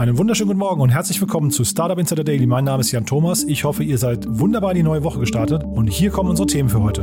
Einen 0.00 0.16
wunderschönen 0.16 0.48
guten 0.48 0.60
Morgen 0.60 0.80
und 0.80 0.88
herzlich 0.88 1.20
willkommen 1.20 1.50
zu 1.50 1.62
Startup 1.62 1.98
Insider 1.98 2.24
Daily. 2.24 2.46
Mein 2.46 2.64
Name 2.64 2.80
ist 2.80 2.90
Jan 2.90 3.04
Thomas. 3.04 3.44
Ich 3.44 3.64
hoffe, 3.64 3.84
ihr 3.84 3.98
seid 3.98 4.24
wunderbar 4.26 4.70
in 4.70 4.78
die 4.78 4.82
neue 4.82 5.04
Woche 5.04 5.20
gestartet 5.20 5.62
und 5.62 5.88
hier 5.88 6.10
kommen 6.10 6.30
unsere 6.30 6.46
Themen 6.46 6.70
für 6.70 6.82
heute. 6.82 7.02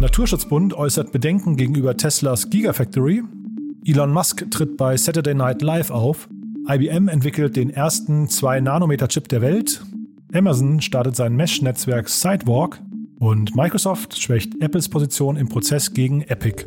Naturschutzbund 0.00 0.72
äußert 0.72 1.12
Bedenken 1.12 1.56
gegenüber 1.56 1.94
Teslas 1.94 2.48
Gigafactory. 2.48 3.22
Elon 3.84 4.14
Musk 4.14 4.50
tritt 4.50 4.78
bei 4.78 4.96
Saturday 4.96 5.34
Night 5.34 5.60
Live 5.60 5.90
auf. 5.90 6.26
IBM 6.66 7.08
entwickelt 7.08 7.54
den 7.54 7.68
ersten 7.68 8.28
2-Nanometer-Chip 8.28 9.28
der 9.28 9.42
Welt. 9.42 9.84
Amazon 10.32 10.80
startet 10.80 11.16
sein 11.16 11.36
Mesh-Netzwerk 11.36 12.08
Sidewalk. 12.08 12.80
Und 13.18 13.54
Microsoft 13.54 14.18
schwächt 14.18 14.58
Apples 14.62 14.88
Position 14.88 15.36
im 15.36 15.50
Prozess 15.50 15.92
gegen 15.92 16.22
Epic. 16.22 16.64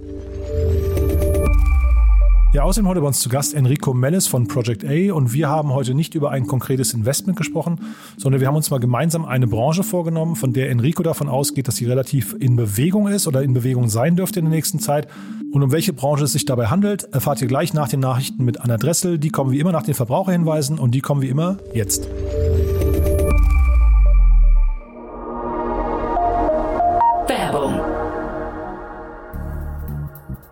Ja, 2.51 2.63
außerdem 2.63 2.89
heute 2.89 3.01
bei 3.01 3.05
uns 3.05 3.19
zu 3.19 3.29
Gast 3.29 3.53
Enrico 3.53 3.93
Mellis 3.93 4.25
von 4.25 4.47
Project 4.47 4.83
A 4.83 5.13
und 5.13 5.33
wir 5.33 5.49
haben 5.49 5.71
heute 5.71 5.93
nicht 5.93 6.15
über 6.15 6.31
ein 6.31 6.47
konkretes 6.47 6.95
Investment 6.95 7.37
gesprochen, 7.37 7.79
sondern 8.17 8.41
wir 8.41 8.47
haben 8.47 8.55
uns 8.55 8.71
mal 8.71 8.79
gemeinsam 8.79 9.23
eine 9.23 9.45
Branche 9.45 9.83
vorgenommen, 9.83 10.35
von 10.35 10.51
der 10.51 10.71
Enrico 10.71 11.03
davon 11.03 11.29
ausgeht, 11.29 11.67
dass 11.67 11.75
sie 11.75 11.85
relativ 11.85 12.35
in 12.39 12.55
Bewegung 12.55 13.07
ist 13.07 13.27
oder 13.27 13.43
in 13.43 13.53
Bewegung 13.53 13.87
sein 13.87 14.15
dürfte 14.15 14.39
in 14.39 14.45
der 14.45 14.55
nächsten 14.55 14.79
Zeit. 14.79 15.07
Und 15.51 15.61
um 15.61 15.71
welche 15.71 15.93
Branche 15.93 16.23
es 16.23 16.31
sich 16.31 16.45
dabei 16.45 16.67
handelt, 16.67 17.03
erfahrt 17.13 17.39
ihr 17.39 17.47
gleich 17.47 17.75
nach 17.75 17.87
den 17.87 17.99
Nachrichten 17.99 18.43
mit 18.45 18.59
Anna 18.59 18.77
Dressel. 18.77 19.19
Die 19.19 19.29
kommen 19.29 19.51
wie 19.51 19.59
immer 19.59 19.71
nach 19.71 19.83
den 19.83 19.93
Verbraucherhinweisen 19.93 20.79
und 20.79 20.95
die 20.95 21.01
kommen 21.01 21.21
wie 21.21 21.29
immer 21.29 21.57
jetzt. 21.75 22.09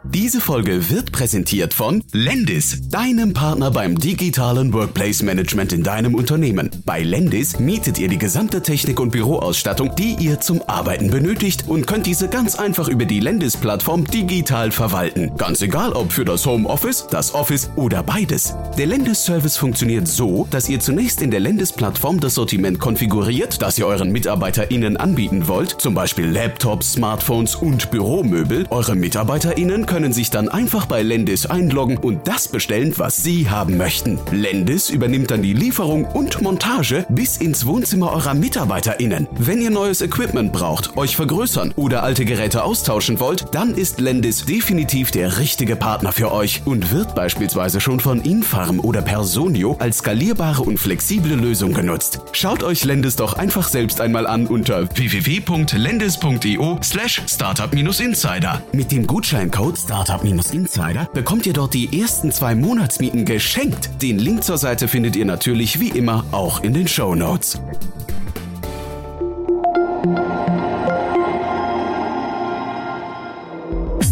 Diese 0.10 0.40
Folge 0.40 0.90
wird 0.90 1.12
präsentiert 1.12 1.74
von 1.74 2.02
Lendis, 2.14 2.90
deinem 2.90 3.34
Partner 3.34 3.72
beim 3.72 4.00
digitalen 4.00 4.72
Workplace 4.72 5.22
Management 5.22 5.74
in 5.74 5.84
deinem 5.84 6.16
Unternehmen. 6.16 6.70
Bei 6.86 7.04
Lendis 7.04 7.60
mietet 7.60 8.00
ihr 8.00 8.08
die 8.08 8.18
gesamte 8.18 8.62
Technik 8.62 9.02
und 9.02 9.12
Büroausstattung, 9.12 9.96
die 9.96 10.16
ihr 10.20 10.40
zum 10.40 10.62
Arbeiten 10.68 11.12
benötigt 11.12 11.66
und 11.68 11.88
könnt 11.88 12.06
diese 12.06 12.30
ganz 12.30 12.56
einfach 12.56 12.88
über 12.88 13.04
die 13.04 13.20
Lendis-Plattform 13.20 14.06
digital 14.06 14.72
verwalten. 14.72 15.32
Ganz 15.38 15.62
egal, 15.62 15.92
ob 15.92 16.14
für 16.14 16.24
das 16.24 16.46
Homeoffice, 16.46 17.08
das 17.12 17.34
Office 17.34 17.70
oder 17.76 18.02
beides. 18.02 18.56
Der 18.78 18.88
Lendis-Service 18.88 19.58
funktioniert 19.58 20.08
so, 20.08 20.48
dass 20.50 20.70
ihr 20.70 20.80
zunächst 20.80 21.22
in 21.22 21.32
der 21.32 21.42
Lendis-Plattform 21.42 22.22
das 22.22 22.36
Sortiment 22.36 22.80
konfiguriert, 22.80 23.62
das 23.62 23.78
ihr 23.78 23.86
euren 23.86 24.14
MitarbeiterInnen 24.14 24.96
anbieten 24.96 25.50
wollt, 25.50 25.82
zum 25.82 25.94
Beispiel 25.94 26.28
Laptops, 26.28 26.94
Smartphones 26.94 27.56
und 27.56 27.92
Büromöbel. 27.92 28.66
Eure 28.70 28.96
MitarbeiterInnen 28.96 29.86
können 29.86 29.97
können 29.98 30.14
sich 30.14 30.30
dann 30.30 30.48
einfach 30.48 30.86
bei 30.86 31.02
Lendis 31.02 31.48
einloggen 31.48 31.98
und 31.98 32.28
das 32.28 32.48
bestellen, 32.50 32.94
was 32.98 33.24
sie 33.24 33.50
haben 33.50 33.78
möchten. 33.78 34.20
Lendis 34.30 34.92
übernimmt 34.92 35.32
dann 35.32 35.42
die 35.42 35.54
Lieferung 35.54 36.06
und 36.06 36.40
Montage 36.40 37.08
bis 37.10 37.38
ins 37.38 37.66
Wohnzimmer 37.66 38.12
eurer 38.12 38.36
MitarbeiterInnen. 38.36 39.26
Wenn 39.40 39.60
ihr 39.60 39.72
neues 39.72 40.04
Equipment 40.04 40.54
braucht, 40.54 40.96
euch 40.98 41.16
vergrößern 41.16 41.74
oder 41.78 42.04
alte 42.04 42.26
Geräte 42.26 42.64
austauschen 42.64 43.20
wollt, 43.20 43.56
dann 43.56 43.74
ist 43.74 44.00
Lendis 44.00 44.46
definitiv 44.46 45.10
der 45.10 45.40
richtige 45.40 45.76
Partner 45.76 46.12
für 46.12 46.32
euch 46.32 46.62
und 46.66 46.92
wird 46.92 47.16
beispielsweise 47.16 47.82
schon 47.82 48.00
von 48.00 48.22
Infarm 48.22 48.80
oder 48.80 49.02
Personio 49.02 49.78
als 49.80 49.98
skalierbare 49.98 50.62
und 50.62 50.78
flexible 50.78 51.34
Lösung 51.34 51.74
genutzt. 51.74 52.20
Schaut 52.34 52.62
euch 52.62 52.86
Lendis 52.86 53.16
doch 53.16 53.34
einfach 53.34 53.68
selbst 53.68 54.00
einmal 54.00 54.28
an 54.28 54.46
unter 54.46 54.96
www.lendis.io 54.96 56.80
slash 56.84 57.24
startup-insider. 57.28 58.62
Mit 58.74 58.92
dem 58.92 59.08
Gutscheincode 59.08 59.87
Startup-Insider 59.88 61.08
bekommt 61.14 61.46
ihr 61.46 61.54
dort 61.54 61.74
die 61.74 62.02
ersten 62.02 62.30
zwei 62.34 62.56
Monatsmieten 62.56 63.24
geschenkt. 63.24 63.90
Den 64.02 64.20
Link 64.20 64.44
zur 64.44 64.58
Seite 64.58 64.90
findet 64.90 65.16
ihr 65.16 65.24
natürlich 65.24 65.80
wie 65.80 65.88
immer 65.88 66.26
auch 66.34 66.62
in 66.62 66.74
den 66.74 66.90
Show 66.90 67.16
Notes. 67.16 67.58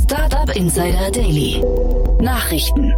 Startup 0.06 0.56
Insider 0.56 1.12
Daily. 1.12 1.62
Nachrichten. 2.22 2.94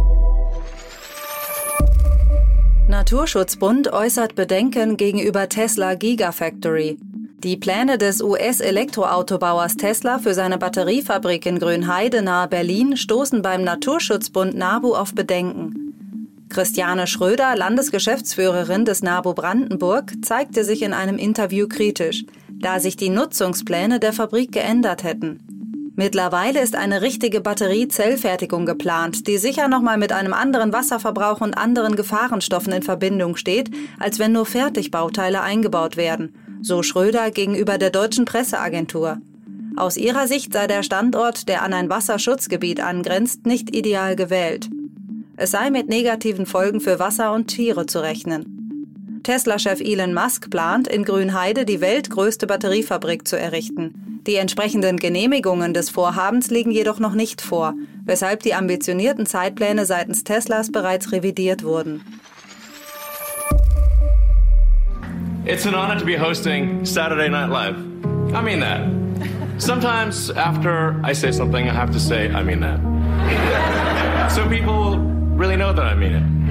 Naturschutzbund 2.86 3.92
äußert 3.92 4.36
Bedenken 4.36 4.96
gegenüber 4.96 5.48
Tesla 5.48 5.96
Gigafactory. 5.96 6.96
Die 7.44 7.56
Pläne 7.56 7.98
des 7.98 8.20
US-Elektroautobauers 8.20 9.76
Tesla 9.76 10.18
für 10.18 10.34
seine 10.34 10.58
Batteriefabrik 10.58 11.46
in 11.46 11.60
Grünheide 11.60 12.20
nahe 12.20 12.48
Berlin 12.48 12.96
stoßen 12.96 13.42
beim 13.42 13.62
Naturschutzbund 13.62 14.56
NABU 14.56 14.96
auf 14.96 15.14
Bedenken. 15.14 15.94
Christiane 16.48 17.06
Schröder, 17.06 17.54
Landesgeschäftsführerin 17.54 18.84
des 18.84 19.04
NABU 19.04 19.34
Brandenburg, 19.34 20.14
zeigte 20.20 20.64
sich 20.64 20.82
in 20.82 20.92
einem 20.92 21.16
Interview 21.16 21.68
kritisch, 21.68 22.24
da 22.50 22.80
sich 22.80 22.96
die 22.96 23.08
Nutzungspläne 23.08 24.00
der 24.00 24.12
Fabrik 24.12 24.50
geändert 24.50 25.04
hätten. 25.04 25.38
Mittlerweile 25.94 26.60
ist 26.60 26.74
eine 26.74 27.02
richtige 27.02 27.40
Batteriezellfertigung 27.40 28.66
geplant, 28.66 29.28
die 29.28 29.38
sicher 29.38 29.68
nochmal 29.68 29.96
mit 29.96 30.10
einem 30.10 30.32
anderen 30.32 30.72
Wasserverbrauch 30.72 31.40
und 31.40 31.56
anderen 31.56 31.94
Gefahrenstoffen 31.94 32.72
in 32.72 32.82
Verbindung 32.82 33.36
steht, 33.36 33.70
als 34.00 34.18
wenn 34.18 34.32
nur 34.32 34.46
Fertigbauteile 34.46 35.40
eingebaut 35.40 35.96
werden 35.96 36.34
so 36.62 36.82
Schröder 36.82 37.30
gegenüber 37.30 37.78
der 37.78 37.90
deutschen 37.90 38.24
Presseagentur. 38.24 39.18
Aus 39.76 39.96
ihrer 39.96 40.26
Sicht 40.26 40.52
sei 40.52 40.66
der 40.66 40.82
Standort, 40.82 41.48
der 41.48 41.62
an 41.62 41.72
ein 41.72 41.88
Wasserschutzgebiet 41.88 42.80
angrenzt, 42.80 43.46
nicht 43.46 43.74
ideal 43.74 44.16
gewählt. 44.16 44.68
Es 45.36 45.52
sei 45.52 45.70
mit 45.70 45.88
negativen 45.88 46.46
Folgen 46.46 46.80
für 46.80 46.98
Wasser 46.98 47.32
und 47.32 47.46
Tiere 47.46 47.86
zu 47.86 48.00
rechnen. 48.00 49.20
Tesla-Chef 49.22 49.80
Elon 49.80 50.14
Musk 50.14 50.50
plant, 50.50 50.88
in 50.88 51.04
Grünheide 51.04 51.64
die 51.64 51.80
weltgrößte 51.80 52.46
Batteriefabrik 52.46 53.28
zu 53.28 53.38
errichten. 53.38 54.20
Die 54.26 54.34
entsprechenden 54.34 54.96
Genehmigungen 54.96 55.74
des 55.74 55.90
Vorhabens 55.90 56.50
liegen 56.50 56.70
jedoch 56.70 56.98
noch 56.98 57.14
nicht 57.14 57.40
vor, 57.40 57.74
weshalb 58.04 58.42
die 58.42 58.54
ambitionierten 58.54 59.26
Zeitpläne 59.26 59.86
seitens 59.86 60.24
Teslas 60.24 60.72
bereits 60.72 61.12
revidiert 61.12 61.62
wurden. 61.62 62.02
It's 65.44 65.66
an 65.66 65.74
honor 65.74 65.98
to 65.98 66.04
be 66.04 66.14
hosting 66.14 66.84
Saturday 66.84 67.28
Night 67.28 67.46
Live. 67.46 67.76
I 68.34 68.42
mean 68.42 68.60
that. 68.60 68.88
Sometimes 69.60 70.30
after 70.30 71.00
I 71.04 71.12
say 71.12 71.32
something, 71.32 71.68
I 71.68 71.72
have 71.72 71.90
to 71.92 72.00
say, 72.00 72.30
I 72.30 72.42
mean 72.42 72.60
that. 72.60 74.28
so 74.30 74.48
people 74.48 74.98
really 74.98 75.56
know 75.56 75.72
that 75.72 75.84
I 75.84 75.94
mean 75.94 76.12
it. 76.12 76.48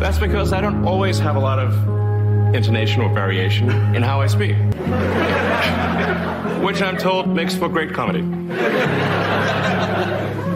That's 0.00 0.18
because 0.18 0.52
I 0.52 0.60
don't 0.60 0.84
always 0.84 1.18
have 1.18 1.36
a 1.36 1.40
lot 1.40 1.58
of 1.58 2.54
intonation 2.54 3.02
or 3.02 3.12
variation 3.12 3.70
in 3.94 4.02
how 4.02 4.20
I 4.20 4.26
speak, 4.26 4.56
which 6.64 6.82
I'm 6.82 6.96
told 6.96 7.28
makes 7.28 7.54
for 7.54 7.68
great 7.68 7.92
comedy. 7.92 8.20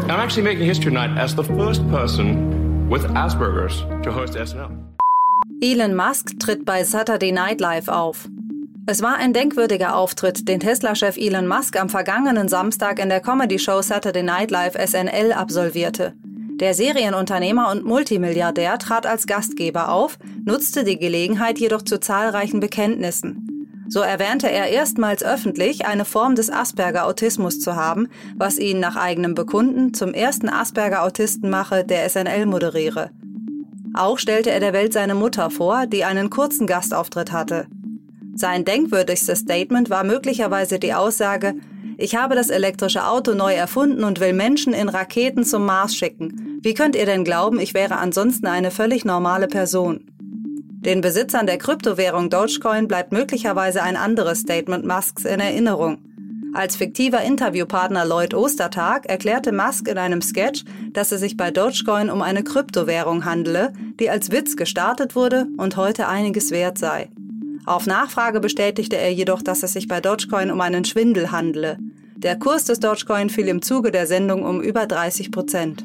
I'm 0.05 0.21
actually 0.21 0.43
making 0.43 0.67
history 0.67 0.91
tonight 0.91 1.19
as 1.19 1.35
the 1.35 1.45
first 1.45 1.87
person 1.89 2.89
with 2.89 3.05
Asperger's 3.05 3.81
to 4.05 4.13
host 4.13 4.35
SNL. 4.35 4.94
Elon 5.61 5.95
Musk 5.95 6.39
tritt 6.41 6.65
bei 6.65 6.85
Saturday 6.85 7.33
Night 7.33 7.61
Live 7.61 7.89
auf. 7.89 8.29
Es 8.87 9.03
war 9.03 9.17
ein 9.17 9.33
denkwürdiger 9.33 9.97
Auftritt, 9.97 10.49
den 10.49 10.61
Tesla-Chef 10.61 11.17
Elon 11.17 11.47
Musk 11.47 11.81
am 11.81 11.89
vergangenen 11.89 12.49
Samstag 12.49 12.99
in 12.99 13.09
der 13.09 13.21
Comedy-Show 13.21 13.81
Saturday 13.81 14.23
Night 14.23 14.51
Live 14.51 14.75
SNL 14.75 15.33
absolvierte. 15.33 16.15
Der 16.61 16.75
Serienunternehmer 16.75 17.71
und 17.71 17.85
Multimilliardär 17.85 18.79
trat 18.79 19.07
als 19.07 19.27
Gastgeber 19.27 19.91
auf, 19.91 20.19
nutzte 20.45 20.85
die 20.85 20.99
Gelegenheit 20.99 21.59
jedoch 21.59 21.83
zu 21.83 21.99
zahlreichen 21.99 22.61
Bekenntnissen. 22.61 23.55
So 23.89 24.01
erwähnte 24.01 24.51
er 24.51 24.69
erstmals 24.69 25.23
öffentlich, 25.23 25.87
eine 25.87 26.05
Form 26.05 26.35
des 26.35 26.51
Asperger-Autismus 26.51 27.61
zu 27.61 27.77
haben, 27.77 28.09
was 28.37 28.59
ihn 28.59 28.81
nach 28.81 28.97
eigenem 28.97 29.35
Bekunden 29.35 29.95
zum 29.95 30.15
ersten 30.15 30.49
Asperger-Autisten 30.49 31.49
mache, 31.49 31.85
der 31.85 32.09
SNL 32.09 32.47
moderiere. 32.47 33.11
Auch 33.95 34.19
stellte 34.19 34.51
er 34.51 34.61
der 34.61 34.73
Welt 34.73 34.93
seine 34.93 35.15
Mutter 35.15 35.51
vor, 35.51 35.87
die 35.87 36.05
einen 36.05 36.29
kurzen 36.29 36.67
Gastauftritt 36.67 37.33
hatte. 37.33 37.67
Sein 38.35 38.65
denkwürdigstes 38.65 39.39
Statement 39.39 39.89
war 39.89 40.03
möglicherweise 40.03 40.81
die 40.81 40.95
Aussage, 40.95 41.55
ich 41.97 42.17
habe 42.17 42.35
das 42.35 42.51
elektrische 42.51 43.07
Auto 43.07 43.35
neu 43.35 43.55
erfunden 43.55 44.03
und 44.03 44.19
will 44.19 44.33
Menschen 44.33 44.73
in 44.73 44.89
Raketen 44.89 45.45
zum 45.45 45.65
Mars 45.65 45.95
schicken. 45.95 46.59
Wie 46.61 46.75
könnt 46.75 46.97
ihr 46.97 47.07
denn 47.07 47.23
glauben, 47.23 47.61
ich 47.61 47.73
wäre 47.73 47.99
ansonsten 47.99 48.49
eine 48.49 48.73
völlig 48.73 49.05
normale 49.05 49.47
Person? 49.47 50.11
Den 50.85 51.01
Besitzern 51.01 51.47
der 51.47 51.59
Kryptowährung 51.59 52.31
Dogecoin 52.31 52.89
bleibt 52.89 53.13
möglicherweise 53.13 53.83
ein 53.83 53.97
anderes 53.97 54.41
Statement 54.41 54.85
Musks 54.85 55.25
in 55.25 55.39
Erinnerung. 55.39 55.99
Als 56.55 56.77
fiktiver 56.77 57.21
Interviewpartner 57.21 58.05
Lloyd 58.05 58.33
Ostertag 58.33 59.07
erklärte 59.07 59.51
Musk 59.51 59.89
in 59.89 59.99
einem 59.99 60.23
Sketch, 60.23 60.65
dass 60.93 61.11
es 61.11 61.19
sich 61.19 61.37
bei 61.37 61.51
Dogecoin 61.51 62.11
um 62.11 62.23
eine 62.23 62.45
Kryptowährung 62.45 63.25
handele, 63.25 63.73
die 63.99 64.09
als 64.09 64.31
Witz 64.31 64.57
gestartet 64.57 65.17
wurde 65.17 65.49
und 65.57 65.77
heute 65.77 66.07
einiges 66.07 66.53
wert 66.53 66.79
sei. 66.79 67.11
Auf 67.67 67.87
Nachfrage 67.87 68.39
bestätigte 68.39 68.97
er 68.97 69.13
jedoch, 69.13 69.43
dass 69.43 69.65
es 69.65 69.73
sich 69.73 69.89
bei 69.89 70.01
Dogecoin 70.01 70.53
um 70.53 70.61
einen 70.61 70.85
Schwindel 70.85 71.33
handele. 71.33 71.77
Der 72.15 72.39
Kurs 72.39 72.65
des 72.65 72.79
Dogecoin 72.79 73.31
fiel 73.31 73.49
im 73.49 73.61
Zuge 73.61 73.91
der 73.91 74.07
Sendung 74.07 74.45
um 74.45 74.63
über 74.63 74.87
30 74.87 75.33
Prozent. 75.33 75.85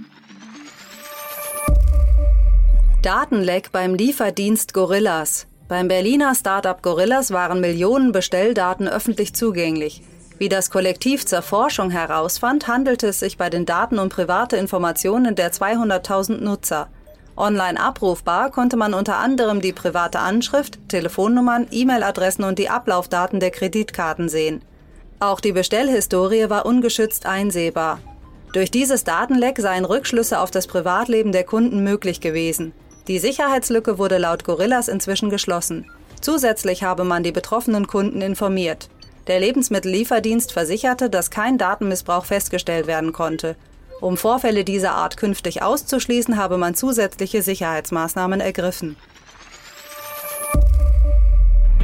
Datenleck 3.02 3.72
beim 3.72 3.96
Lieferdienst 3.96 4.76
Gorillas. 4.76 5.48
Beim 5.68 5.88
Berliner 5.88 6.36
Startup 6.36 6.80
Gorillas 6.80 7.32
waren 7.32 7.60
Millionen 7.60 8.12
Bestelldaten 8.12 8.88
öffentlich 8.88 9.34
zugänglich. 9.34 10.04
Wie 10.40 10.48
das 10.48 10.70
Kollektiv 10.70 11.26
zur 11.26 11.42
Forschung 11.42 11.92
herausfand, 11.92 12.70
handelte 12.70 13.08
es 13.08 13.20
sich 13.20 13.38
bei 13.38 13.50
den 13.50 13.66
Daten 13.66 14.00
um 14.00 14.08
private 14.08 14.56
Informationen 14.56 15.36
der 15.36 15.52
200.000 15.52 16.38
Nutzer. 16.42 16.88
Online 17.36 17.78
abrufbar 17.78 18.50
konnte 18.50 18.78
man 18.78 18.94
unter 18.94 19.18
anderem 19.18 19.60
die 19.60 19.74
private 19.74 20.20
Anschrift, 20.20 20.80
Telefonnummern, 20.88 21.68
E-Mail-Adressen 21.70 22.46
und 22.46 22.58
die 22.58 22.70
Ablaufdaten 22.70 23.42
der 23.42 23.52
Kreditkarten 23.52 24.30
sehen. 24.30 24.62
Auch 25.20 25.42
die 25.42 25.52
Bestellhistorie 25.52 26.50
war 26.50 26.66
ungeschützt 26.66 27.26
einsehbar. 27.26 28.00
Durch 28.54 28.72
dieses 28.72 29.04
Datenleck 29.04 29.60
seien 29.60 29.84
Rückschlüsse 29.84 30.40
auf 30.40 30.52
das 30.52 30.68
Privatleben 30.68 31.34
der 31.34 31.44
Kunden 31.44 31.84
möglich 31.84 32.22
gewesen. 32.22 32.72
Die 33.10 33.20
Sicherheitslücke 33.20 33.98
wurde 33.98 34.18
laut 34.18 34.46
Gorillas 34.46 34.88
inzwischen 34.88 35.30
geschlossen. 35.30 35.86
Zusätzlich 36.22 36.84
habe 36.84 37.04
man 37.04 37.24
die 37.24 37.34
betroffenen 37.34 37.88
Kunden 37.88 38.22
informiert. 38.22 38.90
Der 39.30 39.40
Lebensmittellieferdienst 39.40 40.52
versicherte, 40.52 41.08
dass 41.08 41.30
kein 41.30 41.60
Datenmissbrauch 41.60 42.26
festgestellt 42.26 42.88
werden 42.88 43.14
konnte. 43.14 43.56
Um 44.02 44.18
Vorfälle 44.18 44.64
dieser 44.64 44.94
Art 44.94 45.18
künftig 45.18 45.62
auszuschließen, 45.62 46.36
habe 46.36 46.58
man 46.58 46.74
zusätzliche 46.74 47.44
Sicherheitsmaßnahmen 47.44 48.42
ergriffen. 48.42 48.96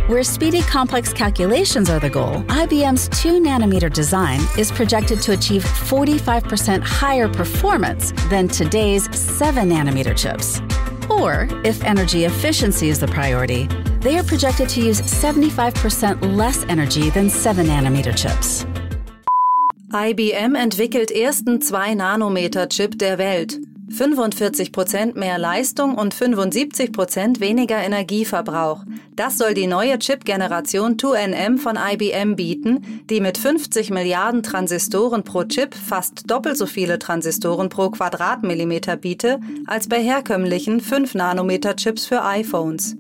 Where 0.08 0.24
speedy 0.24 0.62
complex 0.72 1.14
calculations 1.14 1.90
are 1.90 2.00
the 2.00 2.10
goal, 2.10 2.44
IBM's 2.50 3.10
2 3.12 3.40
nanometer 3.40 3.92
design 3.92 4.40
is 4.58 4.72
projected 4.72 5.22
to 5.22 5.34
achieve 5.34 5.64
45% 5.64 6.84
higher 6.84 7.28
performance 7.28 8.12
than 8.30 8.48
today's 8.48 9.08
7 9.12 9.68
nanometer 9.68 10.16
chips. 10.16 10.62
Or, 11.10 11.48
if 11.64 11.84
energy 11.84 12.26
efficiency 12.26 12.90
is 12.90 13.00
the 13.00 13.08
priority, 13.08 13.68
they 14.06 14.18
are 14.20 14.24
projected 14.24 14.70
to 14.70 14.80
use 14.80 15.02
75% 15.02 16.38
less 16.38 16.64
energy 16.70 17.10
than 17.10 17.28
7 17.28 17.66
nanometer 17.66 18.14
chips. 18.14 18.66
IBM 19.92 20.56
entwickelt 20.56 21.10
ersten 21.10 21.60
2-Nanometer-Chip 21.60 23.00
der 23.00 23.18
Welt. 23.18 23.60
45% 23.90 25.18
mehr 25.18 25.38
Leistung 25.40 25.96
und 25.96 26.14
75% 26.14 27.40
weniger 27.40 27.78
Energieverbrauch. 27.78 28.84
Das 29.16 29.38
soll 29.38 29.54
die 29.54 29.68
neue 29.68 29.98
Chip-Generation 29.98 30.98
2NM 30.98 31.58
von 31.58 31.78
IBM 31.78 32.36
bieten, 32.36 33.06
die 33.10 33.22
mit 33.22 33.38
50 33.38 33.90
Milliarden 33.90 34.44
Transistoren 34.44 35.24
pro 35.24 35.46
Chip 35.46 35.74
fast 35.74 36.30
doppelt 36.30 36.58
so 36.58 36.66
viele 36.66 37.00
Transistoren 37.00 37.70
pro 37.70 37.90
Quadratmillimeter 37.90 38.98
biete 38.98 39.40
als 39.66 39.88
bei 39.88 40.04
herkömmlichen 40.04 40.82
5-Nanometer-Chips 40.82 42.06
für 42.06 42.24
iPhones. 42.24 42.98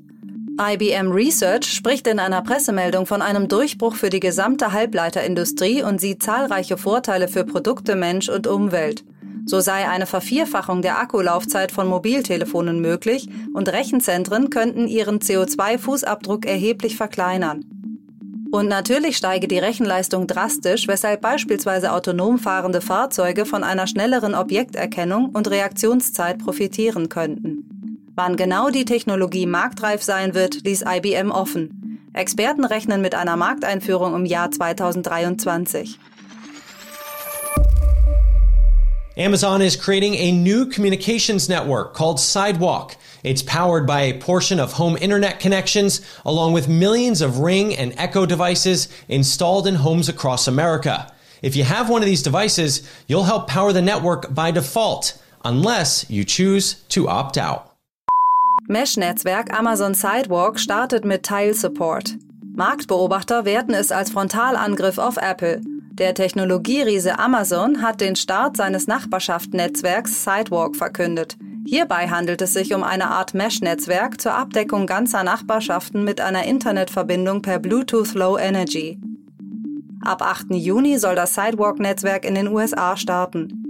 IBM 0.57 1.11
Research 1.11 1.65
spricht 1.65 2.07
in 2.07 2.17
einer 2.17 2.41
Pressemeldung 2.41 3.05
von 3.05 3.21
einem 3.21 3.49
Durchbruch 3.49 3.95
für 3.95 4.09
die 4.09 4.21
gesamte 4.21 4.71
Halbleiterindustrie 4.71 5.83
und 5.83 5.99
sieht 5.99 6.23
zahlreiche 6.23 6.77
Vorteile 6.77 7.27
für 7.27 7.43
Produkte, 7.43 7.97
Mensch 7.97 8.29
und 8.29 8.47
Umwelt. 8.47 9.03
So 9.45 9.59
sei 9.59 9.85
eine 9.89 10.05
Vervierfachung 10.05 10.81
der 10.81 10.97
Akkulaufzeit 10.97 11.73
von 11.73 11.87
Mobiltelefonen 11.87 12.79
möglich 12.79 13.27
und 13.53 13.67
Rechenzentren 13.67 14.49
könnten 14.49 14.87
ihren 14.87 15.19
CO2-Fußabdruck 15.19 16.45
erheblich 16.45 16.95
verkleinern. 16.95 17.65
Und 18.51 18.69
natürlich 18.69 19.17
steige 19.17 19.49
die 19.49 19.59
Rechenleistung 19.59 20.25
drastisch, 20.25 20.87
weshalb 20.87 21.19
beispielsweise 21.19 21.91
autonom 21.91 22.39
fahrende 22.39 22.79
Fahrzeuge 22.79 23.45
von 23.45 23.65
einer 23.65 23.87
schnelleren 23.87 24.33
Objekterkennung 24.33 25.31
und 25.33 25.49
Reaktionszeit 25.49 26.39
profitieren 26.39 27.09
könnten. 27.09 27.74
Wann 28.15 28.37
genau 28.37 28.69
die 28.69 28.85
Technologie 28.85 29.45
marktreif 29.45 30.01
sein 30.01 30.33
wird, 30.33 30.63
ließ 30.63 30.85
IBM 30.87 31.31
offen. 31.31 31.99
Experten 32.13 32.63
rechnen 32.63 33.01
mit 33.01 33.13
einer 33.13 33.35
Markteinführung 33.35 34.15
im 34.15 34.25
Jahr 34.25 34.49
2023. 34.51 35.99
Amazon 39.17 39.61
is 39.61 39.77
creating 39.77 40.15
a 40.15 40.31
new 40.31 40.65
communications 40.65 41.49
network 41.49 41.93
called 41.93 42.17
Sidewalk. 42.17 42.95
It's 43.23 43.43
powered 43.43 43.85
by 43.85 44.01
a 44.03 44.17
portion 44.17 44.61
of 44.61 44.77
home 44.77 44.95
internet 44.97 45.41
connections, 45.41 46.01
along 46.23 46.53
with 46.53 46.69
millions 46.69 47.21
of 47.21 47.39
Ring 47.39 47.75
and 47.75 47.93
Echo 47.97 48.25
devices 48.25 48.87
installed 49.09 49.67
in 49.67 49.75
homes 49.75 50.07
across 50.07 50.47
America. 50.47 51.11
If 51.41 51.57
you 51.57 51.65
have 51.65 51.89
one 51.89 52.01
of 52.01 52.07
these 52.07 52.23
devices, 52.23 52.81
you'll 53.07 53.25
help 53.25 53.49
power 53.49 53.73
the 53.73 53.81
network 53.81 54.33
by 54.33 54.51
default, 54.51 55.21
unless 55.43 56.09
you 56.09 56.23
choose 56.23 56.75
to 56.89 57.09
opt 57.09 57.37
out. 57.37 57.74
Mesh-Netzwerk 58.67 59.55
Amazon 59.55 59.93
Sidewalk 59.93 60.59
startet 60.59 61.05
mit 61.05 61.21
Teilsupport. 61.21 62.17
Marktbeobachter 62.55 63.45
werten 63.45 63.75
es 63.75 63.91
als 63.91 64.09
Frontalangriff 64.09 64.97
auf 64.97 65.17
Apple. 65.17 65.61
Der 65.91 66.15
Technologieriese 66.15 67.19
Amazon 67.19 67.83
hat 67.83 68.01
den 68.01 68.15
Start 68.15 68.57
seines 68.57 68.87
Nachbarschaftsnetzwerks 68.87 70.23
Sidewalk 70.23 70.75
verkündet. 70.75 71.37
Hierbei 71.67 72.07
handelt 72.07 72.41
es 72.41 72.53
sich 72.53 72.73
um 72.73 72.83
eine 72.83 73.11
Art 73.11 73.35
Mesh-Netzwerk 73.35 74.19
zur 74.19 74.33
Abdeckung 74.33 74.87
ganzer 74.87 75.23
Nachbarschaften 75.23 76.03
mit 76.03 76.19
einer 76.19 76.45
Internetverbindung 76.45 77.43
per 77.43 77.59
Bluetooth 77.59 78.15
Low 78.15 78.35
Energy. 78.39 78.99
Ab 80.01 80.23
8. 80.23 80.47
Juni 80.55 80.97
soll 80.97 81.13
das 81.13 81.35
Sidewalk-Netzwerk 81.35 82.25
in 82.25 82.33
den 82.33 82.47
USA 82.47 82.97
starten. 82.97 83.64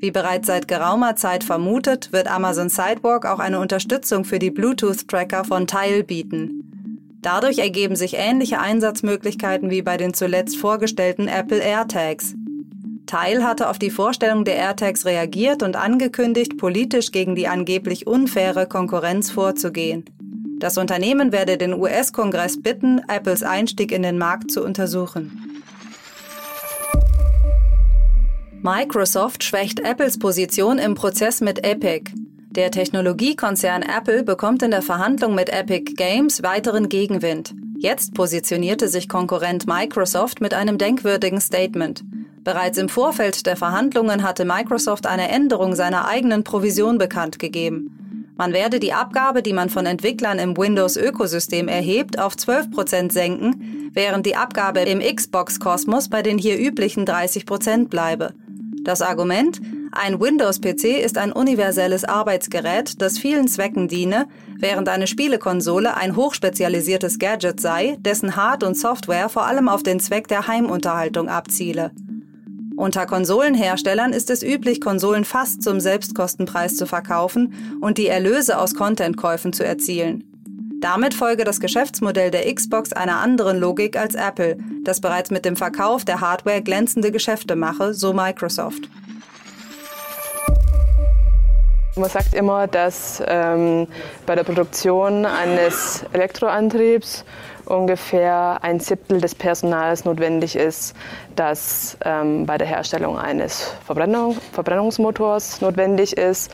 Wie 0.00 0.10
bereits 0.10 0.46
seit 0.46 0.66
geraumer 0.66 1.14
Zeit 1.14 1.44
vermutet, 1.44 2.10
wird 2.10 2.26
Amazon 2.26 2.70
Sidewalk 2.70 3.26
auch 3.26 3.38
eine 3.38 3.60
Unterstützung 3.60 4.24
für 4.24 4.38
die 4.38 4.50
Bluetooth-Tracker 4.50 5.44
von 5.44 5.66
Tile 5.66 6.04
bieten. 6.04 7.18
Dadurch 7.20 7.58
ergeben 7.58 7.96
sich 7.96 8.14
ähnliche 8.14 8.60
Einsatzmöglichkeiten 8.60 9.68
wie 9.68 9.82
bei 9.82 9.98
den 9.98 10.14
zuletzt 10.14 10.56
vorgestellten 10.56 11.28
Apple 11.28 11.58
AirTags. 11.58 12.34
Tile 13.04 13.44
hatte 13.44 13.68
auf 13.68 13.78
die 13.78 13.90
Vorstellung 13.90 14.46
der 14.46 14.56
AirTags 14.56 15.04
reagiert 15.04 15.62
und 15.62 15.76
angekündigt, 15.76 16.56
politisch 16.56 17.12
gegen 17.12 17.34
die 17.34 17.46
angeblich 17.46 18.06
unfaire 18.06 18.66
Konkurrenz 18.66 19.30
vorzugehen. 19.30 20.06
Das 20.60 20.78
Unternehmen 20.78 21.30
werde 21.30 21.58
den 21.58 21.74
US-Kongress 21.74 22.62
bitten, 22.62 23.02
Apples 23.06 23.42
Einstieg 23.42 23.92
in 23.92 24.02
den 24.02 24.16
Markt 24.16 24.50
zu 24.50 24.64
untersuchen. 24.64 25.49
Microsoft 28.62 29.42
schwächt 29.42 29.80
Apples 29.80 30.18
Position 30.18 30.76
im 30.76 30.94
Prozess 30.94 31.40
mit 31.40 31.64
Epic. 31.64 32.12
Der 32.50 32.70
Technologiekonzern 32.70 33.80
Apple 33.80 34.22
bekommt 34.22 34.62
in 34.62 34.70
der 34.70 34.82
Verhandlung 34.82 35.34
mit 35.34 35.48
Epic 35.48 35.94
Games 35.94 36.42
weiteren 36.42 36.90
Gegenwind. 36.90 37.54
Jetzt 37.78 38.12
positionierte 38.12 38.88
sich 38.88 39.08
Konkurrent 39.08 39.66
Microsoft 39.66 40.42
mit 40.42 40.52
einem 40.52 40.76
denkwürdigen 40.76 41.40
Statement. 41.40 42.04
Bereits 42.44 42.76
im 42.76 42.90
Vorfeld 42.90 43.46
der 43.46 43.56
Verhandlungen 43.56 44.22
hatte 44.22 44.44
Microsoft 44.44 45.06
eine 45.06 45.30
Änderung 45.30 45.74
seiner 45.74 46.06
eigenen 46.06 46.44
Provision 46.44 46.98
bekannt 46.98 47.38
gegeben. 47.38 48.34
Man 48.36 48.52
werde 48.52 48.78
die 48.78 48.92
Abgabe, 48.92 49.42
die 49.42 49.54
man 49.54 49.70
von 49.70 49.86
Entwicklern 49.86 50.38
im 50.38 50.54
Windows-Ökosystem 50.58 51.66
erhebt, 51.66 52.18
auf 52.18 52.34
12% 52.34 53.10
senken, 53.10 53.90
während 53.94 54.26
die 54.26 54.36
Abgabe 54.36 54.80
im 54.80 55.00
Xbox-Kosmos 55.00 56.10
bei 56.10 56.20
den 56.20 56.36
hier 56.36 56.58
üblichen 56.58 57.06
30% 57.06 57.88
bleibe. 57.88 58.34
Das 58.82 59.02
Argument? 59.02 59.60
Ein 59.92 60.20
Windows-PC 60.20 61.02
ist 61.04 61.18
ein 61.18 61.32
universelles 61.32 62.04
Arbeitsgerät, 62.04 63.02
das 63.02 63.18
vielen 63.18 63.48
Zwecken 63.48 63.88
diene, 63.88 64.26
während 64.58 64.88
eine 64.88 65.06
Spielekonsole 65.06 65.96
ein 65.96 66.16
hochspezialisiertes 66.16 67.18
Gadget 67.18 67.60
sei, 67.60 67.96
dessen 68.00 68.36
Hard- 68.36 68.62
und 68.62 68.76
Software 68.76 69.28
vor 69.28 69.46
allem 69.46 69.68
auf 69.68 69.82
den 69.82 70.00
Zweck 70.00 70.28
der 70.28 70.46
Heimunterhaltung 70.46 71.28
abziele. 71.28 71.90
Unter 72.76 73.04
Konsolenherstellern 73.04 74.14
ist 74.14 74.30
es 74.30 74.42
üblich, 74.42 74.80
Konsolen 74.80 75.26
fast 75.26 75.62
zum 75.62 75.80
Selbstkostenpreis 75.80 76.76
zu 76.76 76.86
verkaufen 76.86 77.52
und 77.82 77.98
die 77.98 78.06
Erlöse 78.06 78.58
aus 78.58 78.74
Contentkäufen 78.74 79.52
zu 79.52 79.66
erzielen. 79.66 80.29
Damit 80.80 81.12
folge 81.12 81.44
das 81.44 81.60
Geschäftsmodell 81.60 82.30
der 82.30 82.52
Xbox 82.54 82.94
einer 82.94 83.18
anderen 83.18 83.58
Logik 83.58 83.98
als 83.98 84.14
Apple, 84.14 84.56
das 84.82 85.02
bereits 85.02 85.30
mit 85.30 85.44
dem 85.44 85.54
Verkauf 85.54 86.06
der 86.06 86.22
Hardware 86.22 86.62
glänzende 86.62 87.12
Geschäfte 87.12 87.54
mache, 87.54 87.92
so 87.92 88.14
Microsoft. 88.14 88.88
Man 91.96 92.08
sagt 92.08 92.34
immer, 92.34 92.66
dass 92.66 93.22
ähm, 93.26 93.88
bei 94.24 94.34
der 94.34 94.44
Produktion 94.44 95.26
eines 95.26 96.06
Elektroantriebs 96.12 97.26
ungefähr 97.66 98.58
ein 98.62 98.80
Siebtel 98.80 99.20
des 99.20 99.34
Personals 99.34 100.06
notwendig 100.06 100.56
ist, 100.56 100.96
das 101.36 101.98
ähm, 102.06 102.46
bei 102.46 102.56
der 102.56 102.66
Herstellung 102.66 103.18
eines 103.18 103.74
Verbrennung, 103.84 104.38
Verbrennungsmotors 104.52 105.60
notwendig 105.60 106.16
ist. 106.16 106.52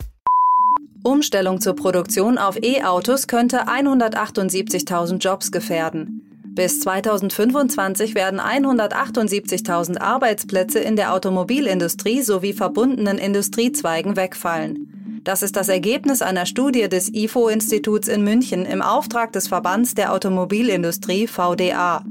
Umstellung 1.07 1.61
zur 1.61 1.77
Produktion 1.77 2.37
auf 2.37 2.61
E-Autos 2.61 3.29
könnte 3.29 3.69
178.000 3.69 5.19
Jobs 5.19 5.53
gefährden. 5.53 6.23
Bis 6.43 6.81
2025 6.81 8.17
werden 8.17 8.41
178.000 8.41 10.01
Arbeitsplätze 10.01 10.81
in 10.81 10.97
der 10.97 11.15
Automobilindustrie 11.15 12.23
sowie 12.23 12.55
verbundenen 12.55 13.19
Industriezweigen 13.19 14.17
wegfallen. 14.17 15.21
Das 15.23 15.43
ist 15.43 15.55
das 15.55 15.69
Ergebnis 15.69 16.23
einer 16.23 16.45
Studie 16.45 16.89
des 16.89 17.15
IFO-Instituts 17.15 18.09
in 18.09 18.25
München 18.25 18.67
im 18.67 18.83
Auftrag 18.83 19.33
des 19.33 19.47
Verbands 19.47 19.95
der 19.95 20.13
Automobilindustrie 20.13 21.29
VDA. 21.29 22.05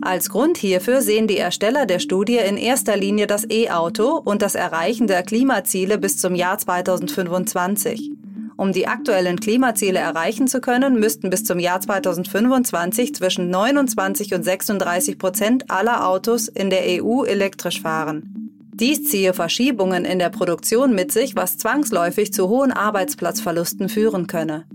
Als 0.00 0.30
Grund 0.30 0.56
hierfür 0.56 1.02
sehen 1.02 1.26
die 1.26 1.36
Ersteller 1.36 1.84
der 1.84 1.98
Studie 1.98 2.38
in 2.38 2.56
erster 2.56 2.96
Linie 2.96 3.26
das 3.26 3.44
E-Auto 3.50 4.16
und 4.16 4.40
das 4.40 4.54
Erreichen 4.54 5.08
der 5.08 5.24
Klimaziele 5.24 5.98
bis 5.98 6.16
zum 6.16 6.34
Jahr 6.34 6.56
2025. 6.56 8.19
Um 8.60 8.74
die 8.74 8.86
aktuellen 8.86 9.40
Klimaziele 9.40 10.00
erreichen 10.00 10.46
zu 10.46 10.60
können, 10.60 11.00
müssten 11.00 11.30
bis 11.30 11.44
zum 11.44 11.58
Jahr 11.58 11.80
2025 11.80 13.14
zwischen 13.14 13.48
29 13.48 14.34
und 14.34 14.42
36 14.42 15.16
Prozent 15.16 15.70
aller 15.70 16.06
Autos 16.06 16.46
in 16.46 16.68
der 16.68 16.82
EU 17.02 17.24
elektrisch 17.24 17.80
fahren. 17.80 18.50
Dies 18.74 19.04
ziehe 19.04 19.32
Verschiebungen 19.32 20.04
in 20.04 20.18
der 20.18 20.28
Produktion 20.28 20.94
mit 20.94 21.10
sich, 21.10 21.36
was 21.36 21.56
zwangsläufig 21.56 22.34
zu 22.34 22.50
hohen 22.50 22.70
Arbeitsplatzverlusten 22.70 23.88
führen 23.88 24.26
könne. 24.26 24.66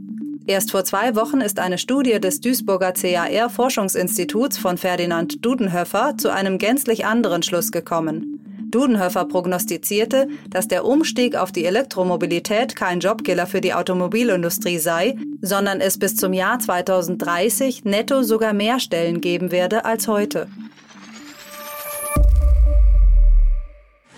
Erst 0.48 0.72
vor 0.72 0.84
zwei 0.84 1.16
Wochen 1.16 1.42
ist 1.42 1.60
eine 1.60 1.78
Studie 1.78 2.20
des 2.20 2.42
Duisburger 2.42 2.92
CAR-Forschungsinstituts 2.92 4.58
von 4.58 4.80
Ferdinand 4.80 5.46
Dudenhöfer 5.46 6.18
zu 6.18 6.34
einem 6.34 6.58
gänzlich 6.58 7.06
anderen 7.06 7.44
Schluss 7.44 7.72
gekommen. 7.72 8.35
Dudenhöfer 8.72 9.26
prognostizierte, 9.26 10.28
dass 10.50 10.68
der 10.68 10.86
Umstieg 10.86 11.36
auf 11.36 11.52
die 11.52 11.66
Elektromobilität 11.66 12.76
kein 12.76 13.00
Jobkiller 13.00 13.48
für 13.48 13.62
die 13.62 13.74
Automobilindustrie 13.74 14.80
sei, 14.80 15.16
sondern 15.42 15.82
es 15.82 15.98
bis 15.98 16.16
zum 16.16 16.34
Jahr 16.34 16.60
2030 16.60 17.86
netto 17.86 18.24
sogar 18.24 18.54
mehr 18.54 18.80
Stellen 18.80 19.22
geben 19.22 19.52
werde 19.52 19.86
als 19.86 20.08
heute. 20.08 20.48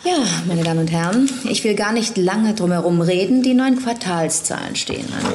Ja, 0.03 0.23
meine 0.47 0.63
Damen 0.63 0.79
und 0.79 0.91
Herren, 0.91 1.29
ich 1.49 1.63
will 1.63 1.75
gar 1.75 1.91
nicht 1.91 2.17
lange 2.17 2.53
drumherum 2.53 3.01
reden. 3.01 3.43
Die 3.43 3.53
neuen 3.53 3.77
Quartalszahlen 3.77 4.75
stehen 4.75 5.05
an. 5.11 5.33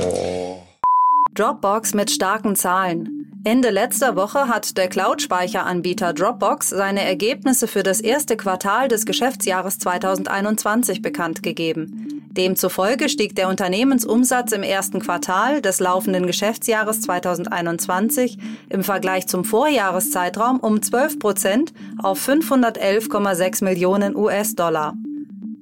Dropbox 1.35 1.95
mit 1.95 2.11
starken 2.11 2.57
Zahlen. 2.57 3.22
Ende 3.44 3.70
letzter 3.70 4.14
Woche 4.14 4.46
hat 4.46 4.76
der 4.76 4.87
Cloud-Speicheranbieter 4.87 6.12
Dropbox 6.12 6.68
seine 6.68 7.02
Ergebnisse 7.02 7.66
für 7.66 7.82
das 7.82 8.00
erste 8.00 8.37
Quartal 8.37 8.87
des 8.87 9.04
Geschäftsjahres 9.04 9.80
2021 9.80 11.02
bekannt 11.02 11.42
gegeben. 11.42 12.22
Demzufolge 12.30 13.08
stieg 13.08 13.34
der 13.34 13.49
Unternehmensumsatz 13.49 14.52
im 14.52 14.62
ersten 14.62 15.00
Quartal 15.00 15.61
des 15.61 15.80
laufenden 15.80 16.28
Geschäftsjahres 16.28 17.00
2021 17.00 18.38
im 18.70 18.84
Vergleich 18.84 19.26
zum 19.26 19.44
Vorjahreszeitraum 19.44 20.61
um 20.61 20.80
12 20.80 21.18
Prozent 21.18 21.72
auf 22.00 22.25
511,6 22.25 23.64
Millionen 23.64 24.14
US-Dollar. 24.14 24.94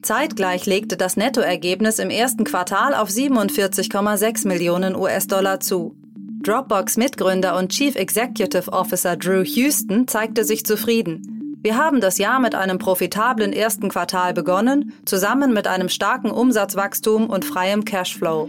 Zeitgleich 0.02 0.66
legte 0.66 0.98
das 0.98 1.16
Nettoergebnis 1.16 1.98
im 1.98 2.10
ersten 2.10 2.44
Quartal 2.44 2.94
auf 2.94 3.08
47,6 3.08 4.46
Millionen 4.46 4.94
US-Dollar 4.94 5.60
zu. 5.60 5.96
Dropbox-Mitgründer 6.42 7.56
und 7.56 7.70
Chief 7.70 7.94
Executive 7.96 8.72
Officer 8.72 9.16
Drew 9.16 9.44
Houston 9.44 10.08
zeigte 10.08 10.44
sich 10.44 10.64
zufrieden. 10.64 11.58
Wir 11.62 11.76
haben 11.76 12.00
das 12.00 12.16
Jahr 12.16 12.40
mit 12.40 12.54
einem 12.54 12.78
profitablen 12.78 13.52
ersten 13.52 13.90
Quartal 13.90 14.32
begonnen, 14.32 14.94
zusammen 15.04 15.52
mit 15.52 15.66
einem 15.66 15.90
starken 15.90 16.30
Umsatzwachstum 16.30 17.28
und 17.28 17.44
freiem 17.44 17.84
Cashflow. 17.84 18.48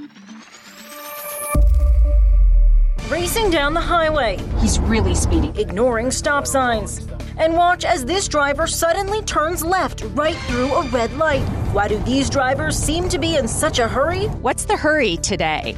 Racing 3.09 3.51
down 3.51 3.73
the 3.73 3.81
highway. 3.81 4.37
He's 4.61 4.79
really 4.79 5.13
speedy, 5.13 5.51
ignoring 5.59 6.11
stop 6.11 6.47
signs. 6.47 7.01
and 7.37 7.55
watch 7.55 7.83
as 7.83 8.05
this 8.05 8.27
driver 8.27 8.67
suddenly 8.67 9.21
turns 9.23 9.63
left 9.63 10.03
right 10.13 10.35
through 10.47 10.71
a 10.73 10.87
red 10.89 11.11
light. 11.17 11.43
Why 11.73 11.87
do 11.87 11.97
these 11.99 12.29
drivers 12.29 12.77
seem 12.77 13.09
to 13.09 13.17
be 13.17 13.35
in 13.35 13.47
such 13.47 13.79
a 13.79 13.87
hurry? 13.87 14.25
What's 14.41 14.65
the 14.65 14.77
hurry 14.77 15.17
today? 15.17 15.75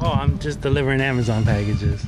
Oh, 0.00 0.06
I'm 0.06 0.38
just 0.42 0.60
delivering 0.60 1.00
Amazon 1.00 1.44
packages. 1.44 2.06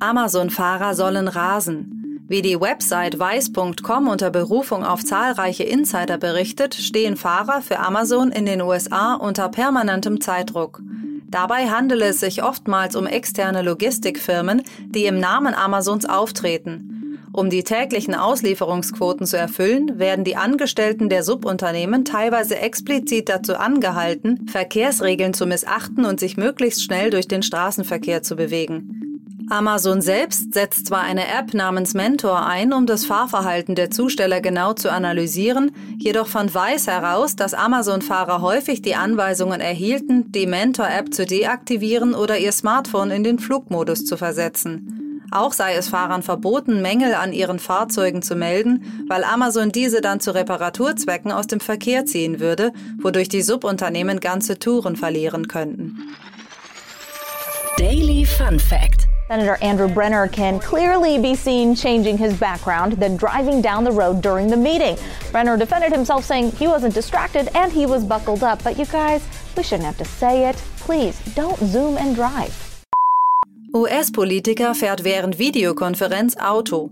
Amazon-Fahrer 0.00 0.94
sollen 0.94 1.28
rasen. 1.28 1.96
Wie 2.28 2.42
die 2.42 2.60
Website 2.60 3.18
weiß.com 3.18 4.08
unter 4.08 4.30
Berufung 4.30 4.84
auf 4.84 5.04
zahlreiche 5.04 5.62
Insider 5.62 6.18
berichtet, 6.18 6.74
stehen 6.74 7.16
Fahrer 7.16 7.62
für 7.62 7.78
Amazon 7.78 8.32
in 8.32 8.46
den 8.46 8.60
USA 8.60 9.14
unter 9.14 9.48
permanentem 9.48 10.20
Zeitdruck. 10.20 10.82
Dabei 11.28 11.68
handele 11.68 12.06
es 12.06 12.20
sich 12.20 12.42
oftmals 12.42 12.96
um 12.96 13.06
externe 13.06 13.62
Logistikfirmen, 13.62 14.62
die 14.88 15.06
im 15.06 15.20
Namen 15.20 15.54
Amazons 15.54 16.04
auftreten. 16.04 16.95
Um 17.36 17.50
die 17.50 17.64
täglichen 17.64 18.14
Auslieferungsquoten 18.14 19.26
zu 19.26 19.36
erfüllen, 19.36 19.98
werden 19.98 20.24
die 20.24 20.36
Angestellten 20.36 21.10
der 21.10 21.22
Subunternehmen 21.22 22.06
teilweise 22.06 22.58
explizit 22.58 23.28
dazu 23.28 23.56
angehalten, 23.56 24.48
Verkehrsregeln 24.48 25.34
zu 25.34 25.44
missachten 25.44 26.06
und 26.06 26.18
sich 26.18 26.38
möglichst 26.38 26.82
schnell 26.82 27.10
durch 27.10 27.28
den 27.28 27.42
Straßenverkehr 27.42 28.22
zu 28.22 28.36
bewegen. 28.36 29.06
Amazon 29.50 30.00
selbst 30.00 30.54
setzt 30.54 30.86
zwar 30.86 31.02
eine 31.02 31.28
App 31.28 31.52
namens 31.52 31.92
Mentor 31.92 32.46
ein, 32.46 32.72
um 32.72 32.86
das 32.86 33.04
Fahrverhalten 33.04 33.74
der 33.74 33.90
Zusteller 33.90 34.40
genau 34.40 34.72
zu 34.72 34.90
analysieren, 34.90 35.72
jedoch 35.98 36.28
fand 36.28 36.54
Weiß 36.54 36.86
heraus, 36.86 37.36
dass 37.36 37.52
Amazon-Fahrer 37.52 38.40
häufig 38.40 38.80
die 38.80 38.94
Anweisungen 38.94 39.60
erhielten, 39.60 40.32
die 40.32 40.46
Mentor-App 40.46 41.12
zu 41.12 41.26
deaktivieren 41.26 42.14
oder 42.14 42.38
ihr 42.38 42.52
Smartphone 42.52 43.10
in 43.10 43.24
den 43.24 43.38
Flugmodus 43.38 44.06
zu 44.06 44.16
versetzen. 44.16 44.95
Auch 45.30 45.52
sei 45.52 45.74
es 45.74 45.88
Fahrern 45.88 46.22
verboten, 46.22 46.82
Mängel 46.82 47.14
an 47.14 47.32
ihren 47.32 47.58
Fahrzeugen 47.58 48.22
zu 48.22 48.36
melden, 48.36 49.06
weil 49.08 49.24
Amazon 49.24 49.70
diese 49.70 50.00
dann 50.00 50.20
zu 50.20 50.34
Reparaturzwecken 50.34 51.32
aus 51.32 51.46
dem 51.46 51.60
Verkehr 51.60 52.06
ziehen 52.06 52.40
würde, 52.40 52.72
wodurch 52.98 53.28
die 53.28 53.42
Subunternehmen 53.42 54.20
ganze 54.20 54.58
Touren 54.58 54.96
verlieren 54.96 55.48
könnten. 55.48 55.96
Daily 57.78 58.24
Fun 58.24 58.58
Fact. 58.58 59.06
Senator 59.28 59.58
Andrew 59.60 59.88
Brenner 59.88 60.28
can 60.28 60.60
clearly 60.60 61.18
be 61.18 61.34
seen 61.34 61.74
changing 61.74 62.16
his 62.16 62.32
background, 62.38 62.98
then 63.00 63.16
driving 63.16 63.60
down 63.60 63.82
the 63.82 63.90
road 63.90 64.22
during 64.22 64.48
the 64.48 64.56
meeting. 64.56 64.96
Brenner 65.32 65.56
defended 65.56 65.92
himself, 65.92 66.24
saying 66.24 66.52
he 66.52 66.68
wasn't 66.68 66.94
distracted 66.94 67.48
and 67.56 67.72
he 67.72 67.84
was 67.84 68.04
buckled 68.04 68.44
up. 68.44 68.62
But 68.62 68.78
you 68.78 68.86
guys, 68.86 69.26
we 69.56 69.64
shouldn't 69.64 69.86
have 69.86 69.98
to 69.98 70.04
say 70.04 70.48
it. 70.48 70.56
Please 70.78 71.18
don't 71.34 71.58
zoom 71.58 71.98
and 71.98 72.14
drive. 72.14 72.65
US-Politiker 73.76 74.74
fährt 74.74 75.04
während 75.04 75.38
Videokonferenz 75.38 76.38
Auto. 76.38 76.90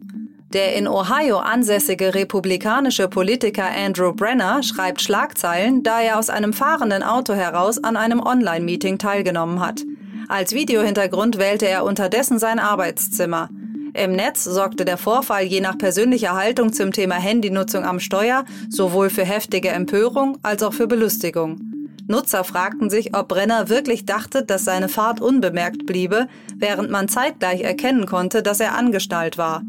Der 0.52 0.76
in 0.76 0.86
Ohio 0.86 1.38
ansässige 1.38 2.14
republikanische 2.14 3.08
Politiker 3.08 3.64
Andrew 3.74 4.12
Brenner 4.12 4.62
schreibt 4.62 5.00
Schlagzeilen, 5.00 5.82
da 5.82 6.02
er 6.02 6.18
aus 6.18 6.28
einem 6.28 6.52
fahrenden 6.52 7.02
Auto 7.02 7.32
heraus 7.32 7.82
an 7.82 7.96
einem 7.96 8.20
Online-Meeting 8.20 8.98
teilgenommen 8.98 9.60
hat. 9.60 9.82
Als 10.28 10.52
Videohintergrund 10.52 11.38
wählte 11.38 11.66
er 11.66 11.84
unterdessen 11.84 12.38
sein 12.38 12.58
Arbeitszimmer. 12.58 13.48
Im 13.94 14.12
Netz 14.12 14.44
sorgte 14.44 14.84
der 14.84 14.98
Vorfall 14.98 15.44
je 15.44 15.62
nach 15.62 15.78
persönlicher 15.78 16.34
Haltung 16.34 16.74
zum 16.74 16.92
Thema 16.92 17.14
Handynutzung 17.14 17.84
am 17.84 17.98
Steuer 17.98 18.44
sowohl 18.68 19.08
für 19.08 19.24
heftige 19.24 19.70
Empörung 19.70 20.36
als 20.42 20.62
auch 20.62 20.74
für 20.74 20.86
Belustigung. 20.86 21.74
Nutzer 22.06 22.44
fragten 22.44 22.90
sich, 22.90 23.16
ob 23.16 23.28
Brenner 23.28 23.68
wirklich 23.68 24.04
dachte, 24.04 24.44
dass 24.44 24.64
seine 24.64 24.88
Fahrt 24.88 25.20
unbemerkt 25.20 25.87
bliebe, 25.87 26.28
während 26.56 26.90
man 26.90 27.08
zeitgleich 27.08 27.62
erkennen 27.62 28.06
konnte, 28.06 28.42
dass 28.42 28.61
er 28.61 28.76
angestallt 28.76 29.38
war. 29.38 29.62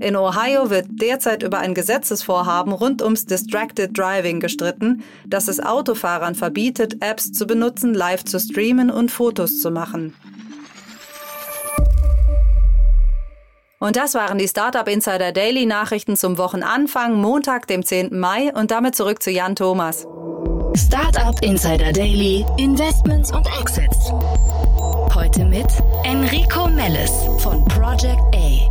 In 0.00 0.16
Ohio 0.16 0.70
wird 0.70 0.86
derzeit 0.90 1.42
über 1.42 1.58
ein 1.58 1.74
Gesetzesvorhaben 1.74 2.72
rund 2.72 3.02
ums 3.02 3.26
Distracted 3.26 3.96
Driving 3.96 4.40
gestritten, 4.40 5.02
das 5.26 5.48
es 5.48 5.60
Autofahrern 5.60 6.34
verbietet, 6.34 6.96
Apps 7.00 7.32
zu 7.32 7.46
benutzen, 7.46 7.94
live 7.94 8.24
zu 8.24 8.38
streamen 8.40 8.90
und 8.90 9.10
Fotos 9.10 9.60
zu 9.60 9.70
machen. 9.70 10.14
Und 13.78 13.96
das 13.96 14.14
waren 14.14 14.38
die 14.38 14.48
Startup 14.48 14.88
Insider 14.88 15.32
Daily 15.32 15.66
Nachrichten 15.66 16.16
zum 16.16 16.38
Wochenanfang, 16.38 17.20
Montag, 17.20 17.66
dem 17.66 17.84
10. 17.84 18.18
Mai 18.18 18.52
und 18.54 18.70
damit 18.70 18.94
zurück 18.94 19.22
zu 19.22 19.30
Jan 19.30 19.56
Thomas. 19.56 20.06
Startup 20.76 21.40
Insider 21.42 21.92
Daily, 21.92 22.44
Investments 22.56 23.30
und 23.30 23.46
Exits. 23.60 24.10
Heute 25.14 25.44
mit 25.44 25.66
Enrico 26.02 26.68
Mellis 26.68 27.12
von 27.38 27.64
Project 27.66 28.20
A. 28.34 28.70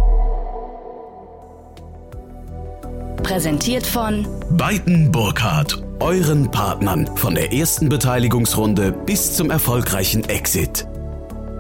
Präsentiert 3.24 3.86
von 3.86 4.28
Beiten 4.52 5.14
Burkhardt, 5.14 5.82
euren 6.02 6.52
Partnern 6.52 7.10
von 7.16 7.36
der 7.36 7.54
ersten 7.54 7.88
Beteiligungsrunde 7.88 8.92
bis 8.92 9.36
zum 9.36 9.50
erfolgreichen 9.50 10.26
Exit. 10.26 10.86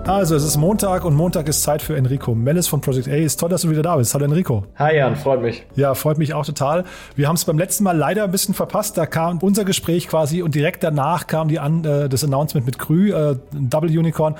Also, 0.05 0.36
es 0.36 0.43
ist 0.43 0.57
Montag 0.57 1.05
und 1.05 1.15
Montag 1.15 1.48
ist 1.48 1.63
Zeit 1.63 1.81
für 1.81 1.95
Enrico 1.95 2.36
Mellis 2.36 2.67
von 2.67 2.81
Project 2.81 3.07
A. 3.07 3.12
Ist 3.12 3.39
toll, 3.39 3.48
dass 3.48 3.62
du 3.62 3.69
wieder 3.69 3.83
da 3.83 3.95
bist. 3.95 4.13
Hallo 4.13 4.25
Enrico. 4.25 4.65
Hi 4.75 4.98
Jan, 4.98 5.15
freut 5.15 5.41
mich. 5.41 5.65
Ja, 5.77 5.95
freut 5.95 6.17
mich 6.17 6.33
auch 6.33 6.45
total. 6.45 6.83
Wir 7.15 7.29
haben 7.29 7.38
es 7.38 7.45
beim 7.45 7.57
letzten 7.57 7.86
Mal 7.86 7.95
leider 7.95 8.25
ein 8.25 8.31
bisschen 8.31 8.53
verpasst. 8.53 8.98
Da 8.98 9.05
kam 9.05 9.38
unser 9.38 9.63
Gespräch 9.63 10.10
quasi 10.10 10.41
und 10.41 10.55
direkt 10.55 10.83
danach 10.83 11.25
kam 11.25 11.48
die 11.48 11.57
an, 11.57 11.86
äh, 11.86 12.10
das 12.10 12.22
Announcement 12.25 12.65
mit 12.65 12.79
Krü, 12.79 13.13
äh, 13.13 13.38
Double 13.53 13.98
Unicorn. 13.98 14.36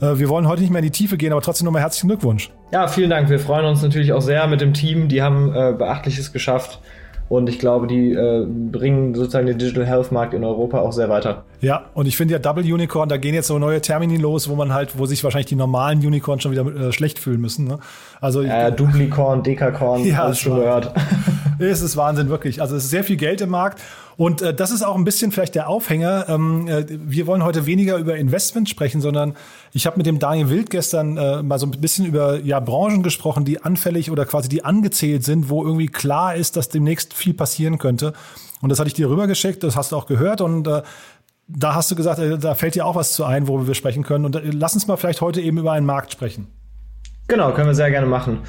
Äh, 0.00 0.18
wir 0.18 0.28
wollen 0.28 0.46
heute 0.46 0.60
nicht 0.62 0.70
mehr 0.70 0.78
in 0.78 0.84
die 0.84 0.92
Tiefe 0.92 1.16
gehen, 1.16 1.32
aber 1.32 1.42
trotzdem 1.42 1.64
nochmal 1.64 1.82
herzlichen 1.82 2.06
Glückwunsch. 2.06 2.52
Ja, 2.70 2.86
vielen 2.86 3.10
Dank. 3.10 3.28
Wir 3.28 3.40
freuen 3.40 3.66
uns 3.66 3.82
natürlich 3.82 4.12
auch 4.12 4.22
sehr 4.22 4.46
mit 4.46 4.60
dem 4.60 4.72
Team. 4.72 5.08
Die 5.08 5.20
haben 5.20 5.52
äh, 5.52 5.74
Beachtliches 5.76 6.32
geschafft. 6.32 6.78
Und 7.28 7.48
ich 7.48 7.58
glaube, 7.58 7.86
die 7.86 8.12
äh, 8.12 8.46
bringen 8.46 9.14
sozusagen 9.14 9.46
den 9.46 9.58
Digital 9.58 9.84
Health 9.84 10.12
Markt 10.12 10.32
in 10.32 10.44
Europa 10.44 10.80
auch 10.80 10.92
sehr 10.92 11.10
weiter. 11.10 11.44
Ja, 11.60 11.84
und 11.92 12.06
ich 12.06 12.16
finde 12.16 12.32
ja 12.32 12.38
Double 12.38 12.64
Unicorn, 12.64 13.08
da 13.08 13.18
gehen 13.18 13.34
jetzt 13.34 13.48
so 13.48 13.58
neue 13.58 13.82
Termini 13.82 14.16
los, 14.16 14.48
wo 14.48 14.54
man 14.54 14.72
halt, 14.72 14.98
wo 14.98 15.04
sich 15.04 15.22
wahrscheinlich 15.24 15.46
die 15.46 15.56
normalen 15.56 15.98
Unicorns 15.98 16.42
schon 16.42 16.52
wieder 16.52 16.66
äh, 16.66 16.92
schlecht 16.92 17.18
fühlen 17.18 17.40
müssen. 17.40 17.66
Ne? 17.66 17.78
Also 18.20 18.42
äh, 18.42 18.72
Duplicorn, 18.72 19.42
Dekacorn, 19.42 20.04
ja, 20.06 20.24
alles 20.24 20.38
schon 20.38 20.56
gehört. 20.56 20.92
es 21.58 21.82
ist 21.82 21.96
Wahnsinn, 21.96 22.30
wirklich. 22.30 22.62
Also 22.62 22.76
es 22.76 22.84
ist 22.84 22.90
sehr 22.90 23.04
viel 23.04 23.16
Geld 23.16 23.42
im 23.42 23.50
Markt. 23.50 23.82
Und 24.18 24.42
äh, 24.42 24.52
das 24.52 24.72
ist 24.72 24.82
auch 24.82 24.96
ein 24.96 25.04
bisschen 25.04 25.30
vielleicht 25.30 25.54
der 25.54 25.68
Aufhänger. 25.68 26.26
Ähm, 26.28 26.66
äh, 26.66 26.84
wir 26.88 27.28
wollen 27.28 27.44
heute 27.44 27.66
weniger 27.66 27.98
über 27.98 28.16
Investment 28.16 28.68
sprechen, 28.68 29.00
sondern 29.00 29.36
ich 29.72 29.86
habe 29.86 29.96
mit 29.96 30.06
dem 30.06 30.18
Daniel 30.18 30.50
Wild 30.50 30.70
gestern 30.70 31.16
äh, 31.16 31.40
mal 31.44 31.60
so 31.60 31.66
ein 31.66 31.70
bisschen 31.70 32.04
über 32.04 32.40
ja, 32.40 32.58
Branchen 32.58 33.04
gesprochen, 33.04 33.44
die 33.44 33.62
anfällig 33.62 34.10
oder 34.10 34.26
quasi 34.26 34.48
die 34.48 34.64
angezählt 34.64 35.24
sind, 35.24 35.50
wo 35.50 35.62
irgendwie 35.62 35.86
klar 35.86 36.34
ist, 36.34 36.56
dass 36.56 36.68
demnächst 36.68 37.14
viel 37.14 37.32
passieren 37.32 37.78
könnte. 37.78 38.12
Und 38.60 38.70
das 38.70 38.80
hatte 38.80 38.88
ich 38.88 38.94
dir 38.94 39.08
rübergeschickt, 39.08 39.62
das 39.62 39.76
hast 39.76 39.92
du 39.92 39.96
auch 39.96 40.06
gehört 40.06 40.40
und 40.40 40.66
äh, 40.66 40.82
da 41.46 41.76
hast 41.76 41.88
du 41.92 41.94
gesagt, 41.94 42.18
äh, 42.18 42.38
da 42.38 42.56
fällt 42.56 42.74
dir 42.74 42.86
auch 42.86 42.96
was 42.96 43.12
zu 43.12 43.24
ein, 43.24 43.46
worüber 43.46 43.68
wir 43.68 43.74
sprechen 43.74 44.02
können. 44.02 44.24
Und 44.24 44.34
äh, 44.34 44.50
lass 44.52 44.74
uns 44.74 44.88
mal 44.88 44.96
vielleicht 44.96 45.20
heute 45.20 45.40
eben 45.40 45.58
über 45.58 45.70
einen 45.70 45.86
Markt 45.86 46.10
sprechen. 46.10 46.48
Genau, 47.28 47.52
können 47.52 47.68
wir 47.68 47.74
sehr 47.76 47.92
gerne 47.92 48.08
machen. 48.08 48.40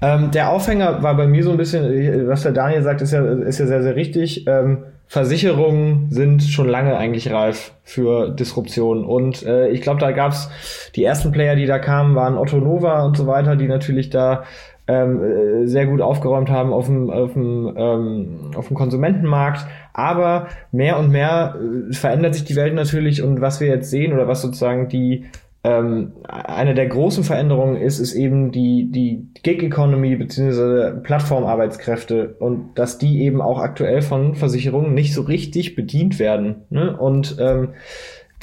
Ähm, 0.00 0.30
der 0.30 0.48
Aufhänger 0.48 1.02
war 1.02 1.14
bei 1.18 1.26
mir 1.26 1.44
so 1.44 1.50
ein 1.50 1.58
bisschen, 1.58 2.26
was 2.28 2.44
der 2.44 2.52
Daniel 2.52 2.82
sagt, 2.82 3.02
ist 3.02 3.12
ja, 3.12 3.22
ist 3.24 3.58
ja 3.58 3.66
sehr, 3.66 3.82
sehr 3.82 3.94
richtig. 3.94 4.46
Ähm, 4.46 4.84
Versicherungen 5.12 6.06
sind 6.10 6.42
schon 6.42 6.66
lange 6.68 6.96
eigentlich 6.96 7.30
reif 7.30 7.74
für 7.84 8.30
Disruption. 8.30 9.04
Und 9.04 9.42
äh, 9.42 9.68
ich 9.68 9.82
glaube, 9.82 10.00
da 10.00 10.10
gab's 10.10 10.48
die 10.96 11.04
ersten 11.04 11.32
Player, 11.32 11.54
die 11.54 11.66
da 11.66 11.78
kamen, 11.78 12.14
waren 12.14 12.38
Otto 12.38 12.56
Nova 12.56 13.04
und 13.04 13.18
so 13.18 13.26
weiter, 13.26 13.54
die 13.54 13.68
natürlich 13.68 14.08
da 14.08 14.44
ähm, 14.88 15.22
äh, 15.22 15.66
sehr 15.66 15.84
gut 15.84 16.00
aufgeräumt 16.00 16.48
haben 16.48 16.72
auf 16.72 16.86
dem, 16.86 17.10
auf 17.10 17.34
dem, 17.34 17.74
ähm, 17.76 18.52
auf 18.56 18.68
dem 18.68 18.74
Konsumentenmarkt. 18.74 19.66
Aber 19.92 20.46
mehr 20.70 20.98
und 20.98 21.10
mehr 21.10 21.56
äh, 21.60 21.92
verändert 21.92 22.34
sich 22.34 22.44
die 22.44 22.56
Welt 22.56 22.72
natürlich 22.72 23.22
und 23.22 23.42
was 23.42 23.60
wir 23.60 23.68
jetzt 23.68 23.90
sehen 23.90 24.14
oder 24.14 24.28
was 24.28 24.40
sozusagen 24.40 24.88
die 24.88 25.26
ähm, 25.64 26.12
eine 26.28 26.74
der 26.74 26.88
großen 26.88 27.22
Veränderungen 27.22 27.76
ist, 27.76 28.00
ist 28.00 28.14
eben 28.14 28.50
die, 28.50 28.90
die 28.90 29.28
Gig 29.42 29.62
Economy 29.62 30.16
bzw. 30.16 31.00
Plattformarbeitskräfte 31.00 32.34
und 32.40 32.74
dass 32.74 32.98
die 32.98 33.22
eben 33.22 33.40
auch 33.40 33.60
aktuell 33.60 34.02
von 34.02 34.34
Versicherungen 34.34 34.92
nicht 34.94 35.14
so 35.14 35.22
richtig 35.22 35.76
bedient 35.76 36.18
werden. 36.18 36.64
Ne? 36.70 36.96
Und 36.96 37.36
ähm, 37.38 37.74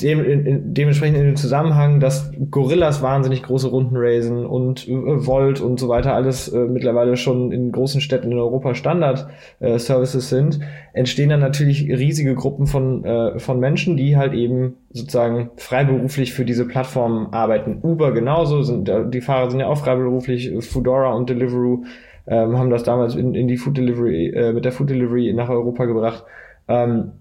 dem, 0.01 0.23
in, 0.23 0.73
dementsprechend 0.73 1.17
in 1.17 1.25
dem 1.25 1.35
Zusammenhang, 1.35 1.99
dass 1.99 2.31
Gorillas 2.51 3.01
wahnsinnig 3.01 3.43
große 3.43 3.67
Runden 3.67 3.95
raisen 3.97 4.45
und 4.45 4.87
äh, 4.87 4.93
Volt 4.93 5.61
und 5.61 5.79
so 5.79 5.89
weiter 5.89 6.13
alles 6.13 6.47
äh, 6.47 6.65
mittlerweile 6.65 7.17
schon 7.17 7.51
in 7.51 7.71
großen 7.71 8.01
Städten 8.01 8.31
in 8.31 8.37
Europa 8.37 8.75
Standard-Services 8.75 10.25
äh, 10.25 10.35
sind, 10.35 10.59
entstehen 10.93 11.29
dann 11.29 11.39
natürlich 11.39 11.89
riesige 11.89 12.35
Gruppen 12.35 12.67
von, 12.67 13.03
äh, 13.03 13.39
von 13.39 13.59
Menschen, 13.59 13.97
die 13.97 14.17
halt 14.17 14.33
eben 14.33 14.75
sozusagen 14.91 15.51
freiberuflich 15.57 16.33
für 16.33 16.45
diese 16.45 16.65
Plattformen 16.65 17.33
arbeiten. 17.33 17.79
Uber 17.81 18.13
genauso, 18.13 18.61
sind, 18.63 18.89
äh, 18.89 19.09
die 19.09 19.21
Fahrer 19.21 19.49
sind 19.49 19.59
ja 19.59 19.67
auch 19.67 19.77
freiberuflich, 19.77 20.51
Foodora 20.61 21.13
und 21.13 21.29
Deliveroo 21.29 21.83
ähm, 22.29 22.57
haben 22.57 22.69
das 22.69 22.83
damals 22.83 23.15
in, 23.15 23.33
in 23.33 23.47
die 23.47 23.57
Food 23.57 23.77
Delivery, 23.77 24.27
äh, 24.27 24.53
mit 24.53 24.63
der 24.63 24.71
Food 24.71 24.89
Delivery 24.89 25.33
nach 25.33 25.49
Europa 25.49 25.85
gebracht. 25.85 26.23
Ähm, 26.67 27.13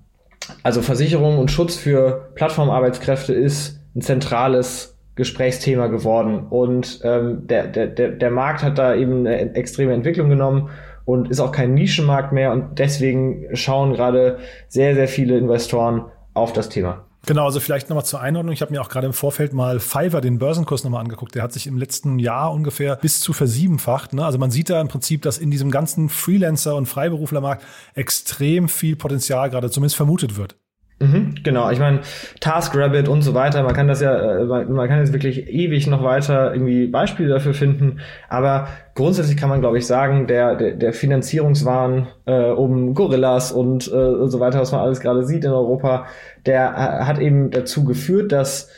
also 0.63 0.83
Versicherung 0.83 1.39
und 1.39 1.51
Schutz 1.51 1.77
für 1.77 2.31
Plattformarbeitskräfte 2.35 3.33
ist 3.33 3.81
ein 3.95 4.03
zentrales 4.03 4.99
Gesprächsthema 5.15 5.89
geworden. 5.89 6.47
Und 6.49 7.01
ähm, 7.03 7.47
der, 7.47 7.67
der, 7.67 7.89
der, 7.89 8.11
der 8.11 8.31
Markt 8.31 8.63
hat 8.63 8.79
da 8.79 8.95
eben 8.95 9.27
eine 9.27 9.55
extreme 9.55 9.93
Entwicklung 9.93 10.29
genommen 10.29 10.71
und 11.05 11.31
ist 11.31 11.41
auch 11.41 11.53
kein 11.53 11.75
Nischenmarkt 11.75 12.33
mehr. 12.33 12.53
Und 12.53 12.79
deswegen 12.79 13.47
schauen 13.55 13.95
gerade 13.95 14.39
sehr, 14.69 14.95
sehr 14.95 15.09
viele 15.09 15.37
Investoren 15.37 16.05
auf 16.35 16.53
das 16.53 16.69
Thema. 16.69 17.08
Genau, 17.27 17.45
also 17.45 17.61
vielleicht 17.61 17.89
nochmal 17.89 18.05
zur 18.05 18.21
Einordnung. 18.21 18.53
Ich 18.53 18.63
habe 18.63 18.73
mir 18.73 18.81
auch 18.81 18.89
gerade 18.89 19.07
im 19.07 19.13
Vorfeld 19.13 19.53
mal 19.53 19.81
Fiverr, 19.81 20.21
den 20.21 20.39
Börsenkurs 20.39 20.85
nochmal 20.85 21.03
angeguckt. 21.03 21.35
Der 21.35 21.43
hat 21.43 21.53
sich 21.53 21.67
im 21.67 21.77
letzten 21.77 22.19
Jahr 22.19 22.53
ungefähr 22.53 22.97
bis 22.97 23.21
zu 23.21 23.33
versiebenfacht. 23.33 24.15
Ne? 24.15 24.25
Also 24.25 24.39
man 24.39 24.51
sieht 24.51 24.71
da 24.71 24.81
im 24.81 24.89
Prinzip, 24.89 25.23
dass 25.23 25.39
in 25.39 25.51
diesem 25.51 25.71
ganzen 25.71 26.09
Freelancer- 26.09 26.77
und 26.77 26.87
Freiberuflermarkt 26.87 27.65
extrem 27.95 28.69
viel 28.69 28.97
Potenzial 28.97 29.51
gerade 29.51 29.71
zumindest 29.71 29.97
vermutet 29.97 30.37
wird. 30.37 30.57
Mhm, 31.01 31.37
genau, 31.45 31.71
ich 31.71 31.79
meine, 31.79 32.01
TaskRabbit 32.41 33.07
und 33.09 33.23
so 33.23 33.33
weiter, 33.33 33.63
man 33.63 33.73
kann 33.73 33.87
das 33.87 34.01
ja, 34.01 34.41
äh, 34.41 34.45
man 34.45 34.89
kann 34.89 34.99
jetzt 34.99 35.13
wirklich 35.13 35.49
ewig 35.49 35.87
noch 35.87 36.03
weiter 36.03 36.53
irgendwie 36.53 36.89
Beispiele 36.89 37.29
dafür 37.29 37.55
finden, 37.55 38.01
aber 38.29 38.67
grundsätzlich 38.97 39.37
kann 39.37 39.49
man, 39.49 39.61
glaube 39.61 39.79
ich, 39.79 39.87
sagen, 39.87 40.27
der, 40.27 40.57
der, 40.57 40.75
der 40.75 40.93
Finanzierungswahn 40.93 42.09
äh, 42.27 42.51
um 42.51 42.95
Gorillas 42.95 43.53
und 43.53 43.87
äh, 43.87 44.27
so 44.27 44.41
weiter, 44.41 44.59
was 44.59 44.73
man 44.73 44.81
alles 44.81 44.99
gerade 44.99 45.25
sieht 45.25 45.45
in 45.45 45.53
Europa, 45.53 46.07
der 46.47 46.71
äh, 46.71 47.05
hat 47.05 47.21
eben 47.21 47.53
dazu 47.53 47.85
geführt, 47.85 48.33
dass 48.33 48.69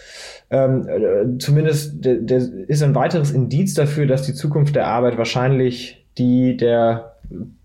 ähm, 0.50 0.86
äh, 0.88 1.38
zumindest 1.38 2.04
der, 2.04 2.16
der 2.16 2.42
ist 2.68 2.82
ein 2.82 2.94
weiteres 2.94 3.30
Indiz 3.30 3.72
dafür, 3.72 4.06
dass 4.06 4.22
die 4.22 4.34
Zukunft 4.34 4.76
der 4.76 4.88
Arbeit 4.88 5.16
wahrscheinlich 5.16 6.04
die 6.18 6.58
der 6.58 7.16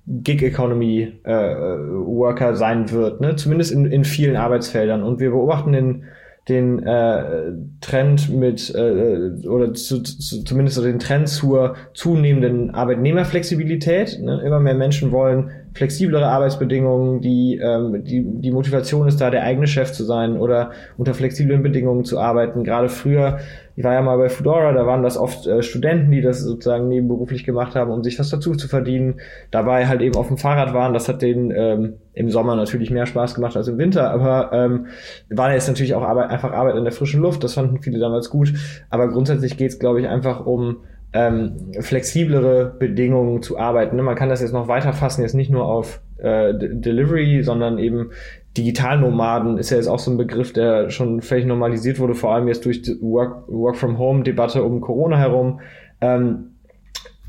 Gig 0.07 0.43
Economy 0.43 1.13
äh, 1.23 1.31
Worker 1.31 2.55
sein 2.55 2.91
wird, 2.91 3.21
ne? 3.21 3.35
zumindest 3.35 3.71
in, 3.71 3.85
in 3.85 4.03
vielen 4.03 4.35
Arbeitsfeldern. 4.35 5.01
Und 5.01 5.19
wir 5.19 5.31
beobachten 5.31 5.71
den, 5.71 6.03
den 6.47 6.83
äh, 6.83 7.53
Trend 7.81 8.29
mit 8.29 8.73
äh, 8.75 9.47
oder 9.47 9.73
zu, 9.73 10.03
zu, 10.03 10.43
zumindest 10.43 10.83
den 10.83 10.99
Trend 10.99 11.27
zur 11.27 11.75
zunehmenden 11.95 12.69
Arbeitnehmerflexibilität. 12.69 14.19
Ne? 14.21 14.41
Immer 14.45 14.59
mehr 14.59 14.75
Menschen 14.75 15.11
wollen 15.11 15.49
flexiblere 15.73 16.27
Arbeitsbedingungen, 16.27 17.21
die, 17.21 17.59
ähm, 17.61 18.03
die, 18.03 18.23
die 18.23 18.51
Motivation 18.51 19.07
ist 19.07 19.19
da, 19.19 19.31
der 19.31 19.43
eigene 19.43 19.65
Chef 19.65 19.91
zu 19.91 20.03
sein 20.03 20.37
oder 20.37 20.71
unter 20.97 21.15
flexiblen 21.15 21.63
Bedingungen 21.63 22.05
zu 22.05 22.19
arbeiten. 22.19 22.63
Gerade 22.63 22.89
früher, 22.89 23.39
ich 23.75 23.83
war 23.83 23.93
ja 23.93 24.01
mal 24.01 24.17
bei 24.17 24.29
Fedora, 24.29 24.71
da 24.71 24.85
waren 24.85 25.03
das 25.03 25.17
oft 25.17 25.47
äh, 25.47 25.61
Studenten, 25.61 26.09
die 26.09 26.21
das 26.21 26.41
sozusagen 26.41 26.87
nebenberuflich 26.87 27.43
gemacht 27.43 27.75
haben, 27.75 27.91
um 27.91 28.03
sich 28.03 28.17
was 28.17 28.29
dazu 28.29 28.53
zu 28.53 28.67
verdienen. 28.67 29.19
Dabei 29.51 29.87
halt 29.87 30.01
eben 30.01 30.15
auf 30.15 30.27
dem 30.27 30.37
Fahrrad 30.37 30.73
waren, 30.73 30.93
das 30.93 31.09
hat 31.09 31.21
denen 31.21 31.51
ähm, 31.51 31.93
im 32.13 32.29
Sommer 32.29 32.55
natürlich 32.55 32.89
mehr 32.89 33.05
Spaß 33.05 33.35
gemacht 33.35 33.57
als 33.57 33.67
im 33.67 33.77
Winter, 33.77 34.11
aber 34.11 34.51
ähm, 34.53 34.87
war 35.29 35.53
jetzt 35.53 35.67
natürlich 35.67 35.93
auch 35.93 36.03
Arbeit, 36.03 36.29
einfach 36.29 36.53
Arbeit 36.53 36.77
in 36.77 36.85
der 36.85 36.93
frischen 36.93 37.21
Luft, 37.21 37.43
das 37.43 37.55
fanden 37.55 37.81
viele 37.81 37.99
damals 37.99 38.29
gut. 38.29 38.53
Aber 38.89 39.09
grundsätzlich 39.09 39.57
geht 39.57 39.71
es, 39.71 39.79
glaube 39.79 39.99
ich, 39.99 40.07
einfach 40.07 40.45
um 40.45 40.77
ähm, 41.11 41.71
flexiblere 41.79 42.75
Bedingungen 42.77 43.41
zu 43.41 43.57
arbeiten. 43.57 43.95
Ne? 43.95 44.03
Man 44.03 44.15
kann 44.15 44.29
das 44.29 44.41
jetzt 44.41 44.53
noch 44.53 44.67
weiter 44.67 44.93
fassen, 44.93 45.21
jetzt 45.21 45.35
nicht 45.35 45.49
nur 45.49 45.65
auf 45.65 46.01
äh, 46.17 46.53
Delivery, 46.53 47.43
sondern 47.43 47.77
eben 47.77 48.11
Digitalnomaden 48.57 49.57
ist 49.57 49.69
ja 49.69 49.77
jetzt 49.77 49.87
auch 49.87 49.99
so 49.99 50.11
ein 50.11 50.17
Begriff, 50.17 50.53
der 50.53 50.89
schon 50.89 51.21
völlig 51.21 51.45
normalisiert 51.45 51.99
wurde, 51.99 52.15
vor 52.15 52.33
allem 52.33 52.47
jetzt 52.47 52.65
durch 52.65 52.81
die 52.81 52.97
Work, 53.01 53.47
Work 53.47 53.75
from 53.75 53.97
Home 53.97 54.23
Debatte 54.23 54.63
um 54.63 54.79
Corona 54.79 55.17
herum. 55.17 55.59
Ähm, 55.99 56.55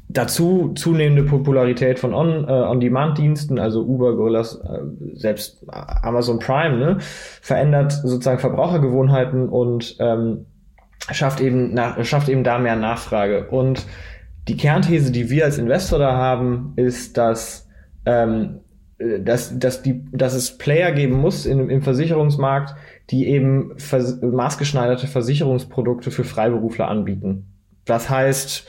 dazu 0.09 0.73
zunehmende 0.75 1.25
Popularität 1.25 1.99
von 1.99 2.15
On, 2.15 2.45
äh, 2.45 2.53
On-Demand-Diensten, 2.53 3.59
also 3.59 3.83
Uber, 3.83 4.17
Gorillas, 4.17 4.61
äh, 4.61 4.81
selbst 5.15 5.67
Amazon 5.69 6.39
Prime, 6.39 6.77
ne, 6.77 6.97
verändert 7.01 7.93
sozusagen 7.93 8.39
Verbrauchergewohnheiten 8.39 9.49
und 9.49 9.97
ähm, 9.99 10.47
schafft 11.11 11.41
eben, 11.41 11.75
nach, 11.75 12.03
schafft 12.05 12.29
eben 12.29 12.45
da 12.45 12.59
mehr 12.59 12.77
Nachfrage. 12.77 13.49
Und 13.49 13.85
die 14.47 14.57
Kernthese, 14.57 15.11
die 15.11 15.29
wir 15.29 15.45
als 15.45 15.59
Investor 15.59 15.99
da 15.99 16.17
haben, 16.17 16.73
ist, 16.77 17.19
dass, 17.19 17.69
ähm, 18.05 18.61
dass, 18.99 19.59
dass, 19.59 19.83
die, 19.83 20.05
dass 20.13 20.35
es 20.35 20.57
Player 20.57 20.93
geben 20.93 21.15
muss 21.15 21.45
in, 21.47 21.69
im 21.69 21.83
Versicherungsmarkt, 21.83 22.75
die 23.11 23.29
eben 23.29 23.73
vers 23.79 24.21
maßgeschneiderte 24.23 25.07
Versicherungsprodukte 25.07 26.11
für 26.11 26.25
Freiberufler 26.25 26.89
anbieten. 26.89 27.47
Das 27.85 28.09
heißt, 28.09 28.67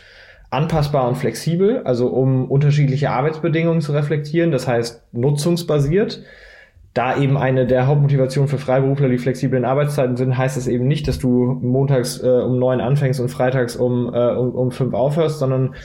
anpassbar 0.50 1.08
und 1.08 1.16
flexibel, 1.16 1.82
also 1.84 2.08
um 2.08 2.50
unterschiedliche 2.50 3.10
Arbeitsbedingungen 3.10 3.82
zu 3.82 3.94
reflektieren, 3.94 4.52
das 4.52 4.68
heißt 4.68 5.14
nutzungsbasiert 5.14 6.24
da 6.98 7.16
eben 7.16 7.38
eine 7.38 7.68
der 7.68 7.86
Hauptmotivationen 7.86 8.50
für 8.50 8.58
Freiberufler 8.58 9.08
die 9.08 9.20
flexiblen 9.20 9.66
Arbeitszeiten 9.66 10.18
sind, 10.18 10.36
heißt 10.36 10.58
es 10.58 10.68
eben 10.68 10.88
nicht, 10.88 11.08
dass 11.08 11.20
du 11.20 11.60
montags 11.62 12.24
äh, 12.24 12.28
um 12.28 12.58
neun 12.58 12.82
anfängst 12.82 13.20
und 13.20 13.30
freitags 13.30 13.76
um, 13.76 14.12
äh, 14.12 14.32
um, 14.32 14.56
um 14.56 14.72
fünf 14.72 14.96
aufhörst, 14.96 15.38
sondern 15.38 15.76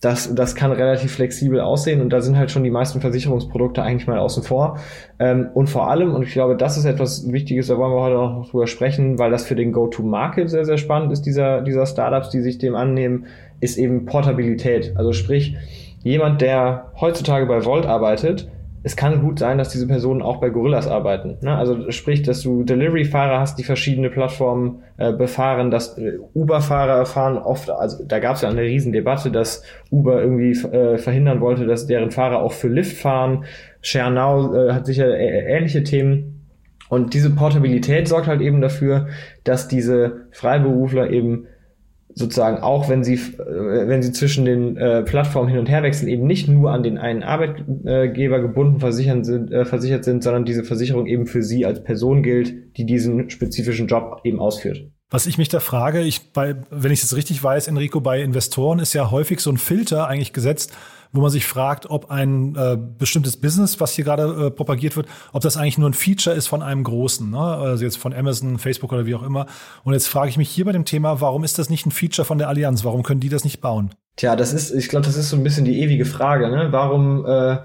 das, 0.00 0.34
das 0.34 0.54
kann 0.54 0.72
relativ 0.72 1.12
flexibel 1.12 1.60
aussehen 1.60 2.00
und 2.00 2.10
da 2.10 2.22
sind 2.22 2.38
halt 2.38 2.50
schon 2.50 2.64
die 2.64 2.70
meisten 2.70 3.02
Versicherungsprodukte 3.02 3.82
eigentlich 3.82 4.06
mal 4.06 4.18
außen 4.18 4.42
vor. 4.42 4.78
Ähm, 5.18 5.50
und 5.52 5.68
vor 5.68 5.90
allem, 5.90 6.14
und 6.14 6.22
ich 6.22 6.32
glaube, 6.32 6.56
das 6.56 6.78
ist 6.78 6.86
etwas 6.86 7.30
Wichtiges, 7.30 7.66
da 7.66 7.76
wollen 7.76 7.92
wir 7.92 8.00
heute 8.00 8.14
noch 8.14 8.50
drüber 8.50 8.66
sprechen, 8.66 9.18
weil 9.18 9.30
das 9.30 9.46
für 9.46 9.56
den 9.56 9.72
Go-to-Market 9.72 10.48
sehr, 10.48 10.64
sehr 10.64 10.78
spannend 10.78 11.12
ist, 11.12 11.26
dieser, 11.26 11.60
dieser 11.60 11.84
Startups, 11.84 12.30
die 12.30 12.40
sich 12.40 12.56
dem 12.56 12.74
annehmen, 12.76 13.26
ist 13.60 13.76
eben 13.76 14.06
Portabilität. 14.06 14.94
Also 14.96 15.12
sprich, 15.12 15.56
jemand, 16.02 16.40
der 16.40 16.92
heutzutage 16.98 17.44
bei 17.44 17.66
Volt 17.66 17.84
arbeitet, 17.84 18.48
es 18.82 18.96
kann 18.96 19.20
gut 19.20 19.38
sein, 19.38 19.58
dass 19.58 19.68
diese 19.68 19.86
Personen 19.86 20.22
auch 20.22 20.40
bei 20.40 20.48
Gorillas 20.48 20.86
arbeiten. 20.86 21.36
Ne? 21.42 21.54
Also 21.54 21.90
sprich, 21.90 22.22
dass 22.22 22.40
du 22.40 22.62
Delivery-Fahrer 22.62 23.38
hast, 23.38 23.58
die 23.58 23.64
verschiedene 23.64 24.08
Plattformen 24.08 24.82
äh, 24.96 25.12
befahren, 25.12 25.70
dass 25.70 25.98
äh, 25.98 26.18
Uber-Fahrer 26.34 27.04
fahren 27.04 27.36
oft, 27.36 27.70
also 27.70 28.02
da 28.04 28.18
gab 28.20 28.36
es 28.36 28.42
ja 28.42 28.48
eine 28.48 28.62
riesen 28.62 28.92
Debatte, 28.92 29.30
dass 29.30 29.62
Uber 29.90 30.22
irgendwie 30.22 30.52
äh, 30.52 30.96
verhindern 30.96 31.40
wollte, 31.40 31.66
dass 31.66 31.86
deren 31.86 32.10
Fahrer 32.10 32.42
auch 32.42 32.52
für 32.52 32.68
Lyft 32.68 32.96
fahren. 32.96 33.44
ShareNow 33.82 34.54
äh, 34.54 34.72
hat 34.72 34.86
sicher 34.86 35.14
ähnliche 35.18 35.84
Themen. 35.84 36.46
Und 36.88 37.14
diese 37.14 37.30
Portabilität 37.30 38.08
sorgt 38.08 38.26
halt 38.26 38.40
eben 38.40 38.60
dafür, 38.60 39.08
dass 39.44 39.68
diese 39.68 40.26
Freiberufler 40.32 41.10
eben 41.10 41.46
sozusagen 42.14 42.58
auch 42.58 42.88
wenn 42.88 43.04
sie 43.04 43.14
äh, 43.14 43.88
wenn 43.88 44.02
sie 44.02 44.12
zwischen 44.12 44.44
den 44.44 44.76
äh, 44.76 45.02
Plattformen 45.02 45.48
hin 45.48 45.58
und 45.58 45.68
her 45.68 45.82
wechseln 45.82 46.08
eben 46.08 46.26
nicht 46.26 46.48
nur 46.48 46.70
an 46.70 46.82
den 46.82 46.98
einen 46.98 47.22
Arbeitgeber 47.22 48.40
gebunden 48.40 48.80
versichern 48.80 49.24
sind, 49.24 49.52
äh, 49.52 49.64
versichert 49.64 50.04
sind, 50.04 50.22
sondern 50.22 50.44
diese 50.44 50.64
Versicherung 50.64 51.06
eben 51.06 51.26
für 51.26 51.42
sie 51.42 51.66
als 51.66 51.82
Person 51.82 52.22
gilt, 52.22 52.76
die 52.76 52.86
diesen 52.86 53.30
spezifischen 53.30 53.86
Job 53.86 54.20
eben 54.24 54.40
ausführt. 54.40 54.90
Was 55.10 55.26
ich 55.26 55.38
mich 55.38 55.48
da 55.48 55.58
frage, 55.58 56.02
ich 56.02 56.32
bei 56.32 56.54
wenn 56.70 56.92
ich 56.92 57.02
es 57.02 57.16
richtig 57.16 57.42
weiß, 57.42 57.66
Enrico, 57.66 58.00
bei 58.00 58.22
Investoren 58.22 58.78
ist 58.78 58.92
ja 58.92 59.10
häufig 59.10 59.40
so 59.40 59.50
ein 59.50 59.58
Filter 59.58 60.06
eigentlich 60.06 60.32
gesetzt, 60.32 60.72
wo 61.12 61.20
man 61.20 61.30
sich 61.30 61.46
fragt, 61.46 61.90
ob 61.90 62.10
ein 62.12 62.54
äh, 62.54 62.78
bestimmtes 62.78 63.36
Business, 63.36 63.80
was 63.80 63.92
hier 63.92 64.04
gerade 64.04 64.46
äh, 64.46 64.50
propagiert 64.52 64.96
wird, 64.96 65.08
ob 65.32 65.42
das 65.42 65.56
eigentlich 65.56 65.78
nur 65.78 65.90
ein 65.90 65.94
Feature 65.94 66.36
ist 66.36 66.46
von 66.46 66.62
einem 66.62 66.84
großen, 66.84 67.28
ne? 67.28 67.40
also 67.40 67.82
jetzt 67.82 67.98
von 67.98 68.14
Amazon, 68.14 68.58
Facebook 68.58 68.92
oder 68.92 69.06
wie 69.06 69.16
auch 69.16 69.24
immer. 69.24 69.46
Und 69.82 69.94
jetzt 69.94 70.06
frage 70.06 70.30
ich 70.30 70.36
mich 70.36 70.48
hier 70.48 70.64
bei 70.64 70.72
dem 70.72 70.84
Thema, 70.84 71.20
warum 71.20 71.42
ist 71.42 71.58
das 71.58 71.68
nicht 71.68 71.86
ein 71.86 71.90
Feature 71.90 72.24
von 72.24 72.38
der 72.38 72.48
Allianz? 72.48 72.84
Warum 72.84 73.02
können 73.02 73.18
die 73.18 73.28
das 73.28 73.42
nicht 73.42 73.60
bauen? 73.60 73.90
Tja, 74.14 74.36
das 74.36 74.52
ist, 74.52 74.70
ich 74.70 74.88
glaube, 74.88 75.06
das 75.06 75.16
ist 75.16 75.30
so 75.30 75.36
ein 75.36 75.42
bisschen 75.42 75.64
die 75.64 75.80
ewige 75.80 76.04
Frage. 76.04 76.48
Ne? 76.48 76.68
Warum 76.70 77.26
äh, 77.26 77.58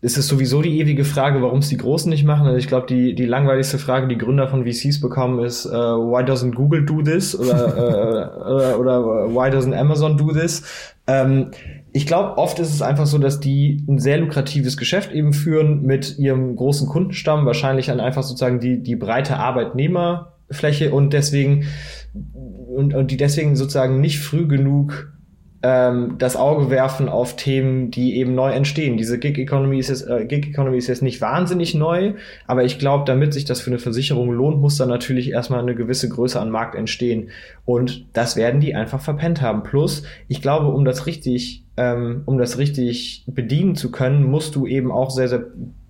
ist 0.00 0.16
es 0.16 0.26
sowieso 0.26 0.62
die 0.62 0.80
ewige 0.80 1.04
Frage, 1.04 1.40
warum 1.42 1.60
es 1.60 1.68
die 1.68 1.76
Großen 1.76 2.10
nicht 2.10 2.24
machen? 2.24 2.46
Also 2.46 2.58
ich 2.58 2.66
glaube, 2.66 2.86
die, 2.86 3.14
die 3.14 3.24
langweiligste 3.24 3.78
Frage, 3.78 4.08
die 4.08 4.18
Gründer 4.18 4.48
von 4.48 4.64
VCs 4.64 5.00
bekommen, 5.00 5.44
ist, 5.44 5.66
uh, 5.66 5.70
why 5.70 6.24
doesn't 6.24 6.54
Google 6.54 6.84
do 6.84 7.02
this? 7.02 7.38
Oder, 7.38 7.76
äh, 7.76 8.74
oder, 8.74 8.80
oder 8.80 9.28
why 9.28 9.48
doesn't 9.48 9.76
Amazon 9.76 10.16
do 10.16 10.32
this? 10.32 10.92
Ähm, 11.06 11.52
ich 11.92 12.06
glaube, 12.06 12.36
oft 12.36 12.58
ist 12.58 12.74
es 12.74 12.82
einfach 12.82 13.06
so, 13.06 13.18
dass 13.18 13.38
die 13.38 13.84
ein 13.88 13.98
sehr 13.98 14.18
lukratives 14.18 14.76
Geschäft 14.76 15.12
eben 15.12 15.32
führen 15.32 15.82
mit 15.82 16.18
ihrem 16.18 16.56
großen 16.56 16.88
Kundenstamm, 16.88 17.46
wahrscheinlich 17.46 17.90
an 17.90 18.00
einfach 18.00 18.24
sozusagen 18.24 18.60
die, 18.60 18.82
die 18.82 18.96
breite 18.96 19.36
Arbeitnehmerfläche 19.36 20.92
und 20.92 21.12
deswegen 21.12 21.66
und, 22.74 22.92
und 22.92 23.10
die 23.10 23.16
deswegen 23.16 23.56
sozusagen 23.56 24.00
nicht 24.00 24.18
früh 24.18 24.46
genug 24.46 25.15
ähm, 25.62 26.16
das 26.18 26.36
Auge 26.36 26.70
werfen 26.70 27.08
auf 27.08 27.36
Themen, 27.36 27.90
die 27.90 28.16
eben 28.16 28.34
neu 28.34 28.50
entstehen. 28.50 28.96
Diese 28.96 29.18
Gig 29.18 29.38
Economy 29.38 29.78
ist 29.78 29.88
jetzt, 29.88 30.06
äh, 30.06 30.26
Gig 30.26 30.48
Economy 30.48 30.76
ist 30.76 30.86
jetzt 30.86 31.02
nicht 31.02 31.20
wahnsinnig 31.20 31.74
neu, 31.74 32.14
aber 32.46 32.64
ich 32.64 32.78
glaube, 32.78 33.04
damit 33.06 33.32
sich 33.32 33.44
das 33.44 33.60
für 33.60 33.70
eine 33.70 33.78
Versicherung 33.78 34.30
lohnt, 34.30 34.60
muss 34.60 34.76
da 34.76 34.86
natürlich 34.86 35.30
erstmal 35.30 35.60
eine 35.60 35.74
gewisse 35.74 36.08
Größe 36.08 36.40
an 36.40 36.50
Markt 36.50 36.74
entstehen. 36.74 37.30
Und 37.64 38.06
das 38.12 38.36
werden 38.36 38.60
die 38.60 38.74
einfach 38.74 39.00
verpennt 39.00 39.40
haben. 39.40 39.62
Plus, 39.62 40.02
ich 40.28 40.42
glaube, 40.42 40.68
um 40.68 40.84
das 40.84 41.06
richtig, 41.06 41.64
ähm, 41.76 42.22
um 42.26 42.38
das 42.38 42.58
richtig 42.58 43.24
bedienen 43.26 43.74
zu 43.74 43.90
können, 43.90 44.24
musst 44.24 44.54
du 44.56 44.66
eben 44.66 44.92
auch 44.92 45.10
sehr, 45.10 45.28
sehr 45.28 45.44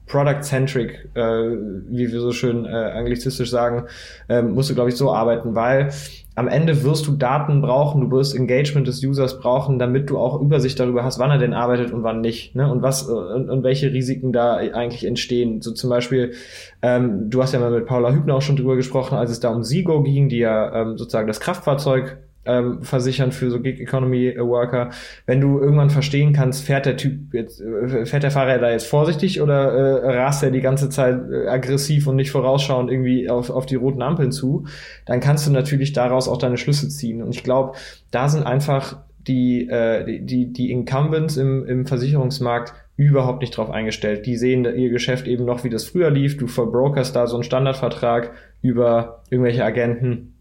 product-centric, 0.07 1.09
äh, 1.14 1.20
wie 1.20 2.12
wir 2.12 2.20
so 2.20 2.33
schön 2.33 2.64
äh, 2.64 2.68
anglizistisch 2.68 3.50
sagen, 3.50 3.87
äh, 4.29 4.42
musst 4.42 4.70
du, 4.70 4.74
glaube 4.74 4.90
ich, 4.90 4.96
so 4.96 5.12
arbeiten, 5.12 5.55
weil 5.55 5.90
am 6.37 6.49
Ende 6.49 6.83
wirst 6.85 7.07
du 7.07 7.12
Daten 7.12 7.62
brauchen, 7.62 8.03
du 8.03 8.11
wirst 8.11 8.37
Engagement 8.37 8.87
des 8.87 9.03
Users 9.03 9.40
brauchen, 9.40 9.79
damit 9.79 10.11
du 10.11 10.18
auch 10.18 10.38
Übersicht 10.38 10.79
darüber 10.79 11.03
hast, 11.03 11.18
wann 11.18 11.31
er 11.31 11.38
denn 11.38 11.55
arbeitet 11.55 11.92
und 11.92 12.03
wann 12.03 12.20
nicht, 12.20 12.55
ne? 12.55 12.70
Und 12.70 12.83
was 12.83 13.05
und, 13.05 13.49
und 13.49 13.62
welche 13.64 13.90
Risiken 13.90 14.33
da 14.33 14.57
eigentlich 14.57 15.07
entstehen. 15.07 15.62
So 15.62 15.72
zum 15.72 15.88
Beispiel, 15.88 16.35
ähm, 16.83 17.31
du 17.31 17.42
hast 17.42 17.53
ja 17.53 17.59
mal 17.59 17.70
mit 17.70 17.87
Paula 17.87 18.12
Hübner 18.12 18.35
auch 18.35 18.42
schon 18.42 18.57
drüber 18.57 18.77
gesprochen, 18.77 19.16
als 19.16 19.31
es 19.31 19.40
da 19.40 19.49
um 19.49 19.64
Sigo 19.64 20.03
ging, 20.03 20.29
die 20.29 20.38
ja 20.38 20.83
ähm, 20.83 20.99
sozusagen 20.99 21.27
das 21.27 21.40
Kraftfahrzeug 21.40 22.18
ähm, 22.46 22.82
versichern 22.82 23.32
für 23.32 23.50
so 23.50 23.61
Gig 23.61 23.80
Economy 23.80 24.37
Worker. 24.38 24.90
Wenn 25.26 25.40
du 25.40 25.59
irgendwann 25.61 25.90
verstehen 25.90 26.32
kannst, 26.32 26.64
fährt 26.64 26.87
der 26.87 26.96
Typ 26.96 27.32
jetzt, 27.32 27.61
äh, 27.61 28.06
fährt 28.06 28.22
der 28.22 28.30
Fahrer 28.30 28.59
da 28.59 28.70
jetzt 28.70 28.87
vorsichtig 28.87 29.40
oder 29.40 29.72
äh, 29.72 30.16
rast 30.18 30.42
er 30.42 30.50
die 30.50 30.61
ganze 30.61 30.88
Zeit 30.88 31.20
äh, 31.30 31.48
aggressiv 31.48 32.06
und 32.06 32.16
nicht 32.16 32.30
vorausschauend 32.30 32.90
irgendwie 32.90 33.28
auf, 33.28 33.50
auf 33.50 33.66
die 33.66 33.76
roten 33.76 34.02
Ampeln 34.02 34.32
zu, 34.32 34.66
dann 35.04 35.20
kannst 35.20 35.46
du 35.46 35.52
natürlich 35.52 35.92
daraus 35.92 36.28
auch 36.28 36.38
deine 36.38 36.56
Schlüsse 36.56 36.88
ziehen. 36.88 37.22
Und 37.22 37.35
ich 37.35 37.44
glaube, 37.44 37.76
da 38.11 38.28
sind 38.28 38.44
einfach 38.46 38.98
die, 39.26 39.68
äh, 39.68 40.20
die, 40.20 40.52
die 40.52 40.70
Incumbents 40.70 41.37
im, 41.37 41.66
im 41.66 41.87
Versicherungsmarkt 41.87 42.74
überhaupt 42.96 43.42
nicht 43.42 43.56
drauf 43.56 43.70
eingestellt. 43.70 44.26
Die 44.26 44.37
sehen 44.37 44.64
ihr 44.64 44.90
Geschäft 44.90 45.26
eben 45.26 45.44
noch, 45.44 45.64
wie 45.64 45.70
das 45.70 45.85
früher 45.85 46.11
lief. 46.11 46.37
Du 46.37 46.46
verbrokerst 46.46 47.14
da 47.14 47.26
so 47.26 47.37
einen 47.37 47.44
Standardvertrag 47.44 48.32
über 48.62 49.22
irgendwelche 49.30 49.64
Agenten 49.64 50.36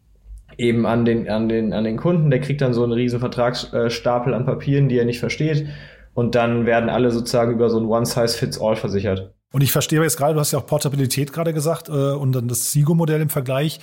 eben 0.58 0.86
an 0.86 1.06
den, 1.06 1.30
an 1.30 1.50
den, 1.50 1.74
an 1.74 1.84
den 1.84 1.98
Kunden. 1.98 2.30
Der 2.30 2.42
kriegt 2.42 2.62
dann 2.62 2.74
so 2.74 2.84
einen 2.84 2.94
riesen 2.94 3.20
Vertragsstapel 3.20 4.34
an 4.34 4.46
Papieren, 4.46 4.90
die 4.90 4.98
er 4.98 5.06
nicht 5.06 5.20
versteht. 5.20 5.68
Und 6.14 6.36
dann 6.36 6.66
werden 6.66 6.90
alle 6.90 7.12
sozusagen 7.12 7.52
über 7.52 7.70
so 7.70 7.80
ein 7.80 7.86
One-Size-Fits-All 7.86 8.76
versichert. 8.76 9.34
Und 9.52 9.62
ich 9.62 9.72
verstehe 9.72 10.02
jetzt 10.02 10.18
gerade, 10.18 10.34
du 10.34 10.40
hast 10.40 10.52
ja 10.52 10.60
auch 10.60 10.66
Portabilität 10.66 11.32
gerade 11.32 11.54
gesagt 11.54 11.90
äh, 11.90 11.92
und 11.92 12.34
dann 12.34 12.48
das 12.48 12.72
Sigo-Modell 12.72 13.22
im 13.22 13.30
Vergleich. 13.30 13.80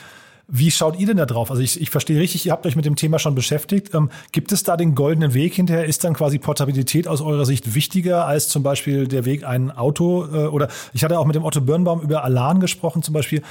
Wie 0.49 0.71
schaut 0.71 0.99
ihr 0.99 1.07
denn 1.07 1.17
da 1.17 1.25
drauf? 1.25 1.51
Also 1.51 1.63
ich, 1.63 1.81
ich 1.81 1.91
verstehe 1.91 2.19
richtig, 2.21 2.45
ihr 2.47 2.53
habt 2.53 2.67
euch 2.67 2.77
mit 2.77 2.85
dem 2.85 2.97
Thema 2.97 3.19
schon 3.19 3.35
beschäftigt. 3.35 3.95
Ähm, 3.95 4.11
gibt 4.33 4.53
es 4.53 4.65
da 4.65 4.77
den 4.77 4.95
goldenen 4.95 5.35
Weg 5.35 5.55
hinterher? 5.55 5.87
Ist 5.87 6.05
dann 6.05 6.15
quasi 6.15 6.39
Portabilität 6.39 7.07
aus 7.07 7.21
eurer 7.21 7.47
Sicht 7.47 7.75
wichtiger 7.75 8.27
als 8.27 8.49
zum 8.49 8.63
Beispiel 8.63 9.07
der 9.07 9.25
Weg 9.25 9.45
ein 9.45 9.71
Auto? 9.71 10.27
Äh, 10.27 10.47
oder 10.49 10.69
ich 10.93 11.05
hatte 11.05 11.19
auch 11.19 11.27
mit 11.27 11.37
dem 11.37 11.45
Otto 11.45 11.61
Birnbaum 11.61 12.03
über 12.03 12.25
Alarm 12.25 12.61
gesprochen 12.61 13.03
zum 13.03 13.15
Beispiel 13.15 13.43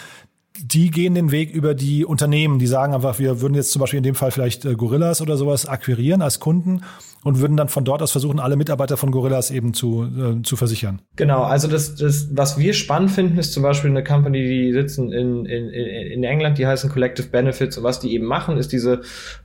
die 0.58 0.92
gehen 0.92 1.16
den 1.16 1.32
Weg 1.32 1.52
über 1.52 1.74
die 1.74 2.06
Unternehmen. 2.06 2.60
Die 2.60 2.68
sagen 2.68 2.94
einfach, 2.94 3.20
wir 3.20 3.42
würden 3.42 3.54
jetzt 3.54 3.72
zum 3.72 3.80
Beispiel 3.80 3.98
in 3.98 4.04
dem 4.04 4.16
Fall 4.16 4.32
vielleicht 4.32 4.66
äh, 4.66 4.76
Gorillas 4.76 5.22
oder 5.22 5.38
sowas 5.38 5.66
akquirieren 5.66 6.22
als 6.22 6.40
Kunden 6.40 6.82
und 7.24 7.40
würden 7.40 7.56
dann 7.56 7.70
von 7.70 7.86
dort 7.86 8.02
aus 8.02 8.12
versuchen, 8.12 8.40
alle 8.40 8.56
Mitarbeiter 8.56 8.98
von 8.98 9.12
Gorillas 9.12 9.52
eben 9.52 9.74
zu, 9.74 10.04
äh, 10.04 10.42
zu 10.42 10.56
versichern. 10.56 11.02
Genau, 11.16 11.44
also 11.44 11.68
das, 11.68 11.96
das, 11.96 12.30
was 12.32 12.58
wir 12.58 12.74
spannend 12.74 13.12
finden, 13.12 13.38
ist 13.38 13.54
zum 13.54 13.64
Beispiel 13.64 13.92
eine 13.92 14.04
Company, 14.04 14.42
die 14.42 14.74
sitzen 14.74 15.12
in, 15.12 15.46
in, 15.46 15.70
in 15.70 16.24
England, 16.24 16.58
die 16.58 16.66
heißen 16.66 16.90
Collective 16.90 17.28
Benefits 17.28 17.78
und 17.78 17.84
was 17.84 18.00
die 18.00 18.14
eben 18.14 18.26
machen, 18.26 18.58
ist 18.58 18.72
diese, 18.72 19.02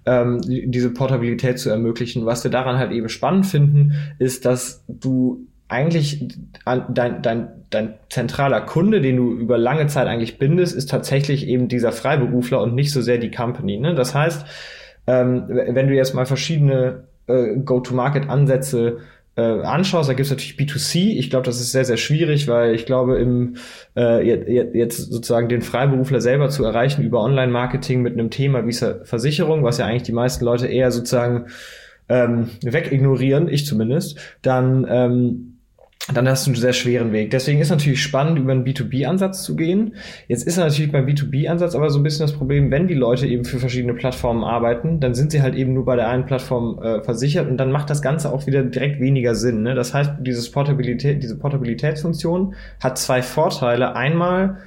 ähm, 0.07 0.40
diese 0.42 0.90
Portabilität 0.90 1.59
zu 1.59 1.69
ermöglichen. 1.69 2.25
Was 2.27 2.45
wir 2.45 2.51
daran 2.51 2.79
halt 2.79 2.92
eben 2.92 3.09
spannend 3.09 3.47
finden, 3.47 3.92
ist, 4.19 4.47
dass 4.47 4.83
du 4.88 5.47
eigentlich 5.68 6.29
dein, 6.64 7.22
dein, 7.22 7.48
dein 7.70 7.94
zentraler 8.09 8.61
Kunde, 8.61 9.00
den 9.00 9.16
du 9.16 9.33
über 9.33 9.59
lange 9.59 9.88
Zeit 9.88 10.07
eigentlich 10.07 10.38
bindest, 10.38 10.76
ist 10.76 10.90
tatsächlich 10.90 11.46
eben 11.48 11.68
dieser 11.68 11.92
Freiberufler 11.92 12.61
und 12.62 12.74
nicht 12.74 12.92
so 12.92 13.02
sehr 13.02 13.18
die 13.18 13.31
Company. 13.31 13.79
Ne? 13.79 13.94
Das 13.94 14.14
heißt, 14.14 14.46
ähm, 15.09 15.44
wenn 15.48 15.88
du 15.88 15.94
jetzt 15.94 16.14
mal 16.14 16.26
verschiedene 16.26 17.05
äh, 17.26 17.57
Go-to-Market-Ansätze 17.57 18.98
äh, 19.37 19.42
anschaust, 19.42 20.09
da 20.09 20.14
gibt 20.14 20.26
es 20.26 20.31
natürlich 20.31 20.57
B2C. 20.57 21.18
Ich 21.18 21.31
glaube, 21.31 21.44
das 21.44 21.61
ist 21.61 21.72
sehr, 21.72 21.85
sehr 21.85 21.96
schwierig, 21.96 22.46
weil 22.46 22.74
ich 22.74 22.87
glaube, 22.87 23.18
im 23.18 23.57
äh, 23.96 24.24
jetzt 24.24 24.96
sozusagen 24.96 25.48
den 25.48 25.62
Freiberufler 25.62 26.20
selber 26.20 26.48
zu 26.48 26.64
erreichen 26.64 27.02
über 27.02 27.20
Online-Marketing 27.20 28.02
mit 28.02 28.14
einem 28.14 28.31
Thema 28.31 28.66
wie 28.66 28.72
Versicherung, 28.72 29.64
was 29.64 29.79
ja 29.79 29.87
eigentlich 29.87 30.05
die 30.05 30.12
meisten 30.12 30.44
Leute 30.44 30.68
eher 30.68 30.92
sozusagen 30.92 31.46
ähm, 32.09 32.50
wegignorieren, 32.62 33.48
ich 33.48 33.66
zumindest, 33.66 34.18
dann 34.42 34.87
ähm, 34.88 35.56
dann 36.14 36.29
hast 36.29 36.47
du 36.47 36.51
einen 36.51 36.61
sehr 36.61 36.73
schweren 36.73 37.12
Weg. 37.12 37.31
Deswegen 37.31 37.61
ist 37.61 37.71
natürlich 37.71 38.01
spannend, 38.01 38.38
über 38.38 38.53
einen 38.53 38.64
B2B-Ansatz 38.64 39.42
zu 39.42 39.57
gehen. 39.57 39.97
Jetzt 40.29 40.47
ist 40.47 40.57
natürlich 40.57 40.92
beim 40.92 41.05
B2B-Ansatz 41.07 41.75
aber 41.75 41.90
so 41.90 41.99
ein 41.99 42.05
bisschen 42.05 42.27
das 42.27 42.33
Problem, 42.33 42.71
wenn 42.71 42.87
die 42.87 42.95
Leute 42.95 43.27
eben 43.27 43.45
für 43.45 43.59
verschiedene 43.59 43.95
Plattformen 43.95 44.45
arbeiten, 44.45 45.01
dann 45.01 45.14
sind 45.14 45.33
sie 45.33 45.42
halt 45.42 45.57
eben 45.57 45.75
nur 45.75 45.85
bei 45.85 45.97
der 45.97 46.09
einen 46.09 46.25
Plattform 46.25 46.81
äh, 46.81 47.03
versichert 47.03 47.49
und 47.49 47.57
dann 47.57 47.73
macht 47.73 47.90
das 47.90 48.03
Ganze 48.03 48.33
auch 48.33 48.47
wieder 48.47 48.62
direkt 48.62 49.01
weniger 49.01 49.35
Sinn. 49.35 49.62
Ne? 49.62 49.75
Das 49.75 49.95
heißt, 49.95 50.12
dieses 50.21 50.51
Portabilität, 50.51 51.23
diese 51.23 51.38
Portabilitätsfunktion 51.38 52.55
hat 52.81 52.99
zwei 52.99 53.23
Vorteile. 53.23 53.97
Einmal, 53.97 54.59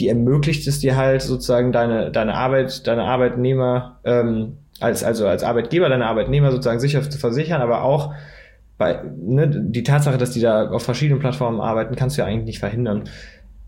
die 0.00 0.08
ermöglicht 0.08 0.66
es 0.66 0.80
dir 0.80 0.96
halt 0.96 1.22
sozusagen 1.22 1.70
deine, 1.70 2.10
deine 2.10 2.34
Arbeit, 2.34 2.86
deine 2.88 3.04
Arbeitnehmer, 3.04 4.00
ähm, 4.04 4.54
als, 4.80 5.04
also 5.04 5.26
als 5.28 5.44
Arbeitgeber 5.44 5.88
deine 5.88 6.06
Arbeitnehmer 6.06 6.50
sozusagen 6.50 6.80
sicher 6.80 7.08
zu 7.08 7.18
versichern, 7.18 7.60
aber 7.62 7.82
auch 7.82 8.14
bei, 8.78 9.02
ne, 9.16 9.48
die 9.48 9.82
Tatsache, 9.82 10.18
dass 10.18 10.30
die 10.30 10.40
da 10.40 10.70
auf 10.70 10.84
verschiedenen 10.84 11.20
Plattformen 11.20 11.60
arbeiten, 11.60 11.96
kannst 11.96 12.16
du 12.16 12.22
ja 12.22 12.28
eigentlich 12.28 12.46
nicht 12.46 12.58
verhindern. 12.60 13.04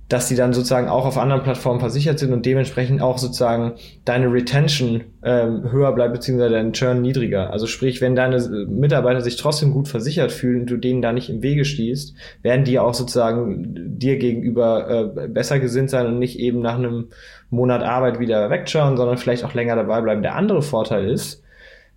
Dass 0.08 0.26
die 0.26 0.34
dann 0.34 0.52
sozusagen 0.52 0.88
auch 0.88 1.06
auf 1.06 1.18
anderen 1.18 1.44
Plattformen 1.44 1.78
versichert 1.78 2.18
sind 2.18 2.32
und 2.32 2.44
dementsprechend 2.44 3.00
auch 3.00 3.18
sozusagen 3.18 3.74
deine 4.04 4.32
Retention 4.32 5.04
ähm, 5.22 5.70
höher 5.70 5.92
bleibt, 5.92 6.14
beziehungsweise 6.14 6.54
dein 6.54 6.72
Churn 6.72 7.00
niedriger. 7.00 7.52
Also 7.52 7.68
sprich, 7.68 8.00
wenn 8.00 8.16
deine 8.16 8.40
Mitarbeiter 8.68 9.20
sich 9.20 9.36
trotzdem 9.36 9.72
gut 9.72 9.86
versichert 9.86 10.32
fühlen 10.32 10.62
und 10.62 10.70
du 10.70 10.78
denen 10.78 11.00
da 11.00 11.12
nicht 11.12 11.30
im 11.30 11.42
Wege 11.42 11.64
stehst, 11.64 12.14
werden 12.42 12.64
die 12.64 12.80
auch 12.80 12.94
sozusagen 12.94 13.98
dir 13.98 14.18
gegenüber 14.18 15.14
äh, 15.16 15.28
besser 15.28 15.60
gesinnt 15.60 15.90
sein 15.90 16.06
und 16.06 16.18
nicht 16.18 16.40
eben 16.40 16.60
nach 16.60 16.76
einem 16.76 17.08
Monat 17.50 17.82
Arbeit 17.82 18.18
wieder 18.18 18.50
wegschauen, 18.50 18.96
sondern 18.96 19.18
vielleicht 19.18 19.44
auch 19.44 19.54
länger 19.54 19.76
dabei 19.76 20.00
bleiben. 20.00 20.22
Der 20.22 20.34
andere 20.34 20.62
Vorteil 20.62 21.08
ist, 21.08 21.42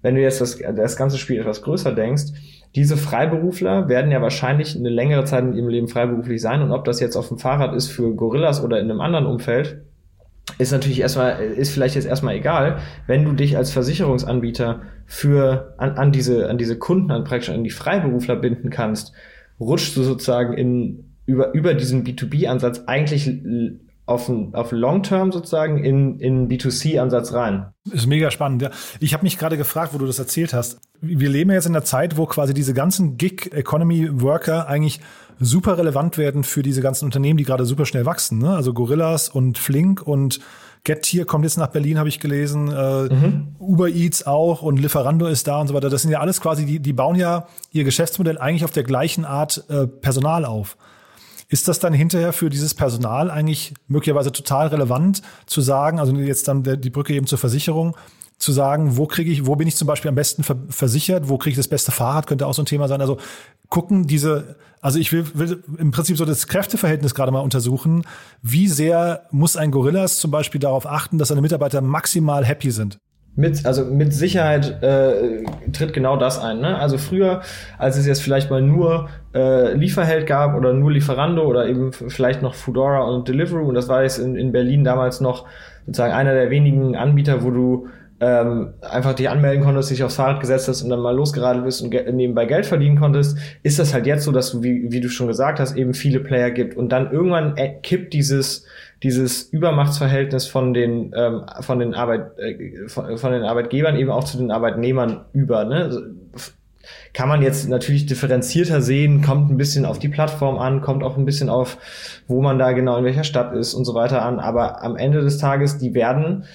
wenn 0.03 0.15
du 0.15 0.21
jetzt 0.21 0.41
das, 0.41 0.59
das 0.75 0.97
ganze 0.97 1.17
Spiel 1.17 1.39
etwas 1.39 1.63
größer 1.63 1.93
denkst, 1.93 2.25
diese 2.75 2.97
Freiberufler 2.97 3.87
werden 3.87 4.11
ja 4.11 4.21
wahrscheinlich 4.21 4.75
eine 4.75 4.89
längere 4.89 5.25
Zeit 5.25 5.43
in 5.43 5.53
ihrem 5.53 5.69
Leben 5.69 5.87
freiberuflich 5.87 6.41
sein. 6.41 6.61
Und 6.61 6.71
ob 6.71 6.85
das 6.85 6.99
jetzt 6.99 7.15
auf 7.15 7.27
dem 7.27 7.37
Fahrrad 7.37 7.75
ist 7.75 7.89
für 7.89 8.15
Gorillas 8.15 8.63
oder 8.63 8.79
in 8.79 8.89
einem 8.89 8.99
anderen 8.99 9.27
Umfeld, 9.27 9.83
ist 10.57 10.71
natürlich 10.71 10.99
erstmal, 10.99 11.39
ist 11.39 11.71
vielleicht 11.71 11.95
jetzt 11.95 12.07
erstmal 12.07 12.35
egal, 12.35 12.79
wenn 13.07 13.23
du 13.23 13.33
dich 13.33 13.57
als 13.57 13.71
Versicherungsanbieter 13.71 14.81
für 15.05 15.75
an, 15.77 15.91
an 15.91 16.11
diese, 16.11 16.49
an 16.49 16.57
diese 16.57 16.77
Kunden, 16.77 17.11
an 17.11 17.23
praktisch 17.23 17.49
an 17.49 17.63
die 17.63 17.69
Freiberufler 17.69 18.35
binden 18.35 18.69
kannst, 18.69 19.13
rutschst 19.59 19.95
du 19.95 20.03
sozusagen 20.03 20.53
in 20.53 21.13
über, 21.25 21.53
über 21.53 21.73
diesen 21.73 22.03
B2B-Ansatz 22.03 22.83
eigentlich 22.87 23.31
auf, 24.05 24.29
auf 24.51 24.71
Long-Term 24.71 25.31
sozusagen 25.31 25.83
in, 25.83 26.19
in 26.19 26.49
B2C-Ansatz 26.49 27.33
rein. 27.33 27.67
Ist 27.89 28.07
mega 28.07 28.31
spannend, 28.31 28.61
ja. 28.61 28.69
Ich 28.99 29.13
habe 29.13 29.23
mich 29.23 29.37
gerade 29.37 29.57
gefragt, 29.57 29.93
wo 29.93 29.97
du 29.97 30.05
das 30.05 30.19
erzählt 30.19 30.53
hast. 30.53 30.79
Wir 31.01 31.29
leben 31.29 31.51
jetzt 31.51 31.65
in 31.65 31.75
einer 31.75 31.85
Zeit, 31.85 32.17
wo 32.17 32.25
quasi 32.25 32.53
diese 32.53 32.73
ganzen 32.73 33.17
Gig-Economy-Worker 33.17 34.67
eigentlich 34.67 34.99
super 35.39 35.77
relevant 35.77 36.17
werden 36.17 36.43
für 36.43 36.63
diese 36.63 36.81
ganzen 36.81 37.05
Unternehmen, 37.05 37.37
die 37.37 37.43
gerade 37.43 37.65
super 37.65 37.85
schnell 37.85 38.05
wachsen. 38.05 38.39
Ne? 38.39 38.55
Also 38.55 38.73
Gorillas 38.73 39.29
und 39.29 39.57
Flink 39.57 40.01
und 40.01 40.39
Getir 40.83 41.25
kommt 41.25 41.45
jetzt 41.45 41.57
nach 41.57 41.67
Berlin, 41.67 41.97
habe 41.97 42.09
ich 42.09 42.19
gelesen. 42.19 42.69
Äh, 42.69 43.03
mhm. 43.03 43.55
Uber 43.57 43.87
Eats 43.87 44.27
auch 44.27 44.61
und 44.61 44.79
Lieferando 44.81 45.27
ist 45.27 45.47
da 45.47 45.61
und 45.61 45.67
so 45.67 45.73
weiter. 45.73 45.89
Das 45.89 46.01
sind 46.01 46.11
ja 46.11 46.19
alles 46.19 46.41
quasi, 46.41 46.65
die, 46.65 46.79
die 46.79 46.93
bauen 46.93 47.15
ja 47.15 47.47
ihr 47.71 47.85
Geschäftsmodell 47.85 48.37
eigentlich 48.37 48.65
auf 48.65 48.71
der 48.71 48.83
gleichen 48.83 49.23
Art 49.23 49.63
äh, 49.69 49.87
Personal 49.87 50.43
auf. 50.43 50.75
Ist 51.53 51.67
das 51.67 51.77
dann 51.77 51.93
hinterher 51.93 52.33
für 52.33 52.49
dieses 52.49 52.73
Personal 52.73 53.29
eigentlich 53.29 53.75
möglicherweise 53.87 54.31
total 54.31 54.69
relevant 54.69 55.21
zu 55.45 55.61
sagen, 55.61 55.99
also 55.99 56.11
jetzt 56.15 56.47
dann 56.47 56.63
die 56.63 56.89
Brücke 56.89 57.13
eben 57.13 57.27
zur 57.27 57.37
Versicherung, 57.37 57.95
zu 58.39 58.51
sagen, 58.51 58.97
wo 58.97 59.05
kriege 59.05 59.31
ich, 59.31 59.45
wo 59.45 59.55
bin 59.55 59.67
ich 59.67 59.75
zum 59.75 59.85
Beispiel 59.85 60.09
am 60.09 60.15
besten 60.15 60.43
versichert, 60.43 61.29
wo 61.29 61.37
kriege 61.37 61.51
ich 61.51 61.57
das 61.57 61.67
beste 61.67 61.91
Fahrrad, 61.91 62.25
könnte 62.25 62.47
auch 62.47 62.55
so 62.55 62.63
ein 62.63 62.65
Thema 62.65 62.87
sein. 62.87 63.01
Also 63.01 63.19
gucken 63.69 64.07
diese, 64.07 64.55
also 64.81 64.97
ich 64.97 65.11
will, 65.13 65.27
will 65.35 65.63
im 65.77 65.91
Prinzip 65.91 66.17
so 66.17 66.25
das 66.25 66.47
Kräfteverhältnis 66.47 67.13
gerade 67.13 67.31
mal 67.31 67.41
untersuchen. 67.41 68.01
Wie 68.41 68.67
sehr 68.67 69.27
muss 69.29 69.55
ein 69.55 69.69
Gorillas 69.69 70.17
zum 70.17 70.31
Beispiel 70.31 70.59
darauf 70.59 70.87
achten, 70.87 71.19
dass 71.19 71.27
seine 71.27 71.41
Mitarbeiter 71.41 71.81
maximal 71.81 72.43
happy 72.43 72.71
sind? 72.71 72.97
Mit, 73.35 73.65
also 73.65 73.85
mit 73.85 74.13
Sicherheit 74.13 74.83
äh, 74.83 75.43
tritt 75.71 75.91
genau 75.93 76.17
das 76.17 76.39
ein. 76.39 76.59
Ne? 76.59 76.77
Also 76.77 76.99
früher, 76.99 77.41
als 77.79 77.97
es 77.97 78.05
jetzt 78.05 78.21
vielleicht 78.21 78.51
mal 78.51 78.61
nur 78.61 79.09
äh, 79.33 79.73
Lieferheld 79.73 80.27
gab 80.27 80.55
oder 80.55 80.73
nur 80.73 80.91
Lieferando 80.91 81.43
oder 81.43 81.67
eben 81.67 81.93
vielleicht 81.93 82.43
noch 82.43 82.53
Foodora 82.53 83.01
und 83.05 83.27
Deliveroo, 83.27 83.67
und 83.67 83.73
das 83.73 83.87
war 83.89 84.03
jetzt 84.03 84.19
in, 84.19 84.35
in 84.35 84.51
Berlin 84.51 84.83
damals 84.83 85.19
noch 85.19 85.47
sozusagen 85.87 86.13
einer 86.13 86.33
der 86.33 86.51
wenigen 86.51 86.95
Anbieter, 86.95 87.43
wo 87.43 87.49
du 87.49 87.87
ähm, 88.23 88.73
einfach 88.81 89.13
dich 89.13 89.29
anmelden 89.29 89.65
konntest, 89.65 89.91
dich 89.91 90.01
aufs 90.01 90.15
Fahrrad 90.15 90.39
gesetzt 90.39 90.69
hast 90.69 90.81
und 90.81 90.89
dann 90.89 91.01
mal 91.01 91.13
losgeradelt 91.13 91.65
bist 91.65 91.81
und 91.81 91.89
ge 91.89 92.09
nebenbei 92.09 92.45
Geld 92.45 92.65
verdienen 92.65 92.97
konntest, 92.97 93.37
ist 93.63 93.79
das 93.79 93.93
halt 93.93 94.05
jetzt 94.05 94.23
so, 94.23 94.31
dass 94.31 94.51
du, 94.51 94.63
wie, 94.63 94.91
wie 94.91 95.01
du 95.01 95.09
schon 95.09 95.27
gesagt 95.27 95.59
hast, 95.59 95.75
eben 95.75 95.93
viele 95.93 96.21
Player 96.21 96.49
gibt 96.51 96.77
und 96.77 96.89
dann 96.89 97.11
irgendwann 97.11 97.57
äh, 97.57 97.79
kippt 97.81 98.13
dieses 98.13 98.65
dieses 99.01 99.43
Übermachtsverhältnis 99.43 100.47
von 100.47 100.73
den 100.73 101.11
ähm, 101.13 101.43
von 101.59 101.79
den 101.79 101.93
Arbeit 101.93 102.37
äh, 102.39 102.87
von, 102.87 103.17
von, 103.17 103.33
den 103.33 103.43
Arbeitgebern 103.43 103.97
eben 103.97 104.09
auch 104.09 104.23
zu 104.23 104.37
den 104.37 104.51
Arbeitnehmern 104.51 105.25
über. 105.33 105.65
Ne? 105.65 105.75
Also, 105.83 105.99
kann 107.13 107.27
man 107.27 107.41
jetzt 107.41 107.67
natürlich 107.67 108.05
differenzierter 108.05 108.81
sehen, 108.81 109.21
kommt 109.21 109.51
ein 109.51 109.57
bisschen 109.57 109.85
auf 109.85 109.99
die 109.99 110.09
Plattform 110.09 110.57
an, 110.57 110.81
kommt 110.81 111.03
auch 111.03 111.17
ein 111.17 111.25
bisschen 111.25 111.49
auf, 111.49 111.77
wo 112.27 112.41
man 112.41 112.57
da 112.57 112.71
genau 112.71 112.97
in 112.97 113.05
welcher 113.05 113.23
Stadt 113.23 113.53
ist 113.53 113.73
und 113.73 113.85
so 113.85 113.93
weiter 113.93 114.23
an. 114.23 114.39
Aber 114.39 114.81
am 114.81 114.95
Ende 114.95 115.21
des 115.21 115.37
Tages, 115.37 115.77
die 115.77 115.93
werden 115.93 116.45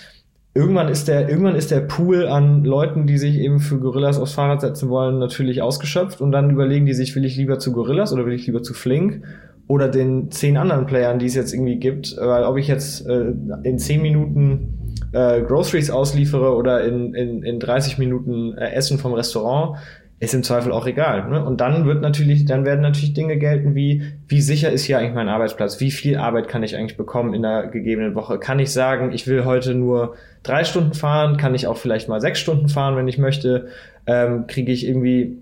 irgendwann 0.59 0.89
ist 0.89 1.07
der, 1.07 1.29
irgendwann 1.29 1.55
ist 1.55 1.71
der 1.71 1.81
Pool 1.81 2.27
an 2.27 2.65
Leuten, 2.65 3.07
die 3.07 3.17
sich 3.17 3.39
eben 3.39 3.61
für 3.61 3.79
Gorillas 3.79 4.19
aufs 4.19 4.33
Fahrrad 4.33 4.61
setzen 4.61 4.89
wollen, 4.89 5.21
natürlich 5.21 5.63
ausgeschöpft 5.63 6.21
und 6.21 6.33
dann 6.33 6.51
überlegen 6.51 6.85
die 6.85 6.95
sich, 6.95 7.15
will 7.15 7.25
ich 7.25 7.37
lieber 7.37 7.61
zu 7.61 7.73
Gorillas 7.73 8.13
oder 8.13 8.27
will 8.27 8.33
ich 8.33 8.47
lieber 8.47 8.65
zu 8.65 8.75
Flink 8.75 9.23
oder 9.69 9.87
den 9.87 10.33
zehn 10.33 10.57
anderen 10.57 10.87
Playern, 10.87 11.21
die 11.21 11.27
es 11.27 11.37
jetzt 11.37 11.55
irgendwie 11.55 11.77
gibt, 11.77 12.17
weil 12.19 12.43
ob 12.43 12.57
ich 12.57 12.67
jetzt 12.67 13.07
äh, 13.07 13.33
in 13.63 13.79
zehn 13.79 14.03
Minuten 14.03 14.97
äh, 15.13 15.43
Groceries 15.43 15.91
ausliefere 15.91 16.57
oder 16.57 16.83
in, 16.85 17.15
in, 17.15 17.45
in 17.45 17.61
30 17.61 17.99
Minuten 17.99 18.59
äh, 18.59 18.73
Essen 18.73 18.99
vom 18.99 19.13
Restaurant, 19.13 19.79
ist 20.21 20.35
im 20.35 20.43
Zweifel 20.43 20.73
auch 20.73 20.87
egal. 20.87 21.29
Ne? 21.29 21.45
Und 21.45 21.61
dann 21.61 21.85
wird 21.85 22.03
natürlich, 22.03 22.45
dann 22.45 22.65
werden 22.65 22.81
natürlich 22.81 23.15
Dinge 23.15 23.37
gelten 23.37 23.75
wie, 23.75 24.03
wie 24.27 24.41
sicher 24.41 24.71
ist 24.71 24.85
hier 24.85 24.99
eigentlich 24.99 25.15
mein 25.15 25.29
Arbeitsplatz? 25.29 25.79
Wie 25.81 25.93
viel 25.93 26.17
Arbeit 26.17 26.49
kann 26.49 26.65
ich 26.65 26.77
eigentlich 26.77 26.97
bekommen 26.97 27.35
in 27.35 27.45
einer 27.45 27.69
gegebenen 27.69 28.15
Woche? 28.17 28.39
Kann 28.39 28.59
ich 28.59 28.73
sagen, 28.73 29.13
ich 29.13 29.29
will 29.29 29.45
heute 29.45 29.75
nur 29.75 30.17
drei 30.43 30.65
Stunden 30.65 30.95
fahren? 30.95 31.37
Kann 31.37 31.55
ich 31.55 31.69
auch 31.69 31.77
vielleicht 31.77 32.09
mal 32.09 32.21
sechs 32.21 32.41
Stunden 32.41 32.69
fahren, 32.69 32.97
wenn 32.97 33.07
ich 33.07 33.19
möchte? 33.19 33.69
Ähm, 34.07 34.47
Kriege 34.49 34.73
ich 34.73 34.87
irgendwie 34.87 35.39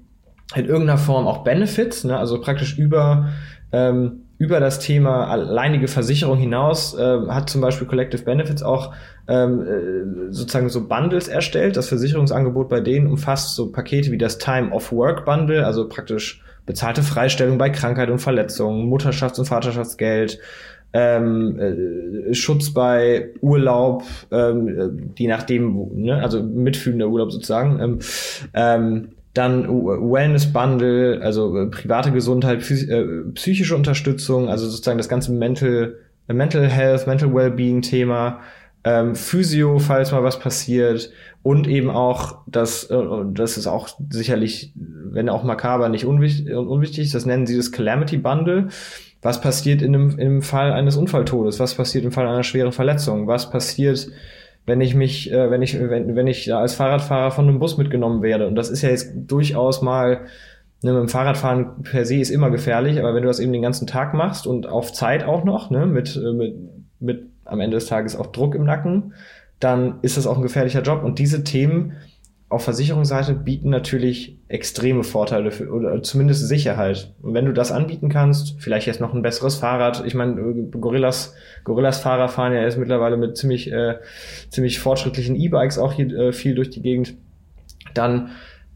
in 0.55 0.67
irgendeiner 0.67 0.99
Form 0.99 1.27
auch 1.27 1.43
Benefits, 1.43 2.05
ne? 2.05 2.19
also 2.19 2.41
praktisch 2.41 2.79
über 2.79 3.31
ähm, 3.73 4.26
über 4.39 4.61
das 4.61 4.81
Thema 4.81 5.29
alleinige 5.29 5.89
Versicherung 5.89 6.39
hinaus 6.39 6.97
äh, 6.99 7.19
hat 7.29 7.49
zum 7.49 7.61
Beispiel 7.61 7.87
Collective 7.87 8.23
Benefits 8.23 8.63
auch 8.63 8.95
ähm, 9.29 9.63
äh, 9.63 10.33
sozusagen 10.33 10.69
so 10.69 10.87
Bundles 10.87 11.29
erstellt. 11.29 11.77
Das 11.77 11.89
Versicherungsangebot 11.89 12.69
bei 12.69 12.81
denen 12.81 13.07
umfasst 13.07 13.55
so 13.55 13.73
Pakete 13.73 14.11
wie 14.11 14.19
das 14.19 14.39
Time 14.39 14.71
of 14.73 14.93
Work 14.93 15.25
Bundle, 15.25 15.65
also 15.65 15.89
praktisch 15.89 16.43
bezahlte 16.67 17.03
Freistellung 17.03 17.59
bei 17.59 17.71
Krankheit 17.71 18.11
und 18.11 18.19
Verletzung, 18.19 18.93
Mutterschafts- 18.93 19.39
und 19.39 19.47
Vaterschaftsgeld, 19.47 20.39
ähm, 20.93 21.59
äh, 21.59 22.35
Schutz 22.35 22.73
bei 22.73 23.31
Urlaub, 23.41 24.03
ähm, 24.31 25.15
die 25.17 25.27
nachdem, 25.29 25.89
ne, 25.95 26.23
also 26.23 26.43
mitfühlender 26.43 27.09
Urlaub 27.09 27.33
sozusagen, 27.33 27.81
ähm, 27.81 27.99
ähm, 28.55 29.09
dann 29.37 29.69
Wellness 29.69 30.53
Bundle, 30.53 31.21
also 31.23 31.57
äh, 31.57 31.67
private 31.67 32.13
Gesundheit, 32.13 32.69
äh, 32.71 33.05
psychische 33.35 33.77
Unterstützung, 33.77 34.49
also 34.49 34.67
sozusagen 34.67 34.99
das 34.99 35.09
ganze 35.09 35.33
Mental, 35.33 35.97
äh, 36.29 36.33
Mental 36.33 36.67
Health, 36.67 37.07
Mental 37.07 37.35
Wellbeing 37.35 37.83
Thema, 37.83 38.41
ähm, 38.85 39.15
Physio, 39.15 39.79
falls 39.79 40.13
mal 40.13 40.23
was 40.23 40.39
passiert 40.39 41.11
und 41.43 41.67
eben 41.69 41.91
auch 41.91 42.39
das, 42.47 42.89
das 43.33 43.57
ist 43.57 43.67
auch 43.67 43.89
sicherlich, 44.11 44.73
wenn 44.75 45.29
auch 45.29 45.45
makaber, 45.45 45.89
nicht 45.89 46.05
unwichtig, 46.05 46.53
unwichtig, 46.53 47.13
das 47.13 47.27
nennen 47.27 47.47
sie 47.47 47.57
das 47.57 47.71
Calamity 47.71 48.17
Bundle. 48.17 48.69
Was 49.23 49.41
passiert 49.41 49.83
in 49.83 49.95
in 49.95 50.21
einem 50.21 50.43
Fall 50.43 50.73
eines 50.73 50.97
Unfalltodes? 50.97 51.59
Was 51.59 51.75
passiert 51.75 52.05
im 52.05 52.13
Fall 52.13 52.27
einer 52.27 52.43
schweren 52.43 52.73
Verletzung? 52.73 53.27
Was 53.27 53.51
passiert 53.51 54.09
wenn 54.67 54.81
ich 54.81 54.95
mich, 54.95 55.33
äh, 55.33 55.51
wenn 55.51 55.63
ich, 55.63 55.79
wenn, 55.79 56.17
wenn 56.17 56.27
ich 56.27 56.53
als 56.53 56.75
Fahrradfahrer 56.75 57.31
von 57.31 57.49
einem 57.49 57.59
Bus 57.59 57.79
mitgenommen 57.79 58.23
werde. 58.23 58.47
Und 58.49 58.57
das 58.57 58.69
ist 58.69 58.83
ja 58.83 58.91
jetzt 58.91 59.13
durchaus 59.15 59.81
mal, 59.81 60.23
ne, 60.83 60.93
mit 60.93 61.01
dem 61.01 61.09
Fahrradfahren 61.09 61.83
per 61.83 62.05
se 62.05 62.17
ist 62.17 62.31
immer 62.31 62.51
gefährlich, 62.51 62.99
aber 62.99 63.15
wenn 63.15 63.23
du 63.23 63.29
das 63.29 63.41
eben 63.41 63.53
den 63.53 63.63
ganzen 63.63 63.87
Tag 63.87 64.13
machst 64.13 64.47
und 64.47 64.67
auf 64.67 64.93
Zeit 64.93 65.25
auch 65.25 65.45
noch, 65.45 65.71
ne, 65.71 65.87
mit, 65.87 66.17
äh, 66.17 66.33
mit, 66.33 66.57
mit 66.99 67.31
am 67.45 67.61
Ende 67.61 67.77
des 67.77 67.87
Tages 67.87 68.17
auch 68.17 68.27
Druck 68.27 68.55
im 68.55 68.65
Nacken, 68.65 69.15
dann 69.61 70.01
ist 70.03 70.17
das 70.17 70.27
auch 70.27 70.37
ein 70.37 70.43
gefährlicher 70.43 70.83
Job. 70.83 71.03
Und 71.03 71.19
diese 71.19 71.45
Themen, 71.45 71.93
auf 72.49 72.63
Versicherungsseite 72.63 73.35
bieten 73.35 73.71
natürlich 73.71 74.39
extreme 74.47 75.03
Vorteile 75.03 75.51
für, 75.51 75.69
oder 75.69 76.01
zumindest 76.03 76.47
Sicherheit. 76.47 77.13
Und 77.21 77.35
wenn 77.35 77.45
du 77.45 77.53
das 77.53 77.73
anbieten 77.73 78.09
kannst, 78.09 78.55
vielleicht 78.61 78.87
jetzt 78.87 79.01
noch 79.01 79.13
ein 79.13 79.23
besseres 79.23 79.57
Fahrrad. 79.57 80.05
Ich 80.07 80.15
meine, 80.15 80.37
Gorillas, 80.71 81.35
Gorillas 81.65 81.99
Fahrer 81.99 82.29
fahren 82.29 82.53
ja 82.53 82.63
jetzt 82.63 82.79
mittlerweile 82.79 83.17
mit 83.17 83.37
ziemlich, 83.37 83.73
äh, 83.73 83.97
ziemlich 84.49 84.79
fortschrittlichen 84.79 85.35
E-Bikes 85.35 85.79
auch 85.79 85.93
hier 85.93 86.13
äh, 86.17 86.33
viel 86.33 86.55
durch 86.55 86.71
die 86.71 86.83
Gegend. 86.83 87.15
Dann 87.95 88.31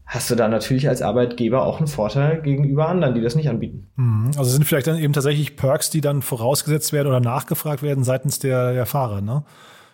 hast 0.05 0.29
du 0.29 0.35
da 0.35 0.49
natürlich 0.49 0.89
als 0.89 1.01
Arbeitgeber 1.01 1.65
auch 1.65 1.77
einen 1.77 1.87
Vorteil 1.87 2.41
gegenüber 2.41 2.89
anderen, 2.89 3.15
die 3.15 3.21
das 3.21 3.35
nicht 3.35 3.47
anbieten. 3.47 3.87
Mhm. 3.95 4.31
Also 4.37 4.51
sind 4.51 4.65
vielleicht 4.65 4.87
dann 4.87 4.97
eben 4.97 5.13
tatsächlich 5.13 5.55
Perks, 5.55 5.89
die 5.89 6.01
dann 6.01 6.21
vorausgesetzt 6.21 6.91
werden 6.91 7.07
oder 7.07 7.21
nachgefragt 7.21 7.81
werden 7.81 8.03
seitens 8.03 8.37
der, 8.37 8.73
der 8.73 8.85
Fahrer, 8.85 9.21
ne? 9.21 9.45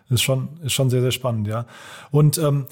Ist 0.09 0.23
schon, 0.23 0.47
ist 0.63 0.71
schon 0.71 0.89
sehr, 0.89 1.01
sehr 1.01 1.11
spannend, 1.11 1.47
ja. 1.47 1.65
Und 2.11 2.37
ähm, 2.37 2.65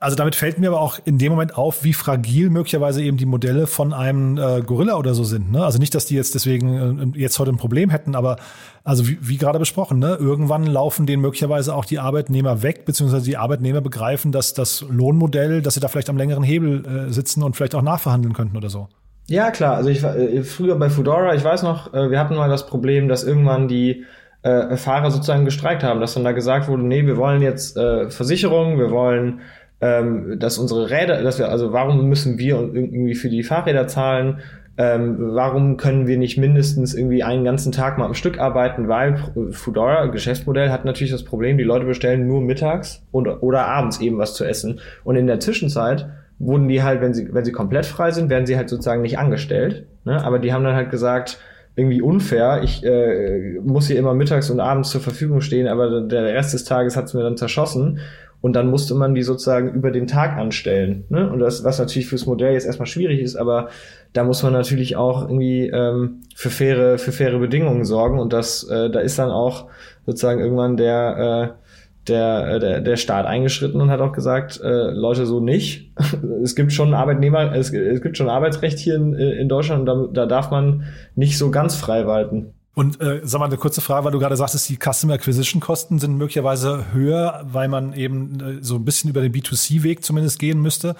also 0.00 0.16
damit 0.16 0.34
fällt 0.34 0.58
mir 0.58 0.68
aber 0.68 0.80
auch 0.80 0.98
in 1.04 1.18
dem 1.18 1.30
Moment 1.30 1.58
auf, 1.58 1.84
wie 1.84 1.92
fragil 1.92 2.48
möglicherweise 2.48 3.02
eben 3.02 3.18
die 3.18 3.26
Modelle 3.26 3.66
von 3.66 3.92
einem 3.92 4.38
äh, 4.38 4.62
Gorilla 4.62 4.96
oder 4.96 5.12
so 5.12 5.24
sind. 5.24 5.52
Ne? 5.52 5.62
Also 5.62 5.78
nicht, 5.78 5.94
dass 5.94 6.06
die 6.06 6.14
jetzt 6.14 6.34
deswegen 6.34 7.12
äh, 7.14 7.18
jetzt 7.18 7.38
heute 7.38 7.50
ein 7.50 7.58
Problem 7.58 7.90
hätten, 7.90 8.14
aber 8.14 8.36
also 8.82 9.06
wie, 9.06 9.18
wie 9.20 9.36
gerade 9.36 9.58
besprochen, 9.58 9.98
ne? 9.98 10.16
irgendwann 10.18 10.64
laufen 10.64 11.04
denen 11.04 11.20
möglicherweise 11.20 11.74
auch 11.74 11.84
die 11.84 11.98
Arbeitnehmer 11.98 12.62
weg, 12.62 12.86
beziehungsweise 12.86 13.26
die 13.26 13.36
Arbeitnehmer 13.36 13.82
begreifen, 13.82 14.32
dass 14.32 14.54
das 14.54 14.86
Lohnmodell, 14.88 15.60
dass 15.60 15.74
sie 15.74 15.80
da 15.80 15.88
vielleicht 15.88 16.08
am 16.08 16.16
längeren 16.16 16.42
Hebel 16.42 16.86
äh, 16.86 17.12
sitzen 17.12 17.42
und 17.42 17.54
vielleicht 17.54 17.74
auch 17.74 17.82
nachverhandeln 17.82 18.32
könnten 18.32 18.56
oder 18.56 18.70
so. 18.70 18.88
Ja, 19.26 19.50
klar. 19.50 19.76
Also 19.76 19.90
ich 19.90 20.02
war 20.02 20.16
äh, 20.16 20.42
früher 20.44 20.76
bei 20.76 20.88
Foodora, 20.88 21.34
ich 21.34 21.44
weiß 21.44 21.62
noch, 21.62 21.92
äh, 21.92 22.10
wir 22.10 22.18
hatten 22.18 22.36
mal 22.36 22.48
das 22.48 22.66
Problem, 22.66 23.06
dass 23.08 23.22
irgendwann 23.22 23.68
die 23.68 24.06
äh, 24.42 24.78
Fahrer 24.78 25.10
sozusagen 25.10 25.44
gestreikt 25.44 25.82
haben, 25.82 26.00
dass 26.00 26.14
dann 26.14 26.24
da 26.24 26.32
gesagt 26.32 26.68
wurde, 26.68 26.82
nee, 26.82 27.04
wir 27.04 27.18
wollen 27.18 27.42
jetzt 27.42 27.74
Versicherungen, 27.74 28.78
wir 28.78 28.90
wollen 28.90 29.40
ähm, 29.80 30.38
dass 30.38 30.58
unsere 30.58 30.90
Räder, 30.90 31.22
dass 31.22 31.38
wir, 31.38 31.48
also 31.48 31.72
warum 31.72 32.08
müssen 32.08 32.38
wir 32.38 32.56
irgendwie 32.56 33.14
für 33.14 33.28
die 33.28 33.42
Fahrräder 33.42 33.86
zahlen? 33.86 34.38
Ähm, 34.76 35.16
warum 35.34 35.76
können 35.76 36.06
wir 36.06 36.16
nicht 36.16 36.38
mindestens 36.38 36.94
irgendwie 36.94 37.22
einen 37.22 37.44
ganzen 37.44 37.72
Tag 37.72 37.98
mal 37.98 38.06
am 38.06 38.14
Stück 38.14 38.38
arbeiten? 38.38 38.88
Weil 38.88 39.18
Foodora, 39.50 40.06
Geschäftsmodell, 40.06 40.70
hat 40.70 40.84
natürlich 40.84 41.12
das 41.12 41.24
Problem, 41.24 41.58
die 41.58 41.64
Leute 41.64 41.86
bestellen 41.86 42.26
nur 42.26 42.40
mittags 42.40 43.02
und, 43.10 43.26
oder 43.28 43.66
abends 43.66 44.00
eben 44.00 44.18
was 44.18 44.34
zu 44.34 44.44
essen. 44.44 44.80
Und 45.04 45.16
in 45.16 45.26
der 45.26 45.40
Zwischenzeit 45.40 46.08
wurden 46.38 46.68
die 46.68 46.82
halt, 46.82 47.00
wenn 47.02 47.12
sie, 47.12 47.28
wenn 47.32 47.44
sie 47.44 47.52
komplett 47.52 47.84
frei 47.84 48.10
sind, 48.10 48.30
werden 48.30 48.46
sie 48.46 48.56
halt 48.56 48.70
sozusagen 48.70 49.02
nicht 49.02 49.18
angestellt. 49.18 49.86
Ne? 50.04 50.24
Aber 50.24 50.38
die 50.38 50.52
haben 50.52 50.64
dann 50.64 50.74
halt 50.74 50.90
gesagt, 50.90 51.38
irgendwie 51.76 52.02
unfair. 52.02 52.62
Ich 52.62 52.84
äh, 52.84 53.58
muss 53.62 53.86
hier 53.86 53.98
immer 53.98 54.14
mittags 54.14 54.50
und 54.50 54.60
abends 54.60 54.90
zur 54.90 55.00
Verfügung 55.00 55.40
stehen, 55.40 55.68
aber 55.68 56.00
der 56.00 56.24
Rest 56.24 56.52
des 56.54 56.64
Tages 56.64 56.96
hat's 56.96 57.14
mir 57.14 57.22
dann 57.22 57.36
zerschossen. 57.36 58.00
Und 58.40 58.54
dann 58.54 58.70
musste 58.70 58.94
man 58.94 59.14
die 59.14 59.22
sozusagen 59.22 59.72
über 59.74 59.90
den 59.90 60.06
Tag 60.06 60.36
anstellen. 60.36 61.04
Ne? 61.08 61.30
Und 61.30 61.40
das, 61.40 61.62
was 61.62 61.78
natürlich 61.78 62.08
fürs 62.08 62.26
Modell 62.26 62.54
jetzt 62.54 62.66
erstmal 62.66 62.86
schwierig 62.86 63.20
ist, 63.20 63.36
aber 63.36 63.68
da 64.12 64.24
muss 64.24 64.42
man 64.42 64.52
natürlich 64.52 64.96
auch 64.96 65.22
irgendwie 65.22 65.68
ähm, 65.68 66.22
für 66.34 66.50
faire, 66.50 66.98
für 66.98 67.12
faire 67.12 67.38
Bedingungen 67.38 67.84
sorgen. 67.84 68.18
Und 68.18 68.32
das, 68.32 68.64
äh, 68.68 68.90
da 68.90 69.00
ist 69.00 69.18
dann 69.18 69.30
auch 69.30 69.66
sozusagen 70.06 70.40
irgendwann 70.40 70.78
der, 70.78 71.54
äh, 71.54 72.08
der, 72.08 72.48
äh, 72.48 72.60
der, 72.60 72.80
der 72.80 72.96
Staat 72.96 73.26
eingeschritten 73.26 73.80
und 73.80 73.90
hat 73.90 74.00
auch 74.00 74.12
gesagt, 74.12 74.58
äh, 74.62 74.90
Leute, 74.90 75.26
so 75.26 75.40
nicht. 75.40 75.92
es 76.42 76.54
gibt 76.54 76.72
schon 76.72 76.94
Arbeitnehmer, 76.94 77.54
es, 77.54 77.72
es 77.72 78.00
gibt 78.00 78.16
schon 78.16 78.30
Arbeitsrecht 78.30 78.78
hier 78.78 78.94
in, 78.94 79.12
in 79.14 79.48
Deutschland 79.50 79.80
und 79.80 79.86
da, 79.86 80.22
da 80.22 80.26
darf 80.26 80.50
man 80.50 80.84
nicht 81.14 81.36
so 81.36 81.50
ganz 81.50 81.76
frei 81.76 82.06
walten. 82.06 82.54
Und 82.74 83.00
äh, 83.00 83.20
sag 83.24 83.40
mal 83.40 83.46
eine 83.46 83.56
kurze 83.56 83.80
Frage, 83.80 84.04
weil 84.04 84.12
du 84.12 84.18
gerade 84.18 84.36
sagtest, 84.36 84.68
die 84.68 84.78
Customer 84.78 85.14
Acquisition 85.14 85.60
Kosten 85.60 85.98
sind 85.98 86.16
möglicherweise 86.16 86.92
höher, 86.92 87.44
weil 87.44 87.68
man 87.68 87.92
eben 87.94 88.40
äh, 88.40 88.62
so 88.62 88.76
ein 88.76 88.84
bisschen 88.84 89.10
über 89.10 89.22
den 89.22 89.32
B2C-Weg 89.32 90.04
zumindest 90.04 90.38
gehen 90.38 90.60
müsste. 90.60 90.94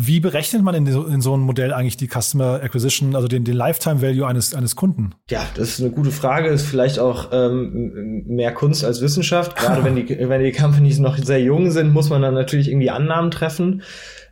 Wie 0.00 0.20
berechnet 0.20 0.62
man 0.62 0.76
in 0.76 0.86
so, 0.86 1.06
in 1.06 1.20
so 1.20 1.34
einem 1.34 1.42
Modell 1.42 1.72
eigentlich 1.72 1.96
die 1.96 2.06
Customer 2.06 2.60
Acquisition, 2.62 3.16
also 3.16 3.26
den, 3.26 3.42
den 3.42 3.56
Lifetime 3.56 4.00
Value 4.00 4.26
eines, 4.26 4.54
eines 4.54 4.76
Kunden? 4.76 5.10
Ja, 5.28 5.44
das 5.56 5.70
ist 5.70 5.80
eine 5.80 5.90
gute 5.90 6.12
Frage. 6.12 6.48
Ist 6.50 6.66
vielleicht 6.66 7.00
auch 7.00 7.30
ähm, 7.32 8.22
mehr 8.26 8.52
Kunst 8.52 8.84
als 8.84 9.00
Wissenschaft. 9.00 9.56
Gerade 9.56 9.82
wenn 9.82 9.96
die, 9.96 10.08
wenn 10.28 10.42
die 10.42 10.52
Companies 10.52 11.00
noch 11.00 11.18
sehr 11.18 11.40
jung 11.40 11.72
sind, 11.72 11.92
muss 11.92 12.10
man 12.10 12.22
dann 12.22 12.34
natürlich 12.34 12.68
irgendwie 12.68 12.90
Annahmen 12.90 13.32
treffen 13.32 13.82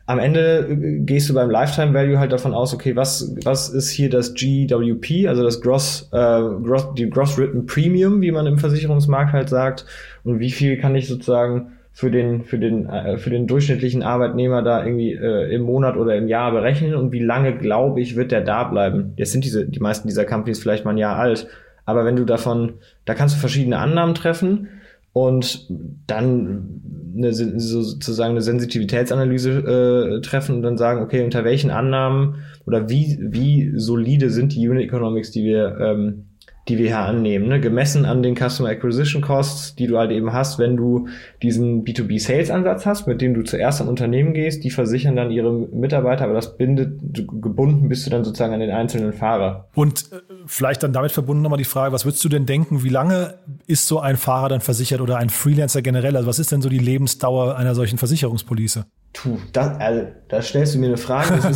am 0.07 0.19
Ende 0.19 0.67
äh, 0.69 0.99
gehst 0.99 1.29
du 1.29 1.33
beim 1.33 1.51
Lifetime 1.51 1.93
Value 1.93 2.17
halt 2.17 2.31
davon 2.31 2.53
aus, 2.53 2.73
okay, 2.73 2.95
was, 2.95 3.35
was 3.43 3.69
ist 3.69 3.91
hier 3.91 4.09
das 4.09 4.33
GWP, 4.33 5.27
also 5.27 5.43
das 5.43 5.61
Gross, 5.61 6.09
äh, 6.11 6.15
Gross, 6.17 6.93
die 6.97 7.09
Gross 7.09 7.37
Written 7.37 7.65
Premium, 7.65 8.21
wie 8.21 8.31
man 8.31 8.47
im 8.47 8.57
Versicherungsmarkt 8.57 9.33
halt 9.33 9.49
sagt, 9.49 9.85
und 10.23 10.39
wie 10.39 10.49
viel 10.49 10.77
kann 10.77 10.95
ich 10.95 11.07
sozusagen 11.07 11.73
für 11.91 12.09
den, 12.09 12.45
für 12.45 12.57
den, 12.57 12.87
äh, 12.87 13.17
für 13.17 13.29
den 13.29 13.47
durchschnittlichen 13.47 14.01
Arbeitnehmer 14.01 14.61
da 14.61 14.83
irgendwie 14.83 15.13
äh, 15.13 15.53
im 15.53 15.63
Monat 15.63 15.97
oder 15.97 16.15
im 16.15 16.29
Jahr 16.29 16.51
berechnen? 16.51 16.95
Und 16.95 17.11
wie 17.11 17.23
lange, 17.23 17.57
glaube 17.57 17.99
ich, 17.99 18.15
wird 18.15 18.31
der 18.31 18.41
da 18.41 18.63
bleiben. 18.63 19.13
Jetzt 19.17 19.33
sind 19.33 19.43
diese, 19.43 19.67
die 19.67 19.79
meisten 19.79 20.07
dieser 20.07 20.23
Companies 20.23 20.59
vielleicht 20.59 20.85
mal 20.85 20.91
ein 20.91 20.97
Jahr 20.97 21.17
alt, 21.17 21.47
aber 21.85 22.05
wenn 22.05 22.15
du 22.15 22.23
davon, 22.23 22.75
da 23.03 23.13
kannst 23.13 23.35
du 23.35 23.39
verschiedene 23.39 23.77
Annahmen 23.77 24.15
treffen 24.15 24.69
und 25.17 25.67
dann 26.05 26.81
eine, 27.15 27.33
sozusagen 27.33 28.31
eine 28.31 28.41
Sensitivitätsanalyse 28.41 30.17
äh, 30.17 30.21
treffen 30.21 30.57
und 30.57 30.61
dann 30.61 30.77
sagen, 30.77 31.01
okay, 31.01 31.23
unter 31.23 31.43
welchen 31.43 31.71
Annahmen 31.71 32.35
oder 32.67 32.87
wie, 32.87 33.17
wie 33.19 33.73
solide 33.75 34.29
sind 34.29 34.53
die 34.53 34.69
Unit 34.69 34.83
Economics, 34.83 35.31
die 35.31 35.43
wir 35.43 35.77
ähm, 35.79 36.26
die 36.67 36.77
wir 36.77 36.87
hier 36.87 36.99
annehmen, 36.99 37.47
ne? 37.47 37.61
gemessen 37.61 38.05
an 38.05 38.21
den 38.21 38.35
Customer 38.35 38.69
Acquisition 38.69 39.21
Costs, 39.21 39.75
die 39.75 39.87
du 39.87 39.97
halt 39.97 40.11
eben 40.11 40.33
hast, 40.33 40.59
wenn 40.59 40.75
du 40.75 41.07
diesen 41.41 41.83
B2B 41.85 42.19
Sales 42.19 42.51
Ansatz 42.51 42.85
hast, 42.85 43.07
mit 43.07 43.21
dem 43.21 43.33
du 43.33 43.43
zuerst 43.43 43.81
am 43.81 43.87
Unternehmen 43.87 44.33
gehst, 44.33 44.63
die 44.63 44.69
versichern 44.69 45.15
dann 45.15 45.31
ihre 45.31 45.51
Mitarbeiter, 45.51 46.25
aber 46.25 46.33
das 46.33 46.57
bindet, 46.57 46.99
gebunden 47.41 47.87
bist 47.87 48.05
du 48.05 48.09
dann 48.09 48.23
sozusagen 48.23 48.53
an 48.53 48.59
den 48.59 48.71
einzelnen 48.71 49.13
Fahrer. 49.13 49.69
Und 49.75 50.11
äh, 50.11 50.19
vielleicht 50.45 50.83
dann 50.83 50.93
damit 50.93 51.11
verbunden 51.11 51.41
nochmal 51.43 51.57
die 51.57 51.63
Frage, 51.63 51.93
was 51.93 52.05
würdest 52.05 52.23
du 52.23 52.29
denn 52.29 52.45
denken, 52.45 52.83
wie 52.83 52.89
lange 52.89 53.35
ist 53.65 53.87
so 53.87 53.99
ein 53.99 54.17
Fahrer 54.17 54.49
dann 54.49 54.61
versichert 54.61 54.99
oder 54.99 55.17
ein 55.17 55.29
Freelancer 55.29 55.81
generell? 55.81 56.15
Also 56.15 56.27
was 56.27 56.39
ist 56.39 56.51
denn 56.51 56.61
so 56.61 56.69
die 56.69 56.79
Lebensdauer 56.79 57.55
einer 57.55 57.75
solchen 57.75 57.97
Versicherungspolice? 57.97 58.85
Puh, 59.13 59.39
da, 59.51 59.77
also, 59.77 60.07
da 60.27 60.41
stellst 60.41 60.75
du 60.75 60.79
mir 60.79 60.87
eine 60.87 60.97
Frage. 60.97 61.39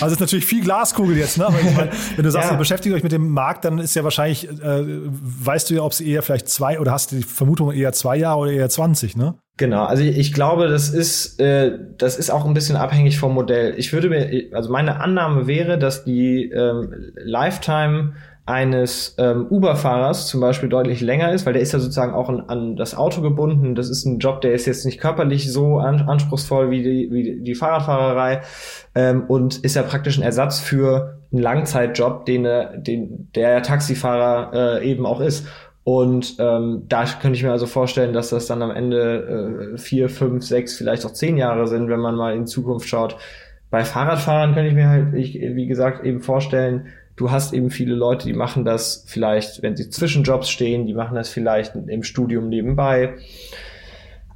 Also 0.00 0.14
ist 0.14 0.20
natürlich 0.20 0.44
viel 0.44 0.62
Glaskugel 0.62 1.16
jetzt, 1.16 1.38
ne? 1.38 1.46
Aber 1.46 1.58
ich 1.58 1.74
meine, 1.74 1.90
wenn 2.16 2.24
du 2.24 2.30
sagst, 2.30 2.48
ja. 2.48 2.54
ihr 2.54 2.58
beschäftigt 2.58 2.94
euch 2.94 3.02
mit 3.02 3.12
dem 3.12 3.30
Markt, 3.30 3.64
dann 3.64 3.78
ist 3.78 3.94
ja 3.94 4.02
wahrscheinlich, 4.02 4.48
äh, 4.48 4.84
weißt 4.84 5.70
du 5.70 5.74
ja, 5.74 5.82
ob 5.82 5.92
es 5.92 6.00
eher 6.00 6.22
vielleicht 6.22 6.48
zwei 6.48 6.80
oder 6.80 6.92
hast 6.92 7.12
du 7.12 7.16
die 7.16 7.22
Vermutung 7.22 7.72
eher 7.72 7.92
zwei 7.92 8.16
Jahre 8.16 8.40
oder 8.40 8.52
eher 8.52 8.68
20, 8.68 9.16
ne? 9.16 9.36
Genau, 9.56 9.84
also 9.84 10.02
ich 10.02 10.32
glaube, 10.32 10.68
das 10.68 10.90
ist, 10.90 11.38
äh, 11.40 11.78
das 11.96 12.16
ist 12.16 12.30
auch 12.30 12.44
ein 12.44 12.54
bisschen 12.54 12.76
abhängig 12.76 13.18
vom 13.18 13.34
Modell. 13.34 13.74
Ich 13.76 13.92
würde 13.92 14.08
mir, 14.08 14.48
also 14.52 14.70
meine 14.70 15.00
Annahme 15.00 15.46
wäre, 15.46 15.78
dass 15.78 16.04
die 16.04 16.50
ähm, 16.50 16.92
Lifetime 17.14 18.14
eines 18.46 19.14
ähm, 19.18 19.46
Uber-Fahrers 19.48 20.26
zum 20.26 20.40
Beispiel 20.40 20.68
deutlich 20.68 21.00
länger 21.00 21.32
ist, 21.32 21.46
weil 21.46 21.54
der 21.54 21.62
ist 21.62 21.72
ja 21.72 21.78
sozusagen 21.78 22.12
auch 22.12 22.28
an, 22.28 22.40
an 22.48 22.76
das 22.76 22.94
Auto 22.94 23.22
gebunden. 23.22 23.74
Das 23.74 23.88
ist 23.88 24.04
ein 24.04 24.18
Job, 24.18 24.42
der 24.42 24.52
ist 24.52 24.66
jetzt 24.66 24.84
nicht 24.84 25.00
körperlich 25.00 25.50
so 25.50 25.78
an, 25.78 26.02
anspruchsvoll 26.02 26.70
wie 26.70 26.82
die, 26.82 27.08
wie 27.10 27.40
die 27.40 27.54
Fahrradfahrerei 27.54 28.42
ähm, 28.94 29.24
und 29.28 29.56
ist 29.64 29.76
ja 29.76 29.82
praktisch 29.82 30.18
ein 30.18 30.22
Ersatz 30.22 30.60
für 30.60 31.20
einen 31.32 31.40
Langzeitjob, 31.40 32.26
den, 32.26 32.46
den 32.76 33.30
der 33.34 33.62
Taxifahrer 33.62 34.80
äh, 34.82 34.90
eben 34.90 35.06
auch 35.06 35.20
ist. 35.20 35.46
Und 35.82 36.36
ähm, 36.38 36.84
da 36.88 37.04
könnte 37.04 37.36
ich 37.36 37.42
mir 37.42 37.52
also 37.52 37.66
vorstellen, 37.66 38.12
dass 38.12 38.30
das 38.30 38.46
dann 38.46 38.62
am 38.62 38.70
Ende 38.70 39.72
äh, 39.74 39.78
vier, 39.78 40.08
fünf, 40.10 40.44
sechs, 40.44 40.76
vielleicht 40.76 41.04
auch 41.06 41.12
zehn 41.12 41.36
Jahre 41.38 41.66
sind, 41.66 41.88
wenn 41.88 42.00
man 42.00 42.14
mal 42.14 42.34
in 42.34 42.46
Zukunft 42.46 42.88
schaut. 42.88 43.16
Bei 43.70 43.84
Fahrradfahrern 43.84 44.54
könnte 44.54 44.68
ich 44.68 44.74
mir 44.74 44.88
halt, 44.88 45.14
ich, 45.14 45.34
wie 45.34 45.66
gesagt, 45.66 46.04
eben 46.04 46.20
vorstellen, 46.20 46.86
Du 47.16 47.30
hast 47.30 47.52
eben 47.52 47.70
viele 47.70 47.94
Leute, 47.94 48.26
die 48.26 48.32
machen 48.32 48.64
das 48.64 49.04
vielleicht, 49.06 49.62
wenn 49.62 49.76
sie 49.76 49.88
zwischen 49.88 50.24
Jobs 50.24 50.50
stehen, 50.50 50.86
die 50.86 50.94
machen 50.94 51.14
das 51.14 51.28
vielleicht 51.28 51.74
im 51.76 52.02
Studium 52.02 52.48
nebenbei. 52.48 53.14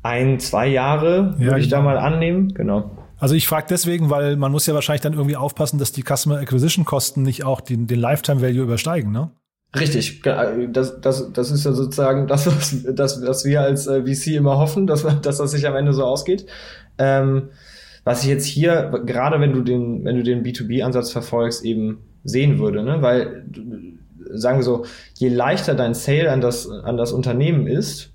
Ein, 0.02 0.38
zwei 0.38 0.68
Jahre 0.68 1.34
ja, 1.38 1.46
würde 1.46 1.60
ich 1.60 1.68
genau. 1.68 1.78
da 1.78 1.82
mal 1.82 1.98
annehmen, 1.98 2.54
genau. 2.54 2.90
Also 3.18 3.34
ich 3.34 3.48
frage 3.48 3.66
deswegen, 3.68 4.10
weil 4.10 4.36
man 4.36 4.52
muss 4.52 4.66
ja 4.66 4.74
wahrscheinlich 4.74 5.00
dann 5.00 5.14
irgendwie 5.14 5.36
aufpassen, 5.36 5.78
dass 5.78 5.90
die 5.90 6.04
Customer 6.04 6.38
Acquisition 6.38 6.84
Kosten 6.84 7.22
nicht 7.22 7.44
auch 7.44 7.60
den, 7.60 7.88
den 7.88 7.98
Lifetime 7.98 8.40
Value 8.40 8.62
übersteigen, 8.62 9.10
ne? 9.10 9.32
Richtig, 9.78 10.22
das, 10.22 11.00
das, 11.00 11.30
das 11.32 11.50
ist 11.50 11.64
ja 11.64 11.72
sozusagen 11.72 12.26
das, 12.26 12.46
was, 12.46 12.94
das, 12.94 13.26
was 13.26 13.44
wir 13.44 13.60
als 13.60 13.86
äh, 13.86 14.02
VC 14.02 14.28
immer 14.28 14.56
hoffen, 14.56 14.86
dass, 14.86 15.02
dass 15.20 15.36
das 15.36 15.50
sich 15.50 15.66
am 15.66 15.76
Ende 15.76 15.92
so 15.92 16.04
ausgeht. 16.04 16.46
Ähm, 16.96 17.50
was 18.04 18.22
ich 18.22 18.30
jetzt 18.30 18.46
hier, 18.46 19.02
gerade 19.04 19.38
wenn 19.40 19.52
du 19.52 19.60
den, 19.60 20.04
wenn 20.04 20.16
du 20.16 20.22
den 20.22 20.42
B2B-Ansatz 20.42 21.10
verfolgst, 21.10 21.64
eben 21.66 21.98
sehen 22.24 22.58
würde, 22.58 22.82
ne? 22.82 23.02
Weil, 23.02 23.44
sagen 24.34 24.58
wir 24.58 24.64
so, 24.64 24.84
je 25.14 25.28
leichter 25.28 25.74
dein 25.74 25.94
Sale 25.94 26.30
an 26.30 26.40
das, 26.40 26.68
an 26.68 26.96
das 26.96 27.12
Unternehmen 27.12 27.66
ist, 27.66 28.12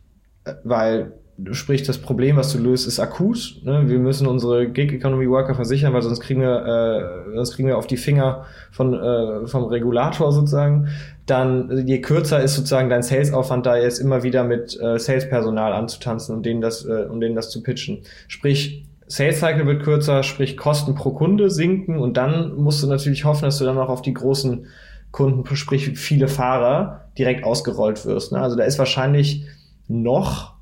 weil 0.63 1.13
sprich 1.51 1.83
das 1.83 1.97
Problem, 1.97 2.37
was 2.37 2.51
du 2.51 2.59
löst, 2.59 2.87
ist 2.87 2.99
akut. 2.99 3.61
Ne? 3.63 3.83
Wir 3.87 3.97
müssen 3.97 4.27
unsere 4.27 4.67
Gig 4.69 4.93
Economy 4.93 5.27
Worker 5.29 5.55
versichern, 5.55 5.93
weil 5.93 6.01
sonst 6.01 6.19
kriegen 6.19 6.41
wir, 6.41 7.29
äh, 7.31 7.35
sonst 7.35 7.55
kriegen 7.55 7.67
wir 7.67 7.77
auf 7.77 7.87
die 7.87 7.97
Finger 7.97 8.45
von 8.71 8.93
äh, 8.93 9.47
vom 9.47 9.65
Regulator 9.65 10.31
sozusagen. 10.31 10.89
Dann 11.25 11.87
je 11.87 12.01
kürzer 12.01 12.41
ist 12.41 12.55
sozusagen 12.55 12.89
dein 12.89 13.01
Sales-Aufwand, 13.01 13.65
da 13.65 13.77
jetzt 13.77 13.99
immer 13.99 14.23
wieder 14.23 14.43
mit 14.43 14.79
äh, 14.79 14.99
Sales-Personal 14.99 15.73
anzutanzen 15.73 16.35
und 16.35 16.45
denen 16.45 16.61
das, 16.61 16.85
äh, 16.85 17.07
um 17.09 17.19
denen 17.19 17.35
das 17.35 17.49
zu 17.49 17.63
pitchen. 17.63 17.99
Sprich 18.27 18.85
Sales 19.13 19.41
Cycle 19.41 19.67
wird 19.67 19.84
kürzer, 19.84 20.23
sprich 20.23 20.58
Kosten 20.58 20.95
pro 20.95 21.12
Kunde 21.12 21.52
sinken 21.52 21.99
und 21.99 22.17
dann 22.17 22.56
musst 22.56 22.82
du 22.82 22.88
natürlich 22.88 23.26
hoffen, 23.26 23.43
dass 23.43 23.60
du 23.60 23.63
dann 23.63 23.78
auch 23.78 23.89
auf 23.89 24.02
die 24.02 24.15
großen 24.15 24.65
Kunden, 25.12 25.56
sprich 25.56 25.99
viele 25.99 26.28
Fahrer, 26.28 27.10
direkt 27.15 27.43
ausgerollt 27.43 28.08
wirst. 28.08 28.32
Ne? 28.32 28.41
Also 28.41 28.56
da 28.56 28.63
ist 28.63 28.80
wahrscheinlich 28.80 29.45
noch 29.88 30.56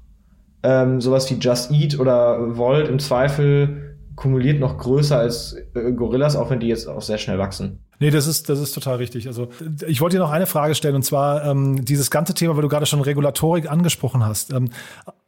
ähm, 0.64 1.00
sowas 1.00 1.32
wie 1.32 1.36
Just 1.36 1.72
Eat 1.72 1.98
oder 1.98 2.58
Volt 2.58 2.90
im 2.90 3.00
Zweifel 3.00 3.91
kumuliert 4.16 4.60
noch 4.60 4.78
größer 4.78 5.18
als 5.18 5.56
äh, 5.74 5.92
Gorillas, 5.92 6.36
auch 6.36 6.50
wenn 6.50 6.60
die 6.60 6.68
jetzt 6.68 6.88
auch 6.88 7.02
sehr 7.02 7.18
schnell 7.18 7.38
wachsen. 7.38 7.80
Nee, 8.02 8.10
das 8.10 8.26
ist, 8.26 8.50
das 8.50 8.60
ist 8.60 8.72
total 8.72 8.98
richtig. 8.98 9.28
Also 9.28 9.50
ich 9.88 10.02
wollte 10.02 10.18
dir 10.18 10.24
noch 10.24 10.32
eine 10.32 10.48
Frage 10.48 10.74
stellen 10.74 10.96
und 10.96 11.04
zwar 11.04 11.46
ähm, 11.46 11.86
dieses 11.86 12.10
ganze 12.10 12.34
Thema, 12.34 12.56
weil 12.56 12.64
du 12.64 12.68
gerade 12.68 12.88
schon 12.88 13.00
Regulatorik 13.00 13.70
angesprochen 13.70 14.26
hast. 14.26 14.52
Ähm, 14.52 14.72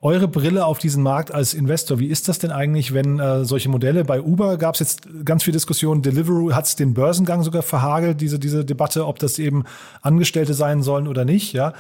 eure 0.02 0.28
Brille 0.28 0.65
auf 0.65 0.80
diesen 0.80 1.04
Markt 1.04 1.32
als 1.32 1.54
Investor, 1.54 2.00
wie 2.00 2.08
ist 2.08 2.28
das 2.28 2.39
denn 2.39 2.52
eigentlich, 2.52 2.91
wenn 2.91 3.19
äh, 3.19 3.46
solche 3.46 3.69
Modelle 3.69 4.04
bei 4.06 4.19
Uber 4.22 4.58
gab 4.58 4.74
es 4.74 4.80
jetzt 4.80 5.08
ganz 5.24 5.43
viel 5.43 5.54
Diskussion, 5.54 6.02
Deliveroo 6.02 6.54
hat 6.54 6.65
es 6.65 6.76
den 6.76 6.96
Börsengang 6.96 7.43
sogar 7.43 7.62
verhagelt, 7.62 8.22
diese, 8.22 8.39
diese 8.39 8.65
Debatte, 8.65 9.06
ob 9.06 9.19
das 9.19 9.38
eben 9.38 9.65
Angestellte 10.02 10.56
sein 10.56 10.82
sollen 10.82 11.08
oder 11.08 11.26
nicht, 11.26 11.54
ja. 11.54 11.74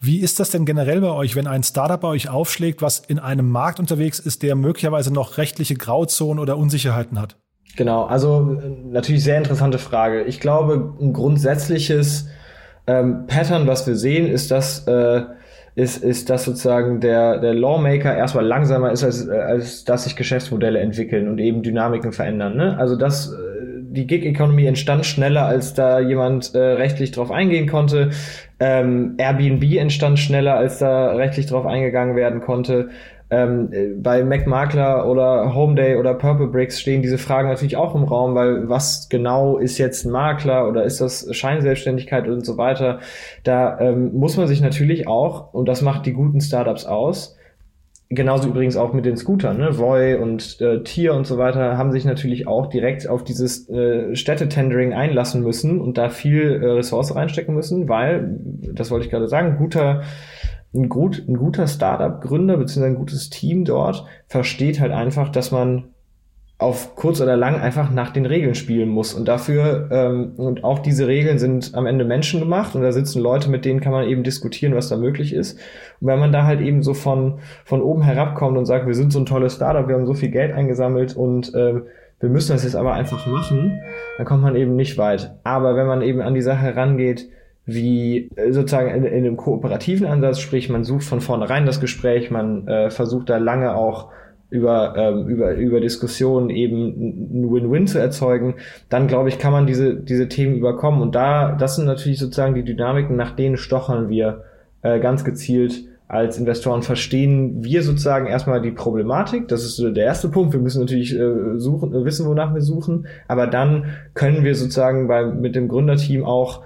Wie 0.00 0.20
ist 0.20 0.40
das 0.40 0.50
denn 0.50 0.64
generell 0.64 1.00
bei 1.00 1.10
euch, 1.10 1.36
wenn 1.36 1.46
ein 1.46 1.62
Startup 1.62 2.00
bei 2.00 2.08
euch 2.08 2.28
aufschlägt, 2.28 2.82
was 2.82 3.00
in 3.00 3.18
einem 3.18 3.50
Markt 3.50 3.80
unterwegs 3.80 4.18
ist, 4.18 4.42
der 4.42 4.54
möglicherweise 4.54 5.12
noch 5.12 5.38
rechtliche 5.38 5.74
Grauzonen 5.74 6.38
oder 6.38 6.58
Unsicherheiten 6.58 7.20
hat? 7.20 7.36
Genau, 7.76 8.04
also 8.04 8.60
natürlich 8.90 9.24
sehr 9.24 9.38
interessante 9.38 9.78
Frage. 9.78 10.24
Ich 10.24 10.40
glaube, 10.40 10.94
ein 11.00 11.12
grundsätzliches 11.12 12.28
ähm, 12.86 13.26
Pattern, 13.26 13.66
was 13.66 13.86
wir 13.86 13.96
sehen, 13.96 14.26
ist, 14.26 14.50
dass 14.50 14.86
äh, 14.86 15.22
ist, 15.76 16.02
ist, 16.02 16.30
dass 16.30 16.46
sozusagen 16.46 17.00
der, 17.00 17.38
der 17.38 17.52
Lawmaker 17.52 18.16
erstmal 18.16 18.46
langsamer 18.46 18.92
ist, 18.92 19.04
als, 19.04 19.28
als 19.28 19.84
dass 19.84 20.04
sich 20.04 20.16
Geschäftsmodelle 20.16 20.80
entwickeln 20.80 21.28
und 21.28 21.38
eben 21.38 21.62
Dynamiken 21.62 22.12
verändern. 22.12 22.56
Ne? 22.56 22.78
Also 22.78 22.96
das, 22.96 23.30
äh, 23.30 23.55
die 23.92 24.06
Gig 24.06 24.24
Economy 24.24 24.66
entstand 24.66 25.06
schneller, 25.06 25.46
als 25.46 25.74
da 25.74 26.00
jemand 26.00 26.54
äh, 26.54 26.58
rechtlich 26.58 27.10
drauf 27.12 27.30
eingehen 27.30 27.68
konnte. 27.68 28.10
Ähm, 28.60 29.14
Airbnb 29.18 29.62
entstand 29.76 30.18
schneller, 30.18 30.54
als 30.56 30.78
da 30.78 31.12
rechtlich 31.14 31.46
drauf 31.46 31.66
eingegangen 31.66 32.16
werden 32.16 32.40
konnte. 32.40 32.90
ähm, 33.30 33.70
bei 34.02 34.22
MacMakler 34.22 35.06
oder 35.08 35.54
Homeday 35.54 35.96
oder 35.96 36.14
Purple 36.14 36.46
Bricks 36.46 36.80
stehen 36.80 37.02
diese 37.02 37.18
Fragen 37.18 37.48
natürlich 37.48 37.76
auch 37.76 37.94
im 37.94 38.04
Raum, 38.04 38.34
weil 38.34 38.68
was 38.68 39.08
genau 39.08 39.58
ist 39.58 39.78
jetzt 39.78 40.04
ein 40.04 40.12
Makler 40.12 40.68
oder 40.68 40.84
ist 40.84 41.00
das 41.00 41.28
Scheinselbstständigkeit 41.34 42.28
und 42.28 42.46
so 42.46 42.56
weiter? 42.56 43.00
Da 43.42 43.80
ähm, 43.80 44.12
muss 44.14 44.36
man 44.36 44.46
sich 44.46 44.60
natürlich 44.60 45.08
auch, 45.08 45.52
und 45.52 45.66
das 45.66 45.82
macht 45.82 46.06
die 46.06 46.12
guten 46.12 46.40
Startups 46.40 46.84
aus, 46.86 47.35
Genauso 48.08 48.48
übrigens 48.48 48.76
auch 48.76 48.92
mit 48.92 49.04
den 49.04 49.16
Scootern, 49.16 49.58
ne? 49.58 49.78
Voy 49.78 50.14
und 50.14 50.60
äh, 50.60 50.84
Tier 50.84 51.14
und 51.14 51.26
so 51.26 51.38
weiter 51.38 51.76
haben 51.76 51.90
sich 51.90 52.04
natürlich 52.04 52.46
auch 52.46 52.66
direkt 52.66 53.08
auf 53.08 53.24
dieses 53.24 53.68
äh, 53.68 54.14
Städtetendering 54.14 54.92
einlassen 54.92 55.42
müssen 55.42 55.80
und 55.80 55.98
da 55.98 56.08
viel 56.08 56.62
äh, 56.62 56.66
Ressource 56.66 57.16
reinstecken 57.16 57.52
müssen, 57.52 57.88
weil, 57.88 58.38
das 58.72 58.92
wollte 58.92 59.06
ich 59.06 59.10
gerade 59.10 59.26
sagen, 59.26 59.56
guter, 59.58 60.02
ein, 60.72 60.88
gut, 60.88 61.24
ein 61.26 61.36
guter 61.36 61.66
Startup-Gründer 61.66 62.58
bzw. 62.58 62.86
ein 62.86 62.94
gutes 62.94 63.28
Team 63.28 63.64
dort 63.64 64.04
versteht 64.28 64.78
halt 64.78 64.92
einfach, 64.92 65.28
dass 65.28 65.50
man 65.50 65.88
auf 66.58 66.96
kurz 66.96 67.20
oder 67.20 67.36
lang 67.36 67.60
einfach 67.60 67.90
nach 67.90 68.10
den 68.10 68.24
Regeln 68.24 68.54
spielen 68.54 68.88
muss. 68.88 69.12
Und 69.12 69.28
dafür, 69.28 69.88
ähm, 69.90 70.32
und 70.36 70.64
auch 70.64 70.78
diese 70.78 71.06
Regeln 71.06 71.38
sind 71.38 71.74
am 71.74 71.84
Ende 71.84 72.06
Menschen 72.06 72.40
gemacht 72.40 72.74
und 72.74 72.80
da 72.80 72.92
sitzen 72.92 73.20
Leute, 73.20 73.50
mit 73.50 73.66
denen 73.66 73.80
kann 73.80 73.92
man 73.92 74.08
eben 74.08 74.22
diskutieren, 74.22 74.74
was 74.74 74.88
da 74.88 74.96
möglich 74.96 75.34
ist. 75.34 75.58
Und 76.00 76.08
wenn 76.08 76.18
man 76.18 76.32
da 76.32 76.44
halt 76.44 76.62
eben 76.62 76.82
so 76.82 76.94
von, 76.94 77.40
von 77.64 77.82
oben 77.82 78.02
herabkommt 78.02 78.56
und 78.56 78.64
sagt, 78.64 78.86
wir 78.86 78.94
sind 78.94 79.12
so 79.12 79.18
ein 79.18 79.26
tolles 79.26 79.56
Startup, 79.56 79.86
wir 79.86 79.96
haben 79.96 80.06
so 80.06 80.14
viel 80.14 80.30
Geld 80.30 80.52
eingesammelt 80.52 81.14
und 81.14 81.54
äh, 81.54 81.74
wir 82.20 82.30
müssen 82.30 82.52
das 82.52 82.64
jetzt 82.64 82.76
aber 82.76 82.94
einfach 82.94 83.26
machen, 83.26 83.78
dann 84.16 84.24
kommt 84.24 84.42
man 84.42 84.56
eben 84.56 84.76
nicht 84.76 84.96
weit. 84.96 85.34
Aber 85.44 85.76
wenn 85.76 85.86
man 85.86 86.00
eben 86.00 86.22
an 86.22 86.32
die 86.32 86.40
Sache 86.40 86.74
rangeht, 86.74 87.28
wie 87.66 88.30
äh, 88.36 88.52
sozusagen 88.52 88.88
in, 88.88 89.04
in 89.04 89.26
einem 89.26 89.36
kooperativen 89.36 90.06
Ansatz, 90.06 90.38
sprich 90.38 90.70
man 90.70 90.84
sucht 90.84 91.04
von 91.04 91.20
vornherein 91.20 91.66
das 91.66 91.80
Gespräch, 91.80 92.30
man 92.30 92.66
äh, 92.66 92.88
versucht 92.88 93.28
da 93.28 93.36
lange 93.36 93.74
auch 93.74 94.08
über, 94.48 94.94
ähm, 94.96 95.26
über, 95.26 95.54
über 95.54 95.80
Diskussionen 95.80 96.50
eben 96.50 97.42
ein 97.42 97.52
Win-Win 97.52 97.86
zu 97.86 97.98
erzeugen, 97.98 98.54
dann 98.88 99.08
glaube 99.08 99.28
ich, 99.28 99.38
kann 99.38 99.52
man 99.52 99.66
diese, 99.66 99.96
diese 99.96 100.28
Themen 100.28 100.56
überkommen. 100.56 101.02
Und 101.02 101.14
da, 101.14 101.52
das 101.52 101.76
sind 101.76 101.86
natürlich 101.86 102.18
sozusagen 102.18 102.54
die 102.54 102.64
Dynamiken, 102.64 103.16
nach 103.16 103.34
denen 103.34 103.56
stochern 103.56 104.08
wir 104.08 104.44
äh, 104.82 105.00
ganz 105.00 105.24
gezielt 105.24 105.84
als 106.08 106.38
Investoren 106.38 106.82
verstehen 106.82 107.64
wir 107.64 107.82
sozusagen 107.82 108.26
erstmal 108.26 108.62
die 108.62 108.70
Problematik. 108.70 109.48
Das 109.48 109.64
ist 109.64 109.78
der 109.78 110.04
erste 110.04 110.28
Punkt. 110.28 110.52
Wir 110.52 110.60
müssen 110.60 110.80
natürlich 110.80 111.12
äh, 111.18 111.58
suchen, 111.58 111.92
äh, 111.92 112.04
wissen, 112.04 112.26
wonach 112.26 112.54
wir 112.54 112.62
suchen. 112.62 113.06
Aber 113.26 113.48
dann 113.48 113.86
können 114.14 114.44
wir 114.44 114.54
sozusagen 114.54 115.08
bei, 115.08 115.26
mit 115.26 115.56
dem 115.56 115.66
Gründerteam 115.66 116.24
auch 116.24 116.62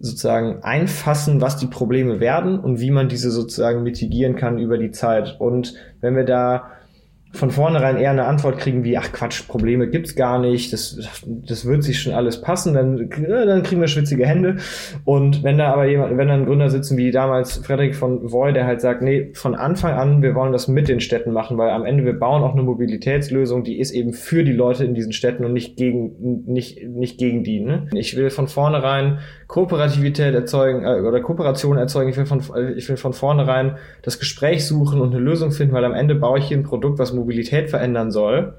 sozusagen 0.00 0.64
einfassen, 0.64 1.40
was 1.40 1.56
die 1.56 1.68
Probleme 1.68 2.18
werden 2.18 2.58
und 2.58 2.80
wie 2.80 2.90
man 2.90 3.08
diese 3.08 3.30
sozusagen 3.30 3.84
mitigieren 3.84 4.34
kann 4.34 4.58
über 4.58 4.76
die 4.76 4.90
Zeit. 4.90 5.36
Und 5.38 5.74
wenn 6.00 6.16
wir 6.16 6.24
da 6.24 6.72
von 7.34 7.50
vornherein 7.50 7.96
eher 7.96 8.10
eine 8.10 8.26
Antwort 8.26 8.58
kriegen 8.58 8.84
wie, 8.84 8.96
ach 8.96 9.10
Quatsch, 9.12 9.46
Probleme 9.48 9.88
gibt's 9.88 10.14
gar 10.14 10.38
nicht, 10.38 10.72
das, 10.72 11.00
das 11.26 11.66
wird 11.66 11.82
sich 11.82 12.00
schon 12.00 12.12
alles 12.12 12.40
passen, 12.40 12.74
dann, 12.74 13.10
dann 13.10 13.62
kriegen 13.64 13.80
wir 13.80 13.88
schwitzige 13.88 14.24
Hände. 14.24 14.56
Und 15.04 15.42
wenn 15.42 15.58
da 15.58 15.72
aber 15.72 15.86
jemand, 15.86 16.16
wenn 16.16 16.28
da 16.28 16.34
ein 16.34 16.46
Gründer 16.46 16.70
sitzen 16.70 16.96
wie 16.96 17.10
damals 17.10 17.56
Frederik 17.56 17.96
von 17.96 18.30
Voy, 18.30 18.52
der 18.52 18.66
halt 18.66 18.80
sagt, 18.80 19.02
nee, 19.02 19.32
von 19.34 19.56
Anfang 19.56 19.94
an, 19.94 20.22
wir 20.22 20.36
wollen 20.36 20.52
das 20.52 20.68
mit 20.68 20.88
den 20.88 21.00
Städten 21.00 21.32
machen, 21.32 21.58
weil 21.58 21.70
am 21.70 21.84
Ende 21.84 22.04
wir 22.04 22.18
bauen 22.18 22.42
auch 22.42 22.52
eine 22.52 22.62
Mobilitätslösung, 22.62 23.64
die 23.64 23.80
ist 23.80 23.90
eben 23.90 24.12
für 24.12 24.44
die 24.44 24.52
Leute 24.52 24.84
in 24.84 24.94
diesen 24.94 25.12
Städten 25.12 25.44
und 25.44 25.52
nicht 25.52 25.76
gegen, 25.76 26.44
nicht, 26.46 26.86
nicht 26.88 27.18
gegen 27.18 27.42
die. 27.42 27.60
Ne? 27.60 27.88
Ich 27.94 28.16
will 28.16 28.30
von 28.30 28.46
vornherein 28.46 29.18
Kooperativität 29.54 30.34
erzeugen 30.34 30.84
äh, 30.84 31.00
oder 31.00 31.20
Kooperation 31.20 31.78
erzeugen. 31.78 32.10
Ich 32.10 32.16
will, 32.16 32.26
von, 32.26 32.42
ich 32.76 32.88
will 32.88 32.96
von 32.96 33.12
vornherein 33.12 33.76
das 34.02 34.18
Gespräch 34.18 34.66
suchen 34.66 35.00
und 35.00 35.14
eine 35.14 35.22
Lösung 35.22 35.52
finden, 35.52 35.72
weil 35.72 35.84
am 35.84 35.94
Ende 35.94 36.16
baue 36.16 36.40
ich 36.40 36.46
hier 36.46 36.56
ein 36.56 36.64
Produkt, 36.64 36.98
was 36.98 37.12
Mobilität 37.12 37.70
verändern 37.70 38.10
soll 38.10 38.54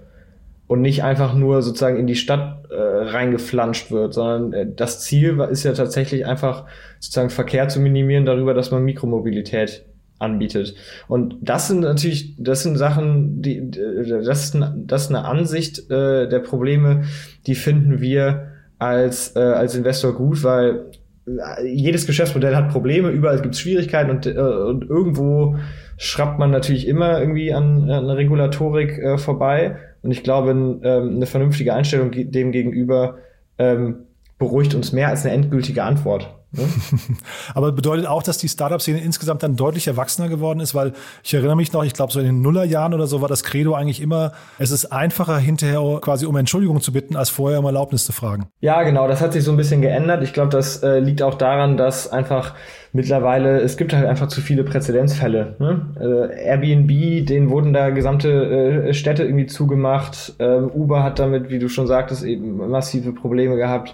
und 0.67 0.79
nicht 0.79 1.03
einfach 1.03 1.35
nur 1.35 1.61
sozusagen 1.63 1.97
in 1.97 2.07
die 2.07 2.15
Stadt 2.15 2.71
äh, 2.71 2.75
reingeflanscht 2.75 3.91
wird, 3.91 4.13
sondern 4.13 4.53
äh, 4.53 4.67
das 4.73 5.01
Ziel 5.01 5.37
ist 5.51 5.65
ja 5.65 5.73
tatsächlich 5.73 6.25
einfach 6.25 6.63
sozusagen 7.01 7.29
Verkehr 7.29 7.67
zu 7.67 7.81
minimieren 7.81 8.25
darüber, 8.25 8.53
dass 8.53 8.71
man 8.71 8.85
Mikromobilität 8.85 9.83
anbietet. 10.17 10.75
Und 11.09 11.35
das 11.41 11.67
sind 11.67 11.81
natürlich, 11.81 12.35
das 12.37 12.63
sind 12.63 12.77
Sachen, 12.77 13.41
die, 13.41 13.69
das 13.69 14.55
ist, 14.55 14.55
eine 14.55 15.25
Ansicht 15.25 15.91
äh, 15.91 16.29
der 16.29 16.39
Probleme, 16.39 17.03
die 17.47 17.55
finden 17.55 17.99
wir 17.99 18.54
als, 18.80 19.36
äh, 19.36 19.39
als 19.39 19.76
Investor 19.76 20.13
gut, 20.13 20.43
weil 20.43 20.91
äh, 21.28 21.67
jedes 21.67 22.05
Geschäftsmodell 22.05 22.55
hat 22.55 22.69
Probleme, 22.69 23.09
überall 23.09 23.41
gibt 23.41 23.55
es 23.55 23.61
Schwierigkeiten 23.61 24.09
und, 24.09 24.26
äh, 24.26 24.32
und 24.38 24.89
irgendwo 24.89 25.57
schraubt 25.97 26.39
man 26.39 26.51
natürlich 26.51 26.88
immer 26.88 27.19
irgendwie 27.19 27.53
an, 27.53 27.89
an 27.89 28.09
Regulatorik 28.09 28.97
äh, 28.97 29.17
vorbei. 29.17 29.78
Und 30.01 30.11
ich 30.11 30.23
glaube, 30.23 30.51
ähm, 30.51 31.15
eine 31.15 31.26
vernünftige 31.26 31.73
Einstellung 31.73 32.11
dem 32.11 32.51
gegenüber 32.51 33.17
ähm, 33.57 34.05
beruhigt 34.38 34.76
uns 34.76 34.91
mehr 34.91 35.09
als 35.09 35.26
eine 35.26 35.34
endgültige 35.34 35.84
Antwort. 35.84 36.36
Ne? 36.57 36.67
Aber 37.53 37.71
bedeutet 37.71 38.07
auch, 38.07 38.23
dass 38.23 38.37
die 38.37 38.49
Startup-Szene 38.49 39.01
insgesamt 39.01 39.43
dann 39.43 39.55
deutlich 39.55 39.87
erwachsener 39.87 40.29
geworden 40.29 40.59
ist, 40.59 40.75
weil 40.75 40.93
ich 41.23 41.33
erinnere 41.33 41.55
mich 41.55 41.71
noch, 41.73 41.83
ich 41.83 41.93
glaube 41.93 42.11
so 42.11 42.19
in 42.19 42.25
den 42.25 42.41
Nullerjahren 42.41 42.93
oder 42.93 43.07
so 43.07 43.21
war 43.21 43.27
das 43.27 43.43
Credo 43.43 43.73
eigentlich 43.73 44.01
immer, 44.01 44.31
es 44.59 44.71
ist 44.71 44.85
einfacher 44.85 45.37
hinterher 45.37 45.99
quasi 46.01 46.25
um 46.25 46.35
Entschuldigung 46.35 46.81
zu 46.81 46.91
bitten, 46.91 47.15
als 47.15 47.29
vorher 47.29 47.59
um 47.59 47.65
Erlaubnis 47.65 48.05
zu 48.05 48.11
fragen. 48.11 48.47
Ja, 48.61 48.83
genau, 48.83 49.07
das 49.07 49.21
hat 49.21 49.33
sich 49.33 49.43
so 49.43 49.51
ein 49.51 49.57
bisschen 49.57 49.81
geändert. 49.81 50.23
Ich 50.23 50.33
glaube, 50.33 50.49
das 50.49 50.83
äh, 50.83 50.99
liegt 50.99 51.21
auch 51.21 51.35
daran, 51.35 51.77
dass 51.77 52.11
einfach 52.11 52.55
mittlerweile, 52.95 53.59
es 53.59 53.75
gibt 53.75 53.93
halt 53.93 54.05
einfach 54.05 54.27
zu 54.27 54.39
viele 54.39 54.63
Präzedenzfälle. 54.63 55.55
Ne? 55.59 55.85
Äh, 55.99 56.45
Airbnb, 56.47 57.25
denen 57.27 57.49
wurden 57.49 57.73
da 57.73 57.89
gesamte 57.89 58.87
äh, 58.87 58.93
Städte 58.93 59.23
irgendwie 59.23 59.47
zugemacht. 59.47 60.33
Ähm, 60.39 60.71
Uber 60.73 61.03
hat 61.03 61.19
damit, 61.19 61.49
wie 61.49 61.59
du 61.59 61.67
schon 61.67 61.87
sagtest, 61.87 62.23
eben 62.23 62.55
massive 62.69 63.11
Probleme 63.11 63.57
gehabt. 63.57 63.93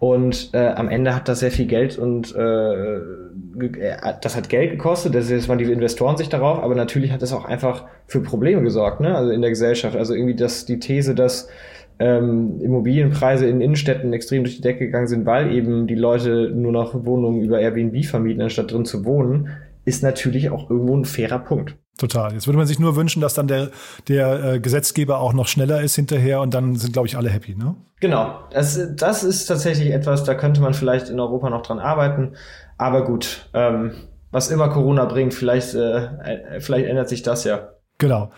Und 0.00 0.50
äh, 0.54 0.68
am 0.68 0.88
Ende 0.88 1.14
hat 1.14 1.28
das 1.28 1.40
sehr 1.40 1.50
viel 1.50 1.66
Geld 1.66 1.98
und 1.98 2.34
äh, 2.34 2.74
äh 2.74 3.00
das 4.22 4.34
hat 4.34 4.48
Geld 4.48 4.70
gekostet, 4.70 5.14
das 5.14 5.48
waren 5.48 5.58
die 5.58 5.70
Investoren 5.70 6.16
sich 6.16 6.30
darauf, 6.30 6.62
aber 6.62 6.74
natürlich 6.74 7.12
hat 7.12 7.20
es 7.20 7.34
auch 7.34 7.44
einfach 7.44 7.84
für 8.06 8.22
Probleme 8.22 8.62
gesorgt, 8.62 9.00
ne? 9.00 9.14
Also 9.14 9.30
in 9.30 9.42
der 9.42 9.50
Gesellschaft. 9.50 9.96
Also 9.96 10.14
irgendwie 10.14 10.36
das, 10.36 10.64
die 10.64 10.78
These, 10.78 11.14
dass 11.14 11.48
ähm, 11.98 12.62
Immobilienpreise 12.62 13.46
in 13.46 13.60
Innenstädten 13.60 14.14
extrem 14.14 14.42
durch 14.42 14.56
die 14.56 14.62
Decke 14.62 14.86
gegangen 14.86 15.06
sind, 15.06 15.26
weil 15.26 15.52
eben 15.52 15.86
die 15.86 15.96
Leute 15.96 16.50
nur 16.54 16.72
noch 16.72 17.04
Wohnungen 17.04 17.42
über 17.42 17.60
Airbnb 17.60 18.02
vermieten, 18.06 18.40
anstatt 18.40 18.72
drin 18.72 18.86
zu 18.86 19.04
wohnen, 19.04 19.50
ist 19.84 20.02
natürlich 20.02 20.50
auch 20.50 20.70
irgendwo 20.70 20.96
ein 20.96 21.04
fairer 21.04 21.38
Punkt. 21.38 21.76
Total. 21.98 22.32
Jetzt 22.32 22.46
würde 22.46 22.56
man 22.56 22.66
sich 22.66 22.78
nur 22.78 22.96
wünschen, 22.96 23.20
dass 23.20 23.34
dann 23.34 23.46
der, 23.46 23.70
der 24.08 24.44
äh, 24.44 24.60
Gesetzgeber 24.60 25.20
auch 25.20 25.34
noch 25.34 25.46
schneller 25.46 25.82
ist 25.82 25.96
hinterher 25.96 26.40
und 26.40 26.54
dann 26.54 26.76
sind, 26.76 26.94
glaube 26.94 27.08
ich, 27.08 27.16
alle 27.16 27.28
happy, 27.28 27.54
ne? 27.54 27.76
Genau. 28.00 28.38
Das, 28.52 28.80
das 28.96 29.22
ist 29.22 29.46
tatsächlich 29.46 29.92
etwas, 29.92 30.24
da 30.24 30.34
könnte 30.34 30.62
man 30.62 30.72
vielleicht 30.72 31.10
in 31.10 31.20
Europa 31.20 31.50
noch 31.50 31.62
dran 31.62 31.78
arbeiten. 31.78 32.36
Aber 32.78 33.04
gut, 33.04 33.50
ähm, 33.52 33.92
was 34.30 34.50
immer 34.50 34.70
Corona 34.70 35.04
bringt, 35.04 35.34
vielleicht, 35.34 35.74
äh, 35.74 36.06
äh 36.06 36.60
vielleicht 36.60 36.86
ändert 36.86 37.10
sich 37.10 37.22
das 37.22 37.44
ja. 37.44 37.68
Genau. 37.98 38.30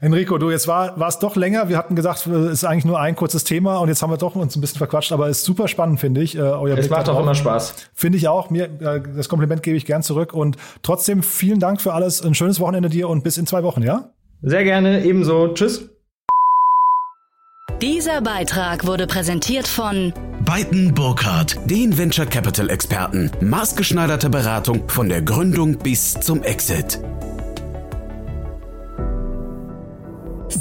Enrico, 0.00 0.36
du, 0.36 0.50
jetzt 0.50 0.68
war, 0.68 0.98
war 1.00 1.08
es 1.08 1.18
doch 1.18 1.36
länger. 1.36 1.68
Wir 1.68 1.78
hatten 1.78 1.96
gesagt, 1.96 2.26
es 2.26 2.52
ist 2.52 2.64
eigentlich 2.64 2.84
nur 2.84 3.00
ein 3.00 3.16
kurzes 3.16 3.44
Thema 3.44 3.78
und 3.78 3.88
jetzt 3.88 4.02
haben 4.02 4.10
wir 4.10 4.18
doch 4.18 4.34
uns 4.34 4.54
ein 4.56 4.60
bisschen 4.60 4.78
verquatscht, 4.78 5.12
aber 5.12 5.28
es 5.28 5.38
ist 5.38 5.44
super 5.44 5.68
spannend, 5.68 6.00
finde 6.00 6.20
ich. 6.22 6.36
Äh, 6.36 6.40
euer 6.40 6.76
es 6.76 6.90
macht 6.90 7.08
doch 7.08 7.18
immer 7.18 7.34
Spaß. 7.34 7.74
Finde 7.94 8.18
ich 8.18 8.28
auch. 8.28 8.50
Mir, 8.50 8.64
äh, 8.64 9.00
das 9.16 9.28
Kompliment 9.28 9.62
gebe 9.62 9.76
ich 9.76 9.86
gern 9.86 10.02
zurück 10.02 10.34
und 10.34 10.56
trotzdem 10.82 11.22
vielen 11.22 11.60
Dank 11.60 11.80
für 11.80 11.94
alles. 11.94 12.22
Ein 12.22 12.34
schönes 12.34 12.60
Wochenende 12.60 12.90
dir 12.90 13.08
und 13.08 13.24
bis 13.24 13.38
in 13.38 13.46
zwei 13.46 13.62
Wochen, 13.62 13.82
ja? 13.82 14.10
Sehr 14.42 14.64
gerne, 14.64 15.04
ebenso. 15.04 15.48
Tschüss. 15.54 15.88
Dieser 17.80 18.22
Beitrag 18.22 18.86
wurde 18.86 19.06
präsentiert 19.06 19.66
von 19.68 20.12
Beiten 20.44 20.94
Burkhardt, 20.94 21.58
den 21.66 21.96
Venture 21.96 22.26
Capital 22.26 22.70
Experten. 22.70 23.30
Maßgeschneiderte 23.40 24.30
Beratung 24.30 24.88
von 24.88 25.08
der 25.08 25.22
Gründung 25.22 25.76
bis 25.78 26.14
zum 26.14 26.42
Exit. 26.42 27.00